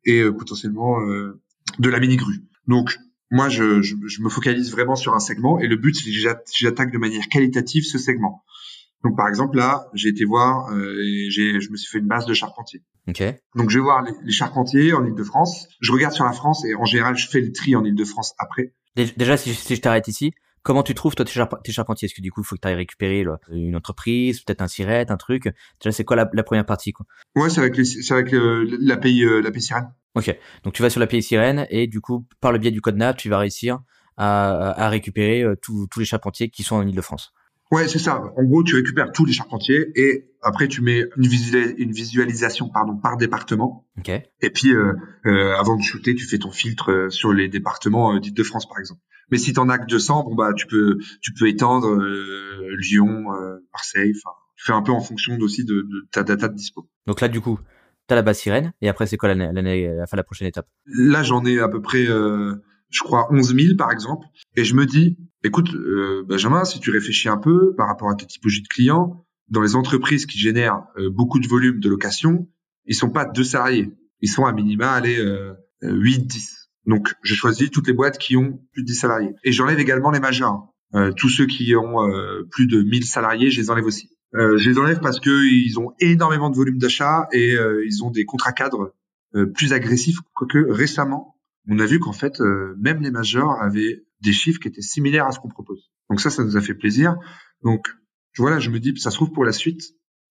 [0.05, 0.97] et potentiellement
[1.77, 2.45] de la mini-grue.
[2.67, 2.97] Donc,
[3.31, 6.45] moi, je, je, je, me focalise vraiment sur un segment et le but, c'est que
[6.57, 8.45] j'attaque de manière qualitative ce segment.
[9.03, 12.07] Donc, par exemple, là, j'ai été voir euh, et j'ai, je me suis fait une
[12.07, 12.83] base de charpentier.
[13.07, 13.23] Ok.
[13.55, 15.67] Donc, je vais voir les, les charpentiers en Ile-de-France.
[15.79, 18.73] Je regarde sur la France et en général, je fais le tri en Ile-de-France après.
[18.95, 20.33] Déjà, si, si je t'arrête ici,
[20.63, 22.05] Comment tu trouves toi tes, charpentiers?
[22.05, 25.09] Est-ce que du coup, il faut que tu ailles récupérer une entreprise, peut-être un sirette,
[25.09, 25.45] un truc?
[25.81, 27.05] Déjà, c'est quoi la, la, première partie quoi?
[27.35, 29.91] Ouais, c'est avec, c'est avec l'API, euh, l'API Sirène.
[30.13, 32.95] Ok, donc tu vas sur l'API Sirène et du coup, par le biais du code
[32.95, 33.79] NAP, tu vas réussir
[34.17, 37.33] à, à récupérer euh, tous les charpentiers qui sont en Ile-de-France.
[37.71, 38.21] Ouais, c'est ça.
[38.35, 41.29] En gros, tu récupères tous les charpentiers et après tu mets une,
[41.77, 43.87] une visualisation pardon par département.
[43.97, 44.09] Ok.
[44.09, 44.93] Et puis euh,
[45.25, 48.99] euh, avant de shooter, tu fais ton filtre euh, sur les départements d'Île-de-France par exemple.
[49.31, 51.97] Mais si t'en as que 200, bon bah tu peux tu peux étendre
[52.77, 53.27] Lyon,
[53.71, 54.11] Marseille.
[54.17, 56.89] Enfin, tu fais un peu en fonction aussi de, de, ta data de dispo.
[57.07, 57.57] Donc là, du coup,
[58.07, 60.67] t'as la base sirène et après c'est quoi l'année, l'année, la, la prochaine étape?
[60.85, 62.05] Là, j'en ai à peu près
[62.91, 66.91] je crois 11 000 par exemple, et je me dis, écoute, euh, Benjamin, si tu
[66.91, 70.83] réfléchis un peu par rapport à ta typologie de clients, dans les entreprises qui génèrent
[70.97, 72.47] euh, beaucoup de volume de location,
[72.85, 76.69] ils sont pas deux salariés, ils sont à minima, allez, euh, 8, 10.
[76.87, 79.33] Donc, je choisis toutes les boîtes qui ont plus de 10 salariés.
[79.43, 80.67] Et j'enlève également les majeurs.
[80.93, 84.09] Euh, tous ceux qui ont euh, plus de 1000 salariés, je les enlève aussi.
[84.33, 88.53] je les enlève parce qu'ils ont énormément de volume d'achat et ils ont des contrats
[88.53, 88.95] cadres
[89.53, 91.35] plus agressifs, quoique récemment,
[91.69, 95.27] on a vu qu'en fait, euh, même les majors avaient des chiffres qui étaient similaires
[95.27, 95.91] à ce qu'on propose.
[96.09, 97.15] Donc ça, ça nous a fait plaisir.
[97.63, 97.87] Donc
[98.37, 99.81] voilà, je me dis, ça se trouve pour la suite,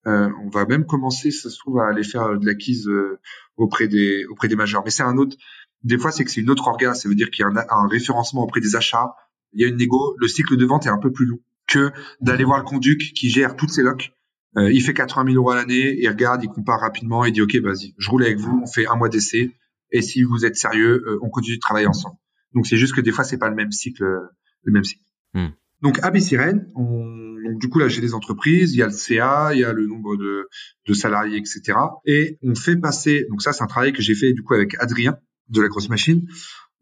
[0.07, 3.21] euh, on va même commencer, ça se trouve, à aller faire de l'acquise euh,
[3.57, 4.83] auprès des auprès des majors.
[4.85, 5.37] Mais c'est un autre.
[5.83, 6.95] Des fois, c'est que c'est une autre orga.
[6.95, 9.15] Ça veut dire qu'il y a un, référencement auprès des achats.
[9.53, 10.17] Il y a une négo.
[10.19, 13.31] Le cycle de vente est un peu plus long que d'aller voir le conduc qui
[13.31, 14.13] gère toutes ces locs.
[14.57, 15.97] il fait 80 000 euros à l'année.
[16.01, 17.25] Il regarde, il compare rapidement.
[17.25, 18.61] Il dit, ok, vas-y, je roule avec vous.
[18.63, 19.55] On fait un mois d'essai
[19.93, 22.17] et si vous êtes sérieux, euh, on continue de travailler ensemble.
[22.55, 24.21] Donc c'est juste que des fois c'est pas le même cycle, euh,
[24.63, 25.05] le même cycle.
[25.35, 25.49] Hmm.
[25.83, 28.93] Donc AB Sirène, on, donc du coup là j'ai des entreprises, il y a le
[28.93, 30.49] CA, il y a le nombre de,
[30.87, 31.79] de salariés, etc.
[32.05, 34.77] Et on fait passer, donc ça c'est un travail que j'ai fait du coup avec
[34.81, 35.17] Adrien
[35.49, 36.27] de la grosse machine.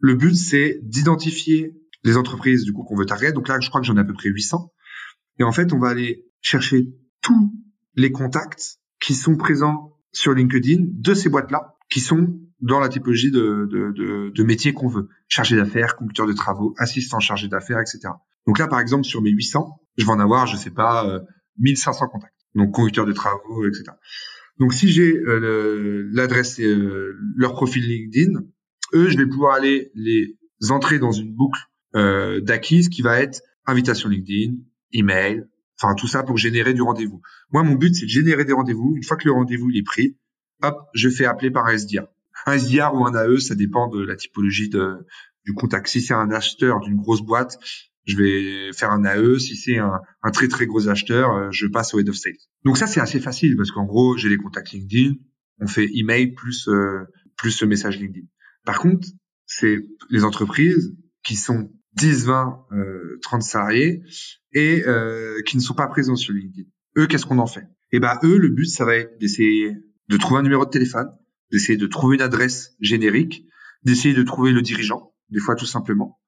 [0.01, 3.33] Le but c'est d'identifier les entreprises du coup qu'on veut target.
[3.33, 4.73] Donc là je crois que j'en ai à peu près 800.
[5.39, 6.89] Et en fait on va aller chercher
[7.23, 7.53] tous
[7.95, 12.89] les contacts qui sont présents sur LinkedIn de ces boîtes là, qui sont dans la
[12.89, 15.09] typologie de, de, de, de métier qu'on veut.
[15.29, 18.13] Chargé d'affaires, conducteur de travaux, assistant chargé d'affaires, etc.
[18.47, 21.21] Donc là, par exemple, sur mes 800, je vais en avoir, je sais pas, euh,
[21.59, 22.35] 1500 contacts.
[22.55, 23.85] Donc conducteur de travaux, etc.
[24.59, 28.41] Donc si j'ai euh, l'adresse euh, leur profil LinkedIn,
[28.95, 30.37] eux, je vais pouvoir aller les
[30.71, 31.61] entrer dans une boucle
[31.95, 34.55] euh, d'acquise qui va être invitation LinkedIn,
[34.93, 35.45] email,
[35.81, 37.21] enfin tout ça pour générer du rendez-vous.
[37.53, 38.95] Moi, mon but, c'est de générer des rendez-vous.
[38.97, 40.17] Une fois que le rendez-vous est pris,
[40.63, 42.11] hop, je fais appeler par SDA
[42.49, 45.88] un SDR ou un AE, ça dépend de la typologie du contact.
[45.88, 47.59] Si c'est un acheteur d'une grosse boîte,
[48.05, 49.38] je vais faire un AE.
[49.38, 50.01] Si c'est un,
[50.32, 52.34] très très gros acheteur, euh, je passe au head of sales.
[52.64, 55.14] Donc ça c'est assez facile parce qu'en gros j'ai les contacts LinkedIn,
[55.61, 57.05] on fait email plus euh,
[57.36, 58.26] plus ce message LinkedIn.
[58.64, 59.07] Par contre,
[59.46, 59.78] c'est
[60.11, 64.03] les entreprises qui sont 10, 20, euh, 30 salariés
[64.53, 66.68] et euh, qui ne sont pas présents sur LinkedIn.
[66.96, 67.64] Eux, qu'est-ce qu'on en fait?
[67.92, 69.74] Eh ben eux, le but ça va être d'essayer
[70.09, 71.09] de trouver un numéro de téléphone,
[71.51, 73.44] d'essayer de trouver une adresse générique,
[73.82, 76.18] d'essayer de trouver le dirigeant, des fois tout simplement.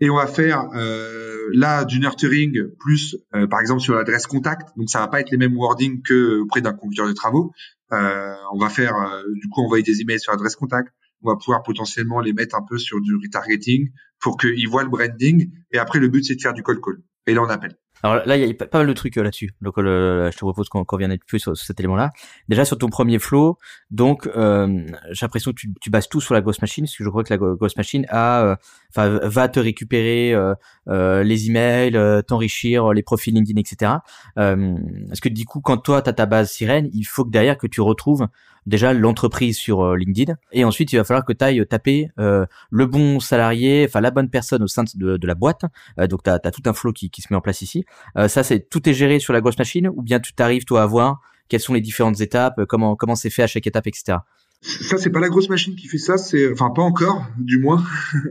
[0.00, 4.76] Et on va faire euh, là du nurturing plus, euh, par exemple sur l'adresse contact.
[4.76, 7.52] Donc ça va pas être les mêmes wordings que auprès d'un conducteur de travaux.
[7.92, 8.94] Euh, on va faire
[9.34, 10.92] du coup envoyer des emails sur l'adresse contact.
[11.22, 14.88] On va pouvoir potentiellement les mettre un peu sur du retargeting pour qu'ils voient le
[14.88, 15.52] branding.
[15.70, 17.00] Et après le but c'est de faire du call call.
[17.28, 17.76] Et là on appelle.
[18.02, 19.50] Alors là, il y a pas mal de trucs euh, là-dessus.
[19.60, 22.10] Donc euh, je te propose qu'on qu revienne plus sur, cet élément-là.
[22.48, 23.58] Déjà sur ton premier flow,
[23.90, 27.04] donc euh, j'ai l'impression que tu, tu, bases tout sur la Ghost Machine, parce que
[27.04, 28.56] je crois que la Ghost Machine a,
[28.90, 30.34] enfin, va te récupérer
[30.86, 33.92] les emails, t'enrichir les profils LinkedIn, etc.
[34.36, 37.56] Est-ce que du coup, quand toi tu as ta base sirène, il faut que derrière
[37.56, 38.26] que tu retrouves
[38.66, 42.46] déjà l'entreprise sur euh, LinkedIn et ensuite il va falloir que tu ailles taper euh,
[42.70, 45.62] le bon salarié, enfin la bonne personne au sein de, de la boîte.
[45.98, 47.84] Euh, donc tu as, tout un flow qui, qui, se met en place ici.
[48.28, 50.86] ça c'est tout est géré sur la grosse machine ou bien tu t'arrives toi à
[50.86, 54.18] voir quelles sont les différentes étapes, comment comment c'est fait à chaque étape, etc.
[54.60, 57.84] Ça c'est pas la grosse machine qui fait ça, c'est enfin pas encore du moins.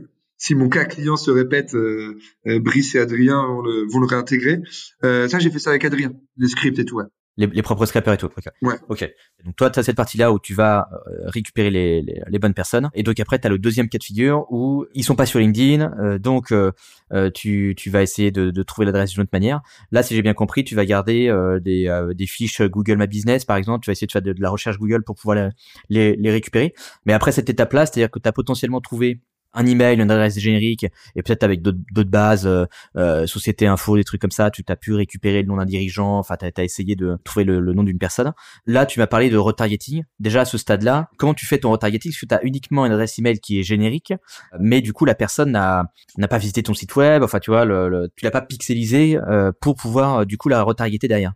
[0.42, 4.58] si mon cas client se répète, euh, Brice et Adrien vont le, vont le réintégrer.
[5.04, 6.96] Euh, ça, j'ai fait ça avec Adrien, les scripts et tout.
[6.96, 7.04] Ouais.
[7.38, 8.28] Les, les, propres scrapers et tout.
[8.60, 8.74] Ouais.
[8.90, 9.10] Ok.
[9.44, 12.52] Donc toi, tu as cette partie-là où tu vas euh, récupérer les, les, les, bonnes
[12.52, 12.90] personnes.
[12.92, 15.38] Et donc après, tu as le deuxième cas de figure où ils sont pas sur
[15.38, 15.92] LinkedIn.
[15.98, 16.72] Euh, donc euh,
[17.34, 19.62] tu, tu vas essayer de, de trouver l'adresse d'une autre manière.
[19.92, 23.56] Là, si j'ai bien compris, tu vas garder des, des fiches Google My Business, par
[23.56, 23.84] exemple.
[23.84, 25.50] Tu vas essayer de faire de, la recherche Google pour pouvoir
[25.88, 26.74] les, les récupérer.
[27.06, 29.20] Mais après cette étape-là, c'est-à-dire que tu as potentiellement trouvé
[29.54, 30.84] un email, une adresse générique,
[31.14, 32.64] et peut-être avec d'autres bases, euh,
[32.96, 36.18] euh, société info, des trucs comme ça, tu t'as pu récupérer le nom d'un dirigeant,
[36.18, 38.32] enfin tu as, essayé de trouver le, nom d'une personne.
[38.66, 40.04] Là, tu m'as parlé de retargeting.
[40.20, 42.12] Déjà à ce stade-là, comment tu fais ton retargeting?
[42.12, 44.12] Parce que tu as uniquement une adresse email qui est générique,
[44.58, 48.10] mais du coup la personne n'a pas visité ton site web, enfin tu vois, le,
[48.16, 51.32] tu l'as pas pixelisé euh, pour pouvoir du coup la retargeter derrière.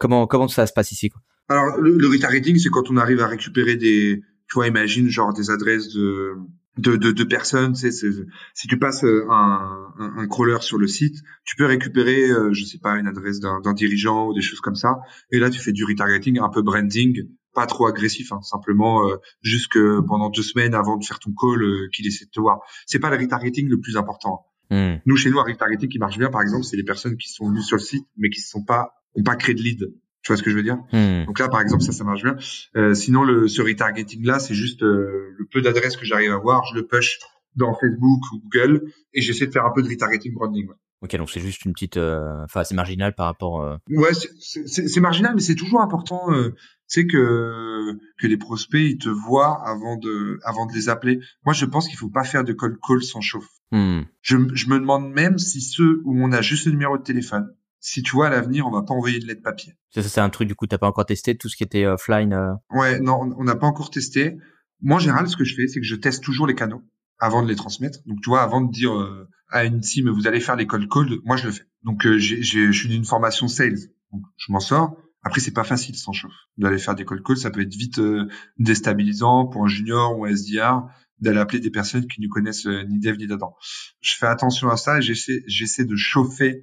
[0.00, 1.20] comment comment ça se passe ici quoi?
[1.48, 5.32] Alors le, le retargeting, c'est quand on arrive à récupérer des, tu vois, imagine genre
[5.32, 6.34] des adresses de
[6.78, 7.74] de, de, de personnes.
[7.74, 12.52] Si tu passes euh, un, un, un, crawler sur le site, tu peux récupérer, euh,
[12.52, 14.96] je sais pas, une adresse d'un dirigeant ou des choses comme ça.
[15.32, 19.16] Et là, tu fais du retargeting, un peu branding, pas trop agressif, hein, simplement euh,
[19.42, 22.40] juste que pendant deux semaines avant de faire ton call, euh, qu'il essaie de te
[22.40, 22.60] voir.
[22.86, 24.46] C'est pas le retargeting le plus important.
[24.70, 24.96] Hmm.
[25.06, 27.48] Nous, chez nous, un retargeting qui marche bien, par exemple, c'est les personnes qui sont
[27.48, 29.92] venues sur le site, mais qui ne sont pas, ont pas créé de lead.
[30.28, 30.76] Tu vois ce que je veux dire?
[30.92, 31.24] Hmm.
[31.24, 32.36] Donc là, par exemple, ça, ça marche bien.
[32.76, 36.36] Euh, sinon, le, ce retargeting là, c'est juste euh, le peu d'adresses que j'arrive à
[36.36, 37.18] voir, je le push
[37.56, 40.68] dans Facebook ou Google et j'essaie de faire un peu de retargeting branding.
[40.68, 40.74] Ouais.
[41.00, 43.62] Ok, donc c'est juste une petite, euh, enfin, c'est marginal par rapport.
[43.62, 43.76] Euh...
[43.88, 46.30] Ouais, c'est marginal, mais c'est toujours important.
[46.30, 46.54] Euh,
[46.86, 51.20] c'est que que les prospects ils te voient avant de avant de les appeler.
[51.46, 53.48] Moi, je pense qu'il faut pas faire de cold call sans chauffe.
[53.70, 54.02] Hmm.
[54.20, 57.48] Je, je me demande même si ceux où on a juste le numéro de téléphone,
[57.80, 59.74] si tu vois à l'avenir, on va pas envoyer de lettre papier.
[59.90, 62.32] Ça, c'est un truc du coup, t'as pas encore testé tout ce qui était offline.
[62.32, 62.52] Euh...
[62.70, 64.36] Ouais, non, on n'a pas encore testé.
[64.80, 66.82] Moi, en général, ce que je fais, c'est que je teste toujours les canaux
[67.18, 68.00] avant de les transmettre.
[68.06, 70.88] Donc, tu vois, avant de dire euh, à une team, vous allez faire les cold
[70.88, 71.64] calls, moi, je le fais.
[71.82, 73.78] Donc, euh, j'ai, je suis d'une formation sales,
[74.12, 74.96] donc je m'en sors.
[75.22, 77.36] Après, c'est pas facile sans chauffe d'aller faire des cold calls.
[77.36, 80.84] Ça peut être vite euh, déstabilisant pour un junior ou un SDR
[81.20, 83.56] d'aller appeler des personnes qui ne connaissent ni dev ni d'Adam.
[84.00, 86.62] Je fais attention à ça et j'essaie, j'essaie de chauffer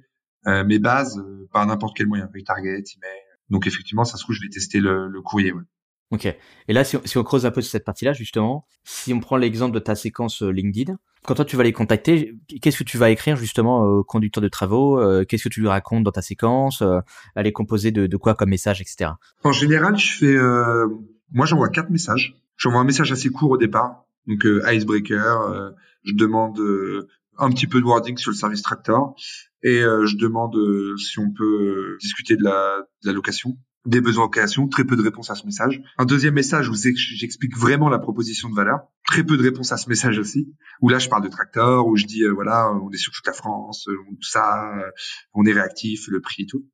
[0.64, 3.20] mes bases euh, par n'importe quel moyen, target, email.
[3.50, 5.52] Donc effectivement, ça se trouve, je vais tester le, le courrier.
[5.52, 5.62] Ouais.
[6.12, 6.26] Ok.
[6.26, 9.20] Et là, si on, si on, creuse un peu sur cette partie-là, justement, si on
[9.20, 12.84] prend l'exemple de ta séquence euh, LinkedIn, quand toi tu vas les contacter, qu'est-ce que
[12.84, 16.22] tu vas écrire justement au conducteur de travaux Qu'est-ce que tu lui racontes dans ta
[16.22, 16.84] séquence
[17.34, 19.10] Elle est composée de, de, quoi comme message, etc.
[19.42, 20.86] En général, je fais, euh,
[21.32, 22.36] moi, j'envoie quatre messages.
[22.56, 25.74] J'envoie un message assez court au départ, donc euh, icebreaker.
[26.04, 26.60] je demande
[27.38, 29.14] un petit peu de wording sur le service tractor
[29.62, 33.56] et euh, je demande euh, si on peut euh, discuter de la, de la location
[33.84, 35.80] des besoins de location, très peu de réponses à ce message.
[35.96, 39.76] Un deuxième message où j'explique vraiment la proposition de valeur, très peu de réponses à
[39.76, 42.96] ce message aussi, où là je parle de tracteur, où je dis voilà, on est
[42.96, 44.72] sur toute la France, tout ça,
[45.34, 46.66] on est réactif, le prix et tout.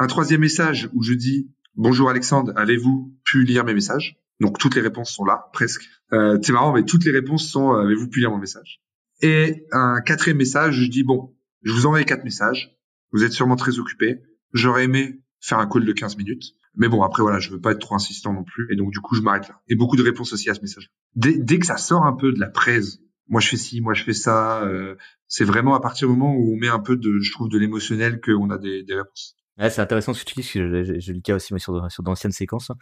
[0.00, 4.16] Un troisième message où je dis bonjour Alexandre, avez-vous pu lire mes messages?
[4.40, 5.88] Donc toutes les réponses sont là, presque.
[6.12, 8.80] Euh, c'est marrant, mais toutes les réponses sont avez-vous pu lire mon message?
[9.20, 12.76] Et un quatrième message, je dis bon, je vous envoie quatre messages.
[13.12, 14.20] Vous êtes sûrement très occupé.
[14.52, 16.54] J'aurais aimé faire un call de 15 minutes.
[16.74, 18.72] Mais bon, après, voilà, je veux pas être trop insistant non plus.
[18.72, 19.60] Et donc, du coup, je m'arrête là.
[19.68, 20.90] Et beaucoup de réponses aussi à ce message.
[21.16, 22.98] Dès, dès que ça sort un peu de la presse,
[23.28, 24.94] moi, je fais ci, moi, je fais ça, euh,
[25.26, 27.58] c'est vraiment à partir du moment où on met un peu de, je trouve, de
[27.58, 29.36] l'émotionnel qu'on a des, des réponses.
[29.58, 31.90] Ouais, c'est intéressant ce que tu dis, parce que je, je, le cas aussi sur,
[31.90, 32.70] sur d'anciennes séquences.
[32.70, 32.76] Hein,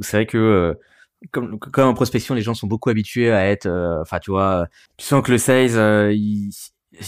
[0.00, 0.74] c'est vrai que euh,
[1.30, 4.66] comme, comme en prospection, les gens sont beaucoup habitués à être, euh, enfin, tu vois,
[4.96, 6.50] tu sens que le sales, il,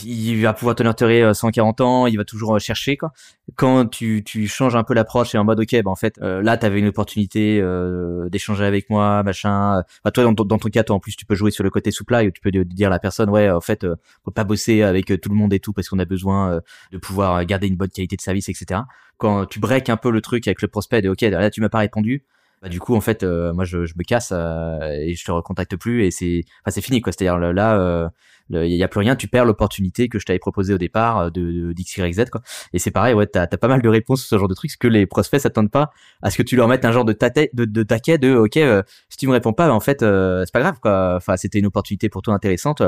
[0.05, 0.95] il va pouvoir tenir
[1.35, 3.13] 140 ans, il va toujours euh, chercher quoi.
[3.55, 6.43] Quand tu, tu changes un peu l'approche et en mode ok, bah en fait euh,
[6.43, 9.83] là tu avais une opportunité euh, d'échanger avec moi, machin.
[10.05, 12.27] Bah, toi dans, ton cas toi en plus tu peux jouer sur le côté supply
[12.27, 15.07] où tu peux dire à la personne ouais en fait on peut pas bosser avec
[15.21, 16.61] tout le monde et tout parce qu'on a besoin
[16.93, 18.81] de pouvoir garder une bonne qualité de service etc.
[19.19, 21.69] Quand tu breaks un peu le truc avec le prospect de ok là tu m'as
[21.69, 22.25] pas répondu,
[22.63, 26.05] bah du coup en fait moi je, je me casse et je te recontacte plus
[26.05, 27.13] et c'est enfin c'est fini quoi.
[27.13, 28.11] C'est à dire là
[28.51, 31.31] il y a plus rien, tu perds l'opportunité que je t'avais proposé au départ euh,
[31.31, 32.43] de, de Z quoi.
[32.73, 34.77] Et c'est pareil, ouais, t'as as pas mal de réponses ce genre de trucs, parce
[34.77, 35.91] que les prospects s'attendent pas
[36.23, 39.27] à ce que tu leur mettes un genre de, taquet, de, ok, euh, si tu
[39.27, 41.15] me réponds pas, bah, en fait, euh, c'est pas grave quoi.
[41.17, 42.83] Enfin, c'était une opportunité pour toi intéressante.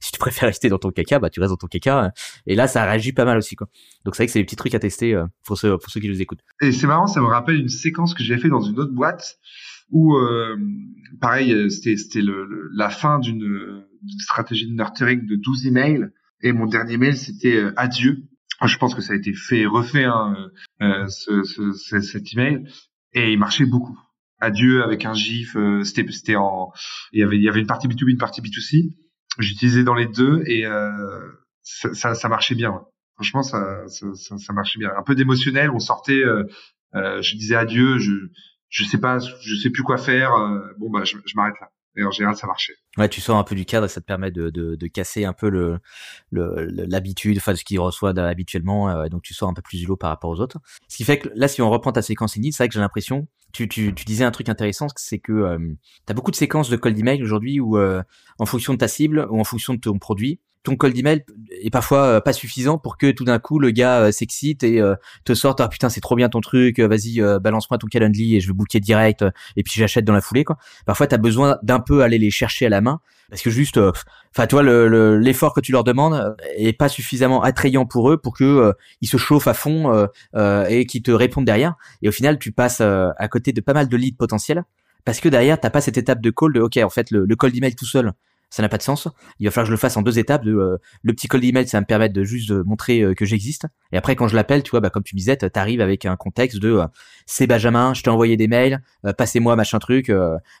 [0.00, 2.12] si tu préfères rester dans ton caca, bah tu restes dans ton caca.
[2.46, 3.68] Et là, ça réagit pas mal aussi quoi.
[4.04, 6.08] Donc c'est vrai que c'est des petits trucs à tester pour ceux pour ceux qui
[6.08, 6.40] nous écoutent.
[6.60, 9.38] Et c'est marrant, ça me rappelle une séquence que j'ai fait dans une autre boîte
[9.90, 10.16] où
[11.20, 13.84] pareil, c'était c'était le, la fin d'une
[14.18, 16.08] stratégie de nurturing de 12 emails.
[16.40, 18.24] Et mon dernier mail, c'était euh, adieu.
[18.64, 20.34] Je pense que ça a été fait refait, hein,
[20.82, 22.64] euh, ce, ce, cet email.
[23.12, 23.98] Et il marchait beaucoup.
[24.40, 25.56] Adieu avec un gif.
[25.56, 26.72] Euh, c'était, c'était en,
[27.12, 28.94] il y avait, il y avait une partie B2B, une partie B2C.
[29.38, 30.90] J'utilisais dans les deux et euh,
[31.62, 32.80] ça, ça, ça, marchait bien.
[33.14, 34.90] Franchement, ça, ça, marchait bien.
[34.96, 35.70] Un peu d'émotionnel.
[35.70, 36.22] On sortait.
[36.22, 36.44] Euh,
[36.94, 37.98] je disais adieu.
[37.98, 38.12] Je,
[38.68, 40.30] je sais pas, je sais plus quoi faire.
[40.78, 41.70] bon bah, je m'arrête là.
[41.98, 42.74] Et en général, ça marchait.
[42.96, 45.32] Ouais, tu sors un peu du cadre et ça te permet de, de, casser un
[45.32, 45.80] peu le
[46.30, 49.96] l'habitude, enfin ce qu'il reçoit habituellement, euh, donc tu sors un peu plus du lot
[49.96, 50.58] par rapport aux autres.
[50.88, 52.80] Ce qui fait que là, si on reprend ta séquence init, c'est vrai que j'ai
[52.80, 56.36] l'impression tu, tu, tu disais un truc intéressant, c'est que euh, tu as beaucoup de
[56.36, 58.02] séquences de cold email aujourd'hui où, euh,
[58.38, 61.24] en fonction de ta cible ou en fonction de ton produit, ton cold email
[61.62, 64.82] est parfois euh, pas suffisant pour que tout d'un coup le gars euh, s'excite et
[64.82, 68.40] euh, te sorte ah putain c'est trop bien ton truc vas-y balance-moi ton calendly et
[68.40, 69.24] je vais booker direct
[69.56, 70.58] et puis j'achète dans la foulée quoi.
[70.84, 73.00] Parfois tu as besoin d'un peu aller les chercher à la main
[73.30, 73.80] parce que juste
[74.34, 78.74] enfin toi l'effort que tu leur demandes est pas suffisamment attrayant pour eux pour que
[79.00, 80.08] ils se chauffent à fond
[80.68, 81.76] et qu'ils te répondent derrière.
[82.02, 84.64] Et au final tu passes à côté de pas mal de leads potentiels
[85.04, 87.36] parce que derrière t'as pas cette étape de call de ok en fait le, le
[87.36, 88.12] cold email tout seul
[88.50, 89.08] ça n'a pas de sens.
[89.38, 90.44] Il va falloir que je le fasse en deux étapes.
[90.44, 93.14] De, euh, le petit cold email, ça va me permettre de juste de montrer euh,
[93.14, 93.66] que j'existe.
[93.92, 96.58] Et après, quand je l'appelle, tu vois, bah, comme tu disais, t'arrives avec un contexte
[96.58, 96.86] de euh,
[97.26, 98.82] c'est Benjamin, je t'ai envoyé des mails,
[99.18, 100.10] passez-moi machin truc.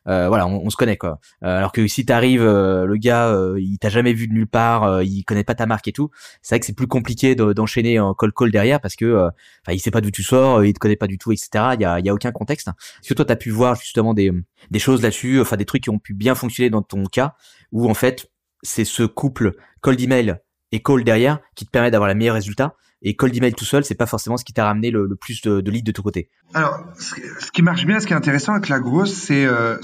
[0.04, 1.18] voilà, on, se connaît quoi.
[1.40, 5.44] alors que si t'arrives, le gars, il t'a jamais vu de nulle part, il connaît
[5.44, 6.10] pas ta marque et tout.
[6.42, 9.80] C'est vrai que c'est plus compliqué d'enchaîner en call call derrière parce que, enfin, il
[9.80, 11.48] sait pas d'où tu sors, il te connaît pas du tout, etc.
[11.72, 12.68] Il y a, aucun contexte.
[12.68, 14.30] Est-ce que toi, pu voir justement des
[14.70, 17.34] des choses là-dessus, enfin des trucs qui ont pu bien fonctionner dans ton cas
[17.72, 18.30] où en fait
[18.62, 20.36] c'est ce couple cold email
[20.72, 22.74] et call derrière qui te permet d'avoir le meilleur résultat.
[23.00, 25.70] Et cold email tout seul, c'est pas forcément ce qui t'a ramené le, plus de,
[25.70, 26.30] leads de ton côté.
[26.52, 29.76] Alors, ce qui marche bien, ce qui est intéressant avec la grosse, c'est euh,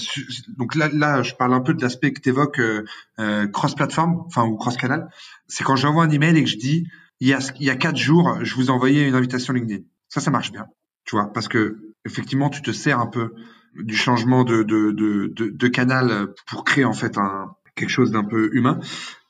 [0.58, 2.84] donc là, là, je parle un peu de l'aspect que tu évoques euh,
[3.20, 5.08] euh, cross-platform, enfin ou cross-canal.
[5.46, 6.88] C'est quand j'envoie un email et que je dis
[7.20, 9.84] il y a il y a quatre jours, je vous envoyais une invitation LinkedIn.
[10.08, 10.66] Ça, ça marche bien,
[11.04, 13.32] tu vois, parce que effectivement, tu te sers un peu
[13.76, 18.24] du changement de, de, de, de canal pour créer en fait un quelque chose d'un
[18.24, 18.80] peu humain.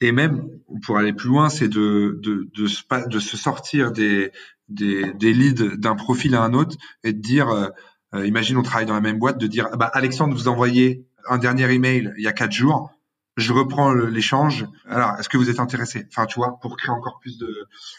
[0.00, 0.48] Et même,
[0.84, 4.32] pour aller plus loin, c'est de, de, de, de, se sortir des,
[4.68, 7.68] des, des leads d'un profil à un autre et de dire, euh,
[8.14, 11.38] euh, imagine on travaille dans la même boîte, de dire, bah, Alexandre, vous envoyez un
[11.38, 12.90] dernier email il y a quatre jours,
[13.36, 14.66] je reprends l'échange.
[14.86, 16.06] Alors, est-ce que vous êtes intéressé?
[16.08, 17.42] Enfin, tu vois, pour créer encore plus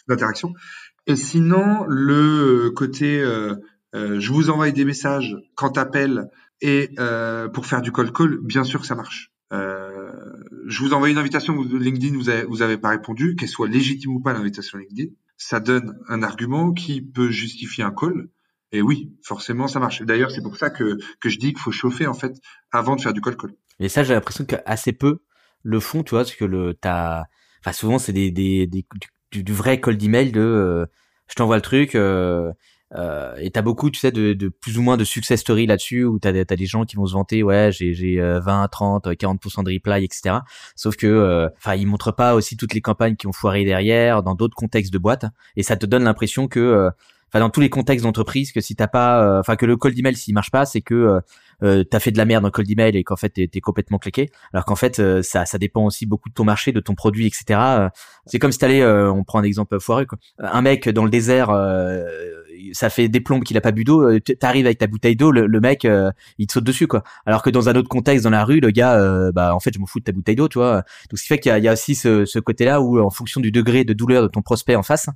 [0.08, 0.54] d'interaction.
[1.08, 3.56] Et sinon, le côté, euh,
[3.96, 6.30] euh, je vous envoie des messages quand t'appelles
[6.62, 9.32] et euh, pour faire du call call, bien sûr que ça marche.
[9.54, 9.85] Euh,
[10.66, 14.16] je vous envoie une invitation LinkedIn, vous avez, vous avez pas répondu, qu'elle soit légitime
[14.16, 18.30] ou pas l'invitation LinkedIn, ça donne un argument qui peut justifier un call.
[18.72, 20.02] Et oui, forcément, ça marche.
[20.02, 22.34] D'ailleurs, c'est pour ça que, que je dis qu'il faut chauffer en fait
[22.72, 23.54] avant de faire du call call.
[23.80, 25.20] Et ça, j'ai l'impression qu'assez peu
[25.64, 27.24] le font, tu vois, parce que le t'as,
[27.62, 30.86] enfin souvent c'est des, des, du, du, vrai call d'email de, euh,
[31.28, 31.96] je t'envoie le truc.
[31.96, 32.52] Euh,
[32.98, 36.04] euh, et t'as beaucoup, tu sais, de, de, plus ou moins de success story là-dessus
[36.06, 39.64] où t'as as des gens qui vont se vanter, ouais, j'ai j'ai 20, 30, 40%
[39.64, 40.38] de reply, etc.
[40.76, 44.24] Sauf que, euh, enfin, ils montrent pas aussi toutes les campagnes qui ont foiré derrière
[44.24, 45.26] dans d'autres contextes de boîte,
[45.56, 46.90] et ça te donne l'impression que euh,
[47.36, 49.98] enfin dans tous les contextes d'entreprise que si t'as pas euh, enfin que le cold
[49.98, 51.22] email s'il marche pas c'est que
[51.64, 53.98] euh, t'as fait de la merde dans cold email et qu'en fait t'es es complètement
[53.98, 56.96] claqué alors qu'en fait euh, ça ça dépend aussi beaucoup de ton marché de ton
[56.96, 57.90] produit etc
[58.26, 60.18] c'est comme si t'allais on prend un exemple foireux quoi.
[60.40, 61.50] un mec dans le désert
[62.74, 65.60] ça fait des plombes qu'il a pas bu d'eau t'arrives avec ta bouteille d'eau le,
[65.60, 65.88] mec
[66.38, 68.72] il te saute dessus quoi alors que dans un autre contexte dans la rue le
[68.72, 71.24] gars bah en fait je m'en fous de ta bouteille d'eau tu vois donc ce
[71.24, 73.52] qui fait qu'il y, y a, aussi ce, ce côté là où en fonction du
[73.52, 75.08] degré de douleur de ton prospect en face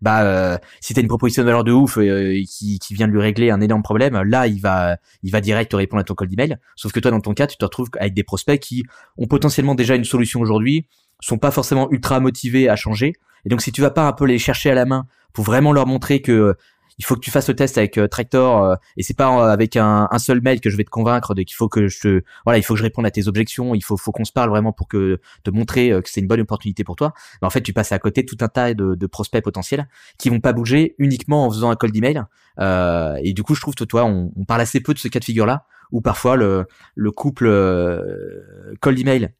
[0.00, 3.12] bah euh, si t'as une proposition de valeur de ouf euh, qui, qui vient de
[3.12, 6.14] lui régler un énorme problème, là il va il va direct te répondre à ton
[6.14, 6.56] call d'email.
[6.76, 8.84] Sauf que toi dans ton cas, tu te retrouves avec des prospects qui
[9.16, 10.86] ont potentiellement déjà une solution aujourd'hui,
[11.20, 13.14] sont pas forcément ultra motivés à changer.
[13.44, 15.72] Et donc si tu vas pas un peu les chercher à la main pour vraiment
[15.72, 16.56] leur montrer que
[16.98, 19.52] il faut que tu fasses le test avec euh, Tractor euh, et c'est pas euh,
[19.52, 22.22] avec un, un, seul mail que je vais te convaincre de qu'il faut que je
[22.44, 24.50] voilà il faut que je réponde à tes objections il faut faut qu'on se parle
[24.50, 27.12] vraiment pour que te montrer que c'est une bonne opportunité pour toi.
[27.40, 29.88] Mais en fait tu passes à côté tout un tas de, de prospects potentiels
[30.18, 32.22] qui vont pas bouger uniquement en faisant un call d'email.
[32.58, 35.08] Euh, et du coup je trouve que toi on, on, parle assez peu de ce
[35.08, 39.30] cas de figure là où parfois le le couple euh, call d'email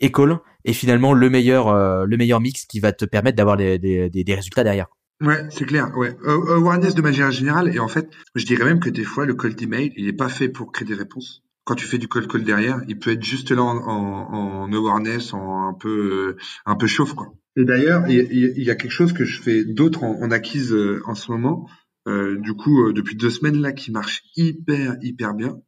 [0.00, 1.74] et call est finalement le meilleur
[2.06, 4.86] le meilleur mix qui va te permettre d'avoir des, des, des résultats derrière
[5.20, 5.96] Ouais, c'est clair.
[5.96, 7.74] Ouais, awareness de manière générale.
[7.74, 10.28] Et en fait, je dirais même que des fois, le cold email, il est pas
[10.28, 11.42] fait pour créer des réponses.
[11.64, 15.34] Quand tu fais du cold call derrière, il peut être juste là en, en, awareness,
[15.34, 17.34] en un peu, un peu chauffe quoi.
[17.56, 21.14] Et d'ailleurs, il, y a quelque chose que je fais d'autres en, acquise euh, en
[21.14, 21.68] ce moment.
[22.06, 25.58] Euh, du coup, euh, depuis deux semaines là, qui marche hyper, hyper bien.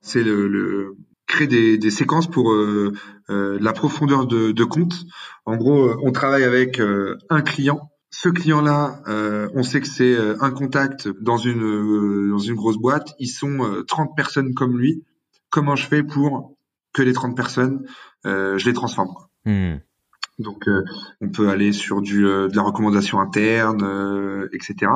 [0.00, 2.92] C'est le, le créer des, des séquences pour euh,
[3.28, 5.06] la profondeur de, de compte.
[5.46, 6.80] En gros, on travaille avec
[7.30, 12.30] un client ce client-là, euh, on sait que c'est euh, un contact dans une euh,
[12.30, 13.14] dans une grosse boîte.
[13.18, 15.02] Ils sont 30 personnes comme lui.
[15.48, 16.54] Comment je fais pour
[16.92, 17.86] que les 30 personnes,
[18.24, 19.14] je les transforme
[19.46, 19.76] hmm.
[20.38, 20.66] Donc,
[21.20, 24.90] on peut aller sur du de la recommandation interne, etc.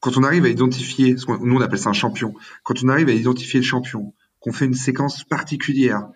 [0.00, 2.34] Quand on arrive à identifier, nous on appelle ça un champion.
[2.62, 6.08] Quand on arrive à identifier le champion, qu'on fait une séquence particulière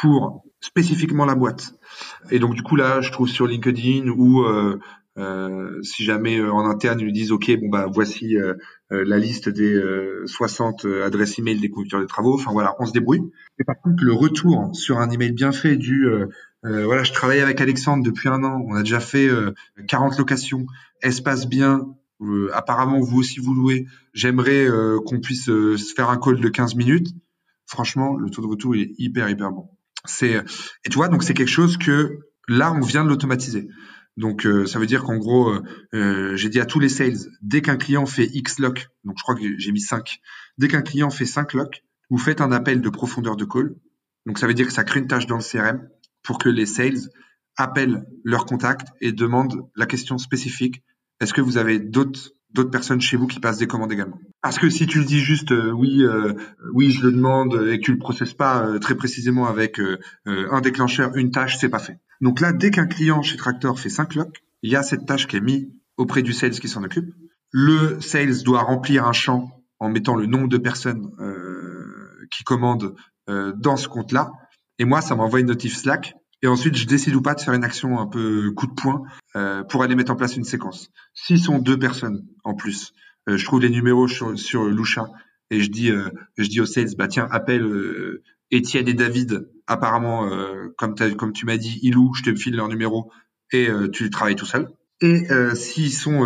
[0.00, 1.74] pour spécifiquement la boîte.
[2.30, 4.78] Et donc du coup là, je trouve sur LinkedIn ou Euh,
[5.82, 8.54] si jamais euh, en interne ils nous disent ok bon bah voici euh,
[8.90, 9.80] la liste des
[10.26, 12.34] 60 adresses email des conducteurs de travaux.
[12.34, 13.30] Enfin voilà on se débrouille.
[13.58, 16.06] Et par contre le retour sur un email bien fait du
[16.62, 18.62] voilà je travaille avec Alexandre depuis un an.
[18.66, 19.28] On a déjà fait
[19.88, 20.66] 40 locations.
[21.00, 21.86] Espace bien.
[22.52, 23.86] Apparemment vous aussi vous louez.
[24.12, 24.66] J'aimerais
[25.06, 27.08] qu'on puisse se faire un call de 15 minutes.
[27.66, 29.70] Franchement le taux de retour est hyper hyper bon.
[30.04, 33.68] C'est et tu vois donc c'est quelque chose que là on vient de l'automatiser
[34.16, 35.62] donc euh, ça veut dire qu'en gros, euh,
[35.94, 39.22] euh, j'ai dit à tous les sales, dès qu'un client fait X lock, donc je
[39.22, 40.20] crois que j'ai mis 5,
[40.58, 43.74] dès qu'un client fait 5 locks, vous faites un appel de profondeur de call.
[44.26, 45.88] Donc ça veut dire que ça crée une tâche dans le CRM
[46.22, 47.08] pour que les sales
[47.56, 50.82] appellent leur contact et demandent la question spécifique.
[51.20, 54.18] Est-ce que vous avez d'autres d'autres personnes chez vous qui passent des commandes également?
[54.42, 56.04] Parce que si tu le dis juste oui,
[56.74, 59.80] oui, je le demande et que tu le processes pas très précisément avec
[60.26, 61.98] un déclencheur, une tâche, c'est pas fait.
[62.22, 65.26] Donc là, dès qu'un client chez Tractor fait 5 locks, il y a cette tâche
[65.26, 67.12] qui est mise auprès du sales qui s'en occupe.
[67.50, 69.50] Le sales doit remplir un champ
[69.80, 72.94] en mettant le nombre de personnes euh, qui commandent
[73.28, 74.30] euh, dans ce compte-là.
[74.78, 76.14] Et moi, ça m'envoie une notif Slack.
[76.42, 79.02] Et ensuite, je décide ou pas de faire une action un peu coup de poing
[79.34, 80.90] euh, pour aller mettre en place une séquence.
[81.14, 82.94] S'ils sont deux personnes en plus,
[83.26, 84.68] je trouve les numéros sur, sur
[85.50, 85.90] et je dis,
[86.38, 87.62] je dis au sales, bah tiens, appelle
[88.52, 92.68] Étienne et David, apparemment, euh, comme, comme tu m'as dit, Ilou, je te file leur
[92.68, 93.10] numéro
[93.50, 94.68] et euh, tu travailles tout seul.
[95.00, 96.20] Et euh, s'ils sont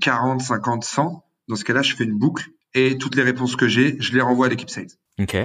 [0.00, 3.68] 40, 50, 100, dans ce cas-là, je fais une boucle et toutes les réponses que
[3.68, 4.86] j'ai, je les renvoie à l'équipe sales.
[5.20, 5.36] Ok.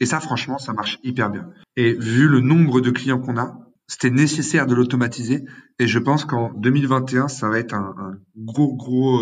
[0.00, 1.50] Et ça, franchement, ça marche hyper bien.
[1.76, 5.44] Et vu le nombre de clients qu'on a, c'était nécessaire de l'automatiser.
[5.80, 9.20] Et je pense qu'en 2021, ça va être un, un gros, gros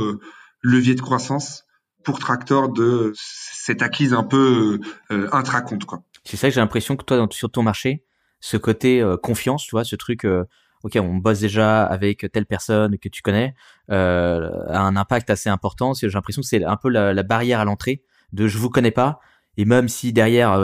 [0.60, 1.66] levier de croissance
[2.06, 4.78] pour Tractor de cette acquise un peu
[5.10, 6.02] euh, intracompte, quoi.
[6.26, 8.04] C'est ça que j'ai l'impression que toi, sur ton marché,
[8.40, 10.44] ce côté euh, confiance, tu vois, ce truc, euh,
[10.82, 13.54] ok, on bosse déjà avec telle personne que tu connais,
[13.92, 15.94] euh, a un impact assez important.
[15.94, 18.02] J'ai l'impression que c'est un peu la, barrière à l'entrée
[18.32, 19.20] de je vous connais pas.
[19.56, 20.60] Et même si derrière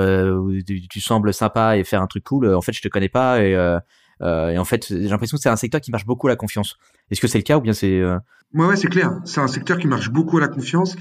[0.90, 3.52] tu, sembles sympa et faire un truc cool, en fait je te connais pas et,
[3.52, 6.76] et en fait j'ai l'impression que c'est un secteur qui marche beaucoup à la confiance.
[7.10, 8.04] Est-ce que c'est le cas ou bien c'est
[8.52, 9.18] Ouais, ouais, c'est clair.
[9.24, 10.94] C'est un secteur qui marche beaucoup à la confiance.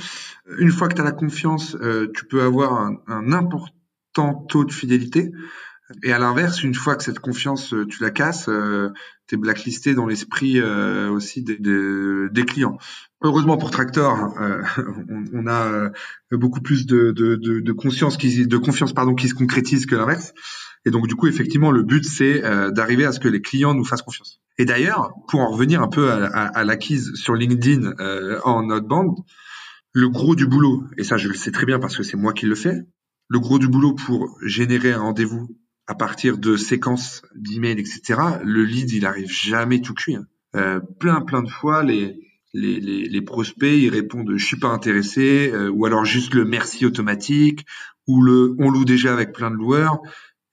[0.57, 1.76] Une fois que tu as la confiance,
[2.16, 3.74] tu peux avoir un, un important
[4.14, 5.32] taux de fidélité.
[6.03, 8.89] Et à l'inverse, une fois que cette confiance, euh, tu la casses, euh,
[9.28, 12.78] tu es blacklisté dans l'esprit euh, aussi des, des, clients.
[13.22, 14.62] Heureusement pour Tractor, euh,
[15.34, 15.91] on, a
[16.32, 19.95] beaucoup plus de, de, de, de, conscience qui, de confiance pardon, qui se concrétise que
[19.95, 20.34] l'inverse.
[20.86, 22.41] Et donc du coup, effectivement, le but, c'est
[22.72, 24.41] d'arriver à ce que les clients nous fassent confiance.
[24.57, 27.93] Et d'ailleurs, pour en revenir un peu à, à, à l'acquise sur LinkedIn
[28.43, 29.18] en outbound,
[29.93, 32.34] le gros du boulot, et ça je le sais très bien parce que c'est moi
[32.34, 32.82] qui le fais,
[33.32, 35.48] le gros du boulot pour générer un rendez-vous
[35.88, 38.20] à partir de séquences d'emails, etc.
[38.44, 40.16] Le lead, il arrive jamais tout cuit.
[40.16, 40.26] Hein.
[40.58, 42.20] Euh, plein, plein de fois, les,
[42.54, 46.86] les, les, prospects, ils répondent je suis pas intéressé, euh, ou alors juste le merci
[46.86, 47.66] automatique,
[48.06, 50.02] ou le on loue déjà avec plein de loueurs.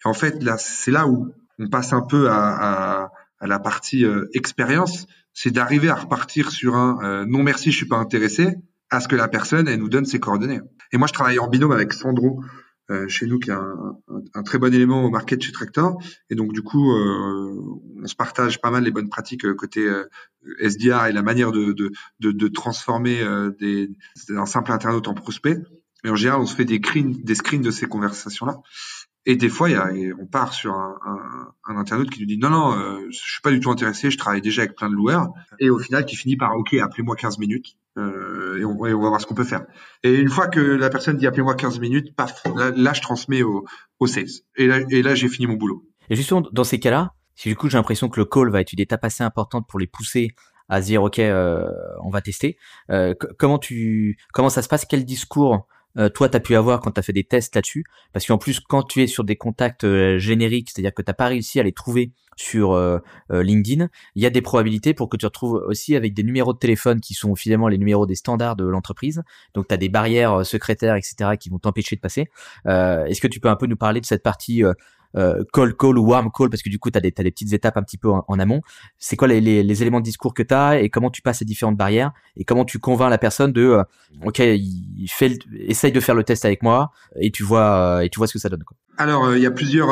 [0.04, 3.10] en fait, là, c'est là où on passe un peu à,
[3.40, 7.88] à, la partie euh, expérience, c'est d'arriver à repartir sur un non merci, je suis
[7.88, 8.54] pas intéressé,
[8.90, 10.60] à ce que la personne elle nous donne ses coordonnées.
[10.92, 12.67] Et moi, je travaille en binôme avec Sandro, euh,
[13.08, 13.98] chez nous qui est un,
[14.34, 15.98] un, très bon élément au market chez Tractor.
[16.30, 17.54] Et donc du coup, euh,
[18.02, 19.86] on se partage pas mal les bonnes pratiques euh, côté
[20.60, 23.22] SDR et la manière de, de, de, de transformer
[23.58, 23.90] des,
[24.30, 25.58] un simple internaute en prospect.
[26.04, 28.60] Et en général, on se fait des screens, des screens de ces conversations-là.
[29.26, 32.38] Et des fois, y a, on part sur un, un, un, internaute qui nous dit
[32.38, 34.94] non, non, euh, je suis pas du tout intéressé, je travaille déjà avec plein de
[34.94, 35.28] loueurs.
[35.58, 39.20] Et au final, qui finit par OK, appelez-moi 15 minutes euh, et, on, va voir
[39.20, 39.62] ce qu'on peut faire.
[40.02, 43.64] Et une fois que la personne dit appelez-moi 15 minutes, paf, là, je transmets au,
[44.00, 44.26] au sales.
[44.56, 45.84] Et là, et là j'ai fini mon boulot.
[46.10, 48.72] Et justement, dans ces cas-là, si du coup j'ai l'impression que le call va être
[48.72, 50.34] une étape assez importante pour les pousser
[50.68, 51.66] à se dire ok, euh,
[52.02, 52.58] on va tester.
[52.90, 54.84] Euh, comment tu, comment ça se passe?
[54.84, 55.66] Quel discours
[55.98, 57.84] euh, toi, tu as pu avoir quand tu as fait des tests là-dessus.
[58.12, 61.26] Parce qu'en plus, quand tu es sur des contacts euh, génériques, c'est-à-dire que tu pas
[61.26, 65.26] réussi à les trouver sur euh, LinkedIn, il y a des probabilités pour que tu
[65.26, 68.64] retrouves aussi avec des numéros de téléphone qui sont finalement les numéros des standards de
[68.64, 69.22] l'entreprise.
[69.54, 72.28] Donc, tu as des barrières secrétaires, etc., qui vont t'empêcher de passer.
[72.64, 74.62] Est-ce que tu peux un peu nous parler de cette partie
[75.16, 77.52] euh, call call ou warm call parce que du coup tu as des, des petites
[77.52, 78.60] étapes un petit peu en, amont.
[78.98, 81.38] C'est quoi les, les, les, éléments de discours que tu as et comment tu passes
[81.38, 83.82] ces différentes barrières et comment tu convaincs la personne de euh,
[84.24, 88.08] OK, il fait essaye de faire le test avec moi et tu vois euh, et
[88.08, 88.76] tu vois ce que ça donne quoi.
[88.96, 89.88] Alors euh, il y a plusieurs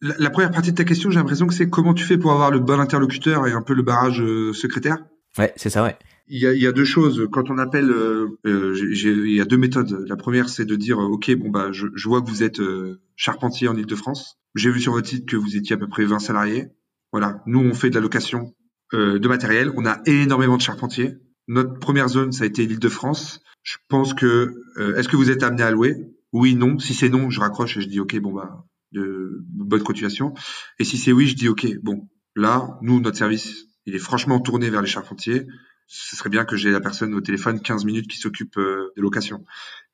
[0.00, 2.32] la, la, première partie de ta question, j'ai l'impression que c'est comment tu fais pour
[2.32, 4.18] avoir le bon interlocuteur et un peu le barrage
[4.52, 4.98] secrétaire.
[5.38, 5.96] Ouais, c'est ça, ouais.
[6.34, 7.28] Il y, a, il y a, deux choses.
[7.30, 10.06] Quand on appelle, euh, il y a deux méthodes.
[10.08, 13.02] La première, c'est de dire, ok, bon bah, je, je vois que vous êtes euh,
[13.16, 14.38] charpentier en Ile-de-France.
[14.54, 16.68] J'ai vu sur votre site que vous étiez à peu près 20 salariés.
[17.12, 18.54] Voilà, nous on fait de la location
[18.94, 19.72] de matériel.
[19.76, 21.16] On a énormément de charpentiers.
[21.48, 23.40] Notre première zone, ça a été l'Île-de-France.
[23.62, 24.54] Je pense que
[24.96, 25.96] est-ce que vous êtes amené à louer?
[26.32, 26.78] Oui, non.
[26.78, 30.32] Si c'est non, je raccroche et je dis ok, bon bah de bonne continuation.
[30.78, 34.40] Et si c'est oui, je dis ok, bon là, nous notre service, il est franchement
[34.40, 35.46] tourné vers les charpentiers
[35.94, 39.02] ce serait bien que j'ai la personne au téléphone 15 minutes qui s'occupe euh, des
[39.02, 39.44] locations.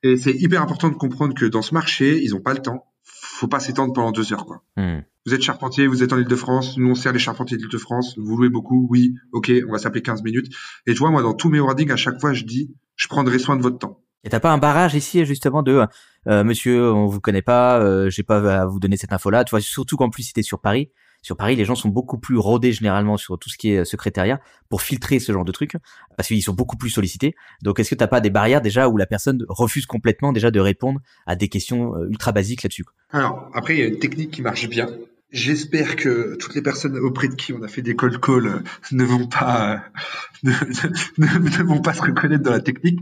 [0.01, 2.85] Et c'est hyper important de comprendre que dans ce marché, ils n'ont pas le temps.
[3.03, 4.63] Faut pas s'étendre pendant deux heures, quoi.
[4.77, 5.01] Hmm.
[5.25, 8.47] Vous êtes charpentier, vous êtes en Ile-de-France, nous on sert les charpentiers d'Ile-de-France, vous louez
[8.47, 10.47] beaucoup, oui, ok, on va s'appeler 15 minutes.
[10.87, 13.37] Et tu vois, moi, dans tous mes wordings, à chaque fois, je dis, je prendrai
[13.37, 14.01] soin de votre temps.
[14.23, 15.85] Et t'as pas un barrage ici, justement, de
[16.27, 19.43] euh, monsieur, on vous connaît pas, euh, j'ai pas à vous donner cette info-là.
[19.43, 20.91] Tu vois, surtout qu'en plus, si t'es sur Paris,
[21.21, 23.85] sur Paris, les gens sont beaucoup plus rodés généralement sur tout ce qui est euh,
[23.85, 24.39] secrétariat
[24.69, 25.75] pour filtrer ce genre de trucs
[26.15, 27.35] parce qu'ils sont beaucoup plus sollicités.
[27.61, 30.59] Donc, est-ce que t'as pas des barrières déjà où la personne refuse complètement déjà de
[30.59, 34.31] répondre à des questions euh, ultra basiques là-dessus Alors, après, il y a une technique
[34.31, 34.87] qui marche bien.
[35.31, 38.59] J'espère que toutes les personnes auprès de qui on a fait des call calls euh,
[38.91, 39.83] ne vont pas
[40.43, 42.99] ne, vont pas se reconnaître dans la technique.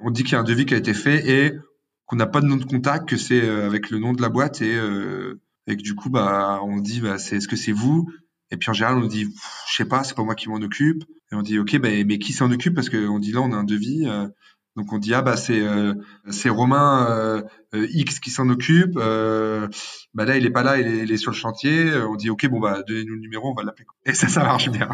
[0.00, 1.52] On dit qu'il y a un devis qui a été fait et
[2.06, 4.62] qu'on n'a pas de nom de contact, que c'est avec le nom de la boîte
[4.62, 4.78] et
[5.66, 8.10] et du coup bah on dit bah c'est est-ce que c'est vous?
[8.50, 9.26] Et puis en général on dit
[9.68, 11.04] je sais pas c'est pas moi qui m'en occupe.
[11.32, 12.74] Et on dit ok bah, mais qui s'en occupe?
[12.74, 14.28] Parce que on dit là on a un devis euh,
[14.76, 15.94] donc on dit ah bah c'est euh,
[16.28, 17.42] c'est Romain euh,
[17.72, 21.30] X qui s'en occupe bah là il est pas là il est, il est, sur
[21.30, 23.86] le chantier on dit ok bon bah donnez-nous le numéro on va l'appeler.
[24.04, 24.88] Et ça ça marche bien.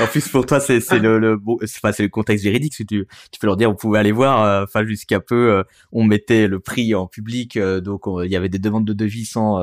[0.00, 3.40] En plus pour toi c'est le, le enfin, c'est le contexte véridique si tu tu
[3.40, 6.60] peux leur dire vous pouvez aller voir euh, enfin jusqu'à peu euh, on mettait le
[6.60, 9.58] prix en public euh, donc il y avait des demandes de devis sans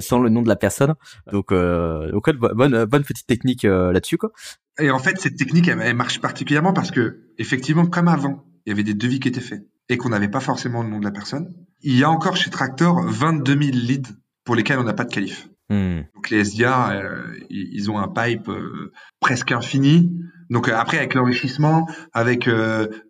[0.00, 0.94] sans le nom de la personne.
[1.32, 4.32] Donc donc bonne bonne petite technique là-dessus quoi.
[4.78, 8.72] Et en fait cette technique elle, marche particulièrement parce que effectivement comme avant il y
[8.72, 11.10] avait des devis qui étaient faits et qu'on n'avait pas forcément le nom de la
[11.10, 14.10] personne il y a encore chez Tractor 22 000 leads
[14.44, 16.00] pour lesquels on n'a pas de qualif Hmm.
[16.16, 20.12] Donc les SDA, euh, ils ont un pipe euh, presque infini.
[20.50, 22.48] Donc euh, après avec l'enrichissement, avec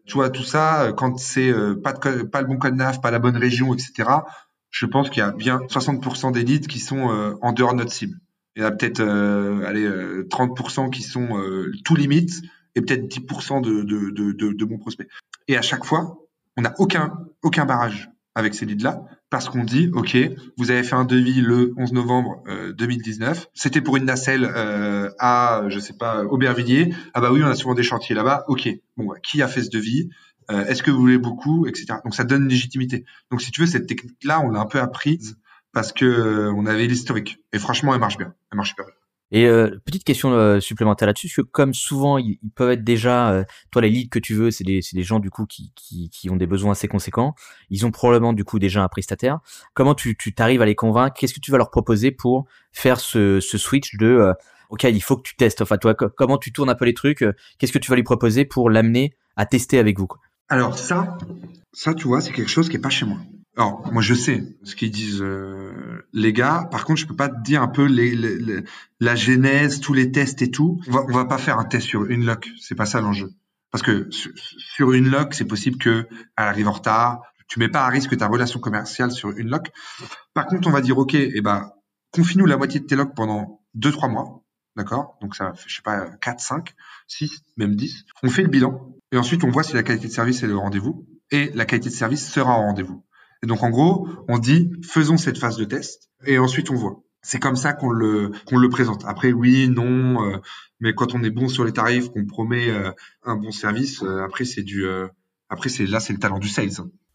[0.06, 1.52] tu vois tout ça, quand c'est
[1.82, 4.10] pas de, pas le bon code NAF, pas la bonne région, etc.
[4.68, 7.92] Je pense qu'il y a bien 60% des leads qui sont en dehors de notre
[7.92, 8.18] cible.
[8.56, 11.28] Il y a peut-être allez 30% qui sont
[11.84, 12.42] tout limite
[12.74, 15.08] et peut-être 10% de, de, de, de bons prospects.
[15.48, 16.18] Et à chaque fois,
[16.56, 20.16] on n'a aucun aucun barrage avec ces leads-là parce qu'on dit, OK,
[20.58, 22.42] vous avez fait un devis le 11 novembre
[22.76, 26.92] 2019, euh, c'était pour une nacelle euh, à, je sais pas, Aubervilliers.
[27.14, 28.44] Ah bah oui, on a souvent des chantiers là-bas.
[28.48, 30.10] OK, bon, bah, qui a fait ce devis?
[30.50, 32.00] Euh, Est-ce que vous voulez beaucoup, etc.
[32.02, 33.04] Donc ça donne légitimité.
[33.30, 35.36] Donc si tu veux, cette technique-là, on l'a un peu apprise
[35.72, 37.38] parce que on avait l'historique.
[37.52, 38.34] Et franchement, elle marche bien.
[38.50, 38.94] Elle marche super bien.
[39.32, 43.30] Et euh, petite question euh, supplémentaire là-dessus, parce que comme souvent ils, peuvent être déjà,
[43.30, 46.10] euh, toi les leads que tu veux, c'est des, des gens du coup qui, qui,
[46.10, 47.34] qui, ont des besoins assez conséquents.
[47.70, 49.38] Ils ont probablement du coup déjà un prestataire.
[49.74, 51.16] Comment tu t'arrives à les convaincre?
[51.18, 54.32] Qu'est-ce que tu vas leur proposer pour faire ce, ce switch de
[54.70, 55.62] ok il faut que tu testes.
[55.62, 57.24] Enfin toi comment tu tournes un peu les trucs
[57.58, 60.20] Qu'est-ce que tu vas lui proposer pour l'amener à tester avec vous quoi?
[60.48, 61.16] Alors ça,
[61.72, 63.18] ça tu vois, c'est quelque chose qui est pas chez moi.
[63.56, 66.68] Alors, moi, je sais ce qu'ils disent euh, les gars.
[66.70, 68.14] Par contre, je peux pas te dire un peu les,
[69.00, 70.80] la genèse, tous les tests et tout.
[70.88, 72.48] On va, va pas faire un test sur une lock.
[72.60, 73.30] C'est pas ça l'enjeu.
[73.70, 77.22] Parce que sur une lock, c'est possible que elle arrive en retard.
[77.48, 79.70] Tu mets pas à risque ta relation commerciale sur une lock.
[80.34, 81.72] Par contre, on va dire ok, eh ben,
[82.12, 84.44] confie-nous la moitié de tes locks pendant deux trois mois.
[84.76, 85.18] D'accord?
[85.20, 86.74] Donc ça fait, je sais pas, 4, 5,
[87.08, 88.04] 6, même 10.
[88.22, 90.56] On fait le bilan et ensuite on voit si la qualité de service est le
[90.56, 93.04] rendez-vous et la qualité de service sera au rendez-vous.
[93.42, 97.02] Et donc en gros, on dit faisons cette phase de test et ensuite on voit.
[97.22, 99.04] C'est comme ça qu'on le qu'on le présente.
[99.06, 100.36] Après oui, non, euh,
[100.80, 102.92] mais quand on est bon sur les tarifs, qu'on promet euh,
[103.24, 104.84] un bon service, euh, après c'est du
[105.48, 106.70] après c'est là c'est le talent du sales.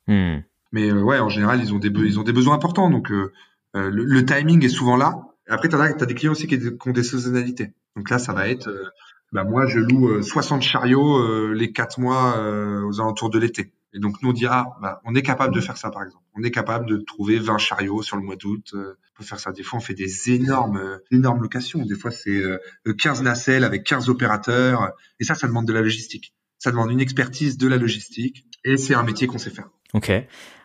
[0.08, 0.40] Hmm.
[0.72, 3.32] Mais ouais, en général, ils ont des ils ont des besoins importants donc le,
[3.74, 5.22] le, timing est souvent là.
[5.48, 7.74] Après tu as, as, des clients aussi qui, ont des saisonnalités.
[7.96, 8.70] Donc là ça va être
[9.32, 12.36] bah moi je loue 60 chariots les 4 mois
[12.84, 13.72] aux alentours de l'été.
[13.96, 16.24] Et donc nous on dit ah bah, on est capable de faire ça par exemple.
[16.36, 18.72] On est capable de trouver 20 chariots sur le mois d'août.
[18.74, 19.54] Euh, on peut faire ça.
[19.54, 21.84] Des fois on fait des énormes euh, énormes locations.
[21.86, 22.43] Des fois c'est
[22.86, 24.91] 15 euh, nacelles avec 15 opérateurs.
[25.22, 26.36] Et ça ça demande de la logistique.
[26.60, 28.46] Ça demande une expertise de la logistique.
[28.66, 29.70] Et c'est un métier qu'on sait faire.
[29.93, 30.12] Ok.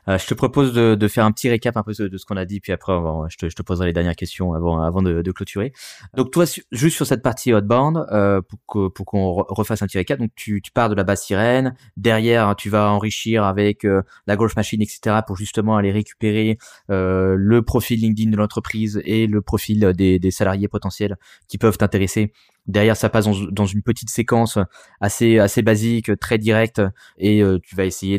[0.08, 2.44] Euh, je te propose de, faire un petit récap un peu de, ce qu'on a
[2.44, 2.92] dit, puis après
[3.28, 5.72] je, te, je, poserai les dernières questions avant, de, clôturer.
[6.14, 10.30] Donc toi, juste sur cette partie outbound, euh, pour, qu'on refasse un petit récap, donc
[10.34, 14.82] tu, pars de la base sirène, derrière tu vas enrichir avec euh, la growth machine,
[14.82, 16.58] etc., pour justement aller récupérer
[16.90, 21.16] euh, le profil LinkedIn de l'entreprise et le profil des, des salariés potentiels
[21.48, 22.32] qui peuvent t'intéresser
[22.66, 24.58] Derrière, ça passe dans, une petite séquence
[25.00, 26.82] assez assez basique, très directe,
[27.18, 28.18] et euh, tu vas essayer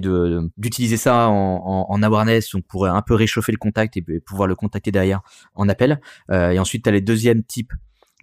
[0.57, 4.55] d'utiliser ça en, en, awareness, donc pour un peu réchauffer le contact et pouvoir le
[4.55, 5.21] contacter derrière
[5.55, 6.01] en appel.
[6.31, 7.73] Euh, et ensuite, tu as les deuxièmes types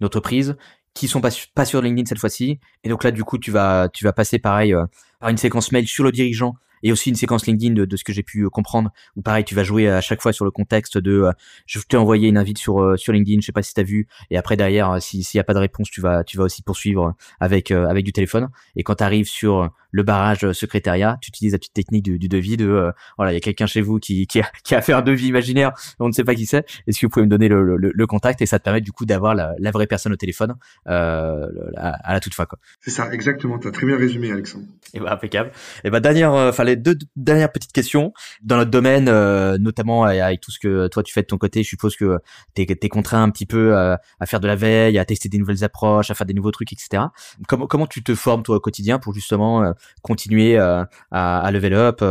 [0.01, 0.55] d'entreprises
[0.93, 2.59] qui sont pas, pas sur LinkedIn cette fois-ci.
[2.83, 4.75] Et donc là, du coup, tu vas, tu vas passer pareil
[5.19, 8.03] par une séquence mail sur le dirigeant et aussi une séquence LinkedIn de, de ce
[8.03, 10.51] que j'ai pu euh, comprendre où pareil tu vas jouer à chaque fois sur le
[10.51, 11.31] contexte de euh,
[11.65, 13.83] je t'ai envoyé une invite sur euh, sur LinkedIn je sais pas si tu as
[13.83, 14.07] vu.
[14.29, 17.15] Et après derrière s'il y a pas de réponse tu vas tu vas aussi poursuivre
[17.39, 18.49] avec avec du téléphone.
[18.75, 21.17] Et quand tu arrives sur le barrage secrétariat.
[21.21, 23.81] Tu utilises la petite technique du, du devis de voilà il y a quelqu'un chez
[23.81, 26.45] vous qui qui a, qui a fait un devis imaginaire on ne sait pas qui
[26.45, 26.65] c'est.
[26.87, 28.91] Est-ce que vous pouvez me donner le, le, le, contact et ça te permet du
[28.91, 30.55] coup d'avoir la, la, vraie personne au téléphone
[30.87, 32.57] euh, à, la toute fin quoi.
[32.81, 33.59] C'est ça exactement.
[33.59, 34.65] Tu as très bien résumé Alexandre.
[34.93, 35.51] Et bah impeccable.
[35.83, 38.13] Et bah dernière enfin les deux dernières petites questions.
[38.41, 41.63] Dans notre domaine, euh, notamment avec tout ce que toi tu fais de ton côté.
[41.63, 42.19] Je suppose que
[42.55, 45.63] tu es, contraint un petit peu à, faire de la veille, à tester des nouvelles
[45.63, 47.03] approches, à faire des nouveaux trucs, etc.
[47.47, 49.71] Comment comment tu te formes toi au quotidien pour justement euh,
[50.01, 52.01] continuer euh, à, à level up,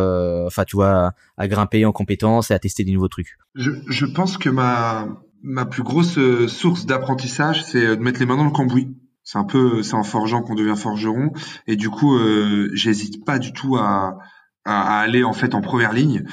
[0.47, 3.37] enfin tu vois, à grimper en compétences et à tester des nouveaux trucs.
[3.55, 5.09] Je, je pense que ma
[5.43, 8.97] ma plus grosse source d'apprentissage, c'est de mettre les mains dans le cambouis.
[9.29, 11.33] C'est un peu c'est en forgeant qu'on devient forgeron.
[11.67, 14.17] Et du coup euh, j'hésite pas du tout à,
[14.65, 16.25] à, aller en fait en première ligne.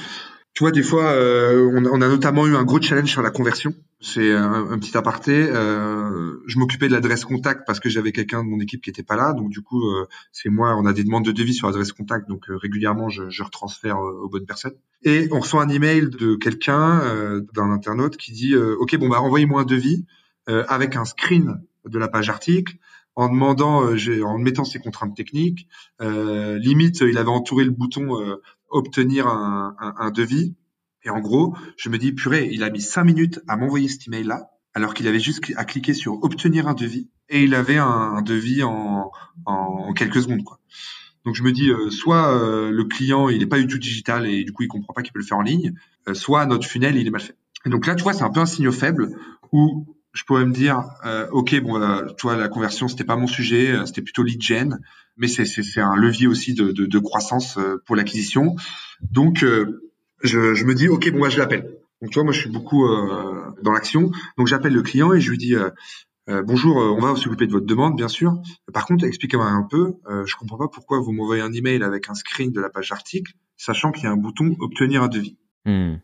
[0.54, 3.74] Tu vois des fois euh, on, a notamment eu un gros challenge sur la conversion
[4.00, 8.44] c'est un, un, petit aparté euh, je m'occupais de l'adresse contact parce que j'avais quelqu'un
[8.44, 10.92] de mon équipe qui était pas là donc du coup euh, c'est moi on a
[10.92, 14.46] des demandes de devis sur l'adresse contact donc euh, régulièrement je, je retransfère aux bonnes
[14.46, 17.00] personnes et on reçoit un email de quelqu'un
[17.54, 20.04] d'un internaute qui dit ok bon bah envoyez-moi un devis
[20.46, 22.76] avec un screen de la page article
[23.16, 25.66] en demandant, euh, en mettant ses contraintes techniques.
[26.00, 28.36] Euh, limite, il avait entouré le bouton euh,
[28.68, 30.54] obtenir un, un, un, devis.
[31.06, 34.06] Et en gros, je me dis, purée, il a mis cinq minutes à m'envoyer cet
[34.08, 38.20] email-là, alors qu'il avait juste à cliquer sur obtenir un devis, et il avait un,
[38.22, 39.10] devis en,
[39.46, 40.44] en, quelques secondes.
[40.44, 40.58] Quoi.
[41.24, 44.26] Donc je me dis, euh, soit euh, le client, il n'est pas du tout digital
[44.26, 45.72] et du coup, il comprend pas qu'il peut le faire en ligne,
[46.12, 47.36] soit notre funnel, il est mal fait.
[47.64, 49.10] Donc là, tu vois, c'est un peu un signe faible
[49.52, 49.86] où
[50.16, 53.72] je pourrais me dire, euh, ok, bon, euh, toi, la conversion, c'était pas mon sujet,
[53.72, 54.80] euh, c'était plutôt lead gen,
[55.18, 58.56] mais c'est un levier aussi de, de, de croissance euh, pour l'acquisition.
[59.10, 59.44] Donc,
[60.22, 61.78] je, je me dis, ok, bon, moi, je l'appelle.
[62.02, 62.86] Donc, tu vois, moi, je suis beaucoup
[63.62, 64.10] dans l'action.
[64.36, 65.54] Donc, j'appelle le client et je lui dis,
[66.44, 68.38] bonjour, on va s'occuper de votre demande, bien sûr.
[68.72, 69.94] Par contre, expliquez-moi un peu.
[70.26, 73.32] je comprends pas pourquoi vous m'envoyez un email avec un screen de la page d'article,
[73.56, 75.38] sachant qu'il y a un bouton obtenir un devis.
[75.64, 75.94] Hmm.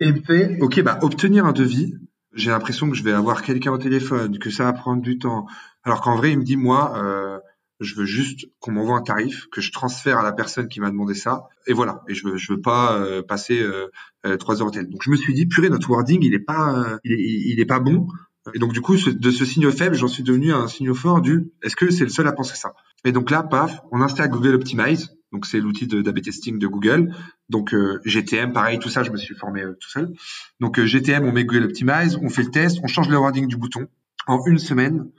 [0.00, 1.94] Et il me fait, ok, bah obtenir un devis,
[2.32, 5.46] j'ai l'impression que je vais avoir quelqu'un au téléphone, que ça va prendre du temps.
[5.84, 7.38] Alors qu'en vrai, il me dit, moi, euh,
[7.80, 10.90] je veux juste qu'on m'envoie un tarif, que je transfère à la personne qui m'a
[10.90, 12.02] demandé ça, et voilà.
[12.08, 13.88] Et je veux, je veux pas euh, passer euh,
[14.26, 14.88] euh, trois heures au tel.
[14.88, 17.66] Donc je me suis dit, purée, notre wording, il est pas, il est, il est
[17.66, 18.06] pas bon.
[18.54, 21.50] Et donc du coup, de ce signe faible, j'en suis devenu un signe fort du,
[21.62, 22.72] est-ce que c'est le seul à penser ça?
[23.04, 27.14] Et donc là, paf, on installe Google Optimize donc c'est l'outil d'AB testing de Google.
[27.48, 30.12] Donc euh, GTM, pareil, tout ça, je me suis formé euh, tout seul.
[30.60, 33.46] Donc euh, GTM, on met Google Optimize, on fait le test, on change le wording
[33.46, 33.86] du bouton
[34.26, 35.10] en une semaine.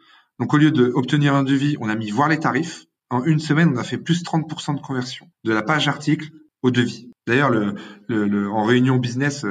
[0.41, 2.87] Donc au lieu d'obtenir un devis, on a mis voir les tarifs.
[3.11, 6.31] En une semaine, on a fait plus 30% de conversion de la page article
[6.63, 7.11] au devis.
[7.27, 7.75] D'ailleurs, le,
[8.07, 9.45] le, en réunion business,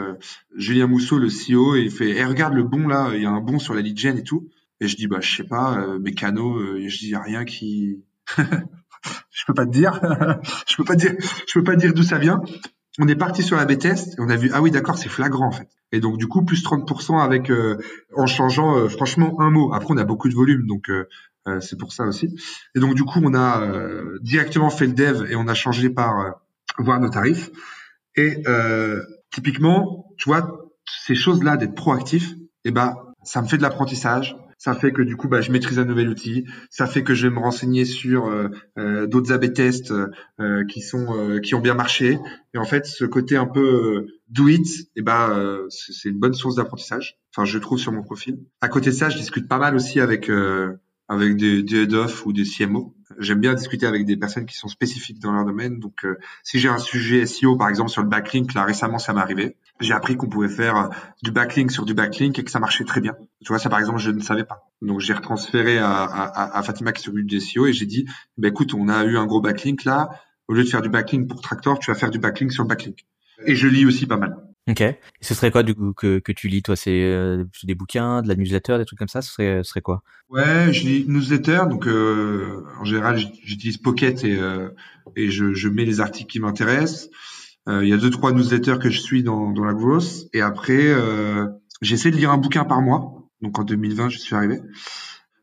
[0.56, 3.40] Julien Mousseau, le CEO, il fait eh, regarde le bon là, il y a un
[3.40, 4.48] bon sur la lead et tout."
[4.80, 8.02] Et je dis bah je sais pas, mes canaux, je dis rien qui
[8.36, 10.00] je peux pas te dire,
[10.68, 12.42] je peux pas dire, je peux pas dire d'où ça vient.
[12.98, 15.46] On est parti sur la B-test et on a vu ah oui d'accord c'est flagrant
[15.46, 15.68] en fait.
[15.92, 17.78] Et donc du coup plus 30% avec euh,
[18.16, 19.72] en changeant euh, franchement un mot.
[19.72, 21.06] Après on a beaucoup de volume donc euh,
[21.60, 22.36] c'est pour ça aussi.
[22.74, 23.64] Et donc du coup on a
[24.20, 26.40] directement fait le dev et on a changé par
[26.78, 27.50] voir nos tarifs.
[28.16, 28.42] Et
[29.30, 30.70] typiquement tu vois
[31.06, 32.34] ces choses là d'être proactif,
[32.64, 35.78] eh ben ça me fait de l'apprentissage, ça fait que du coup, bah, je maîtrise
[35.78, 36.44] un nouvel outil.
[36.68, 38.48] Ça fait que je vais me renseigner sur euh,
[38.78, 39.90] euh, d'autres A/B tests
[40.38, 42.18] euh, qui sont qui ont bien marché.
[42.52, 46.56] Et en fait, ce côté un peu do it, eh ben, c'est une bonne source
[46.56, 47.18] d'apprentissage.
[47.34, 48.38] Enfin, je trouve sur mon profil.
[48.60, 50.30] À côté de ça, je discute pas mal aussi avec
[51.10, 51.88] avec des, des
[52.24, 52.94] ou des CMO.
[53.18, 55.80] J'aime bien discuter avec des personnes qui sont spécifiques dans leur domaine.
[55.80, 56.14] Donc, euh,
[56.44, 59.56] si j'ai un sujet SEO, par exemple, sur le backlink, là, récemment, ça m'est arrivé.
[59.80, 60.88] J'ai appris qu'on pouvait faire euh,
[61.24, 63.16] du backlink sur du backlink et que ça marchait très bien.
[63.44, 64.70] Tu vois, ça, par exemple, je ne savais pas.
[64.82, 68.06] Donc, j'ai retransféré à, à, à, Fatima qui s'occupe du SEO et j'ai dit,
[68.38, 70.10] bah, écoute, on a eu un gros backlink là.
[70.46, 72.68] Au lieu de faire du backlink pour Tractor, tu vas faire du backlink sur le
[72.68, 73.04] backlink.
[73.46, 74.36] Et je lis aussi pas mal.
[74.68, 74.82] Ok.
[74.82, 76.76] Et ce serait quoi du coup que, que tu lis toi?
[76.76, 79.22] C'est euh, des bouquins, de la newsletter, des trucs comme ça?
[79.22, 80.02] Ce serait, ce serait quoi?
[80.28, 81.62] Ouais, je lis newsletter.
[81.68, 84.68] Donc euh, en général, j'utilise Pocket et, euh,
[85.16, 87.08] et je, je mets les articles qui m'intéressent.
[87.68, 90.26] Il y a deux trois newsletters que je suis dans, dans la growth.
[90.32, 90.92] Et après,
[91.80, 93.28] j'essaie de lire un bouquin par mois.
[93.42, 94.60] Donc en 2020, je suis arrivé.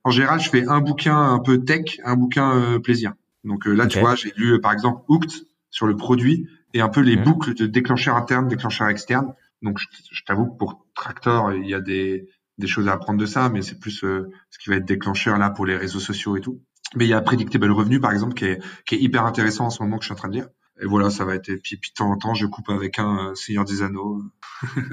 [0.03, 3.14] En général, je fais un bouquin un peu tech, un bouquin plaisir.
[3.45, 5.31] Donc là, tu vois, j'ai lu par exemple Hooked
[5.69, 9.34] sur le produit et un peu les boucles de déclencheurs internes, déclencheurs externes.
[9.62, 13.20] Donc, je, je t'avoue que pour Tractor, il y a des, des choses à apprendre
[13.20, 14.28] de ça, mais c'est plus ce
[14.62, 16.62] qui va être déclencheur là pour les réseaux sociaux et tout.
[16.95, 19.70] Mais il y a Predictable Revenu, par exemple, qui est, qui est hyper intéressant en
[19.70, 20.48] ce moment que je suis en train de lire.
[20.80, 21.49] Et voilà, ça va être.
[21.49, 24.22] Et puis, puis de temps en temps, je coupe avec un Seigneur des Anneaux.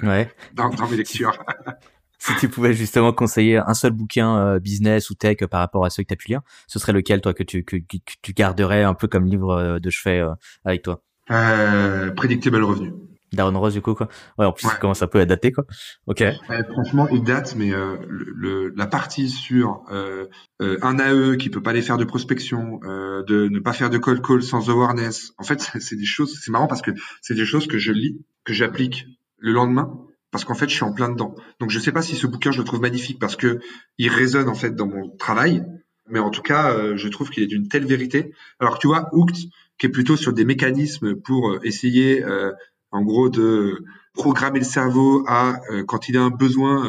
[0.02, 0.32] Ouais.
[0.54, 1.38] dans, dans mes lectures.
[2.18, 5.90] si tu pouvais justement conseiller un seul bouquin euh, business ou tech par rapport à
[5.90, 7.76] ceux que tu as pu lire, ce serait lequel, toi, que tu, que,
[8.22, 10.32] tu garderais un peu comme livre euh, de chevet euh,
[10.64, 11.02] avec toi?
[11.30, 12.92] Euh, Predictable Revenu.
[13.34, 14.08] Darren Rose du coup quoi.
[14.38, 14.74] Ouais, en plus ouais.
[14.80, 15.64] comment ça peut être daté quoi.
[16.06, 16.24] Ok.
[16.72, 20.26] franchement, il date, mais euh, le, la partie sur euh,
[20.60, 23.98] un AE qui peut pas aller faire de prospection, euh, de ne pas faire de
[23.98, 25.32] call call sans awareness.
[25.38, 26.38] En fait, c'est des choses.
[26.40, 29.06] C'est marrant parce que c'est des choses que je lis, que j'applique
[29.38, 29.98] le lendemain
[30.30, 31.36] parce qu'en fait, je suis en plein dedans.
[31.60, 33.60] Donc, je sais pas si ce bouquin, je le trouve magnifique parce que
[33.98, 35.64] il résonne en fait dans mon travail,
[36.08, 38.32] mais en tout cas, euh, je trouve qu'il est d'une telle vérité.
[38.60, 39.36] Alors, tu vois, Hooked,
[39.78, 42.52] qui est plutôt sur des mécanismes pour euh, essayer, euh,
[42.90, 45.58] en gros, de programmer le cerveau à
[45.88, 46.88] quand il a un besoin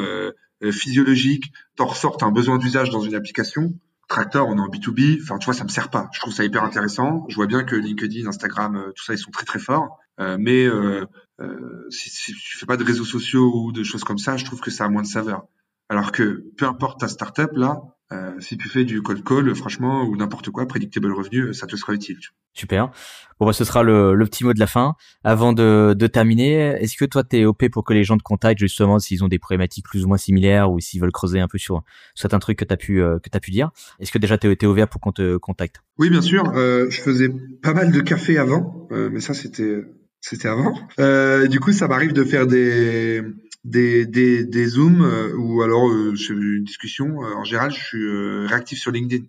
[0.70, 3.74] physiologique, t'en ressortes un besoin d'usage dans une application.
[4.06, 5.20] Tractor, on est en B2B.
[5.20, 6.08] Enfin, tu vois, ça me sert pas.
[6.12, 7.26] Je trouve ça hyper intéressant.
[7.28, 9.98] Je vois bien que LinkedIn, Instagram, tout ça, ils sont très très forts.
[10.20, 11.04] Euh, mais euh,
[11.40, 14.44] euh, si, si, tu fais pas de réseaux sociaux ou de choses comme ça, je
[14.44, 15.46] trouve que ça a moins de saveur.
[15.88, 17.80] Alors que peu importe ta startup là,
[18.12, 21.74] euh, si tu fais du cold call, franchement, ou n'importe quoi, predictable revenu, ça te
[21.76, 22.18] sera utile.
[22.52, 22.90] Super.
[23.38, 24.94] Bon, bah, ce sera le, le, petit mot de la fin.
[25.24, 28.22] Avant de, de terminer, est-ce que toi, tu es OP pour que les gens te
[28.22, 31.48] contactent justement s'ils ont des problématiques plus ou moins similaires ou s'ils veulent creuser un
[31.48, 31.82] peu sur
[32.14, 33.70] certains trucs que tu as pu euh, que tu pu dire?
[33.98, 35.82] Est-ce que déjà tu es ouvert pour qu'on te contacte?
[35.98, 36.50] Oui, bien sûr.
[36.54, 37.28] Euh, je faisais
[37.62, 39.82] pas mal de café avant, mais ça, c'était
[40.20, 40.74] c'était avant.
[40.98, 43.22] Euh, du coup, ça m'arrive de faire des
[43.66, 47.22] des des, des zooms euh, ou alors euh, une discussion.
[47.22, 49.24] Euh, en général, je suis euh, réactif sur LinkedIn.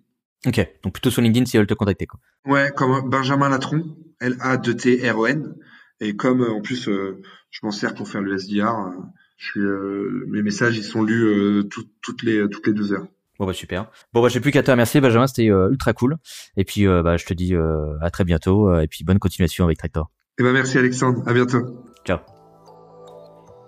[0.46, 2.20] Ok, donc plutôt sur LinkedIn si elles veulent te contacter quoi.
[2.46, 5.54] Ouais, comme Benjamin Latron, L A D T R O N.
[6.00, 8.92] Et comme en plus je m'en sers pour faire le SDR,
[9.36, 9.60] je suis
[10.28, 13.08] mes messages ils sont lus toutes les toutes les deux heures.
[13.40, 13.90] Bon bah super.
[14.12, 16.18] Bon bah j'ai plus qu'à te remercier Benjamin, c'était ultra cool.
[16.56, 17.52] Et puis bah je te dis
[18.00, 20.08] à très bientôt et puis bonne continuation avec Tractor.
[20.38, 21.84] Eh ben merci Alexandre, à bientôt.
[22.06, 22.18] Ciao.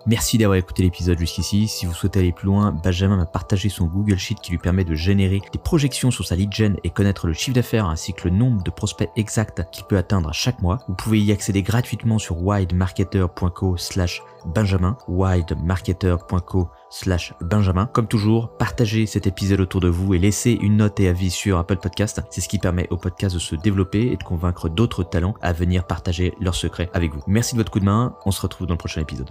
[0.07, 1.67] Merci d'avoir écouté l'épisode jusqu'ici.
[1.67, 4.83] Si vous souhaitez aller plus loin, Benjamin m'a partagé son Google Sheet qui lui permet
[4.83, 8.27] de générer des projections sur sa lead gen et connaître le chiffre d'affaires ainsi que
[8.27, 10.79] le nombre de prospects exacts qu'il peut atteindre chaque mois.
[10.87, 17.85] Vous pouvez y accéder gratuitement sur widemarketer.co slash benjamin, widemarketer.co slash benjamin.
[17.87, 21.57] Comme toujours, partagez cet épisode autour de vous et laissez une note et avis sur
[21.57, 22.21] Apple Podcast.
[22.31, 25.53] C'est ce qui permet au podcast de se développer et de convaincre d'autres talents à
[25.53, 27.21] venir partager leurs secrets avec vous.
[27.27, 28.15] Merci de votre coup de main.
[28.25, 29.29] On se retrouve dans le prochain épisode.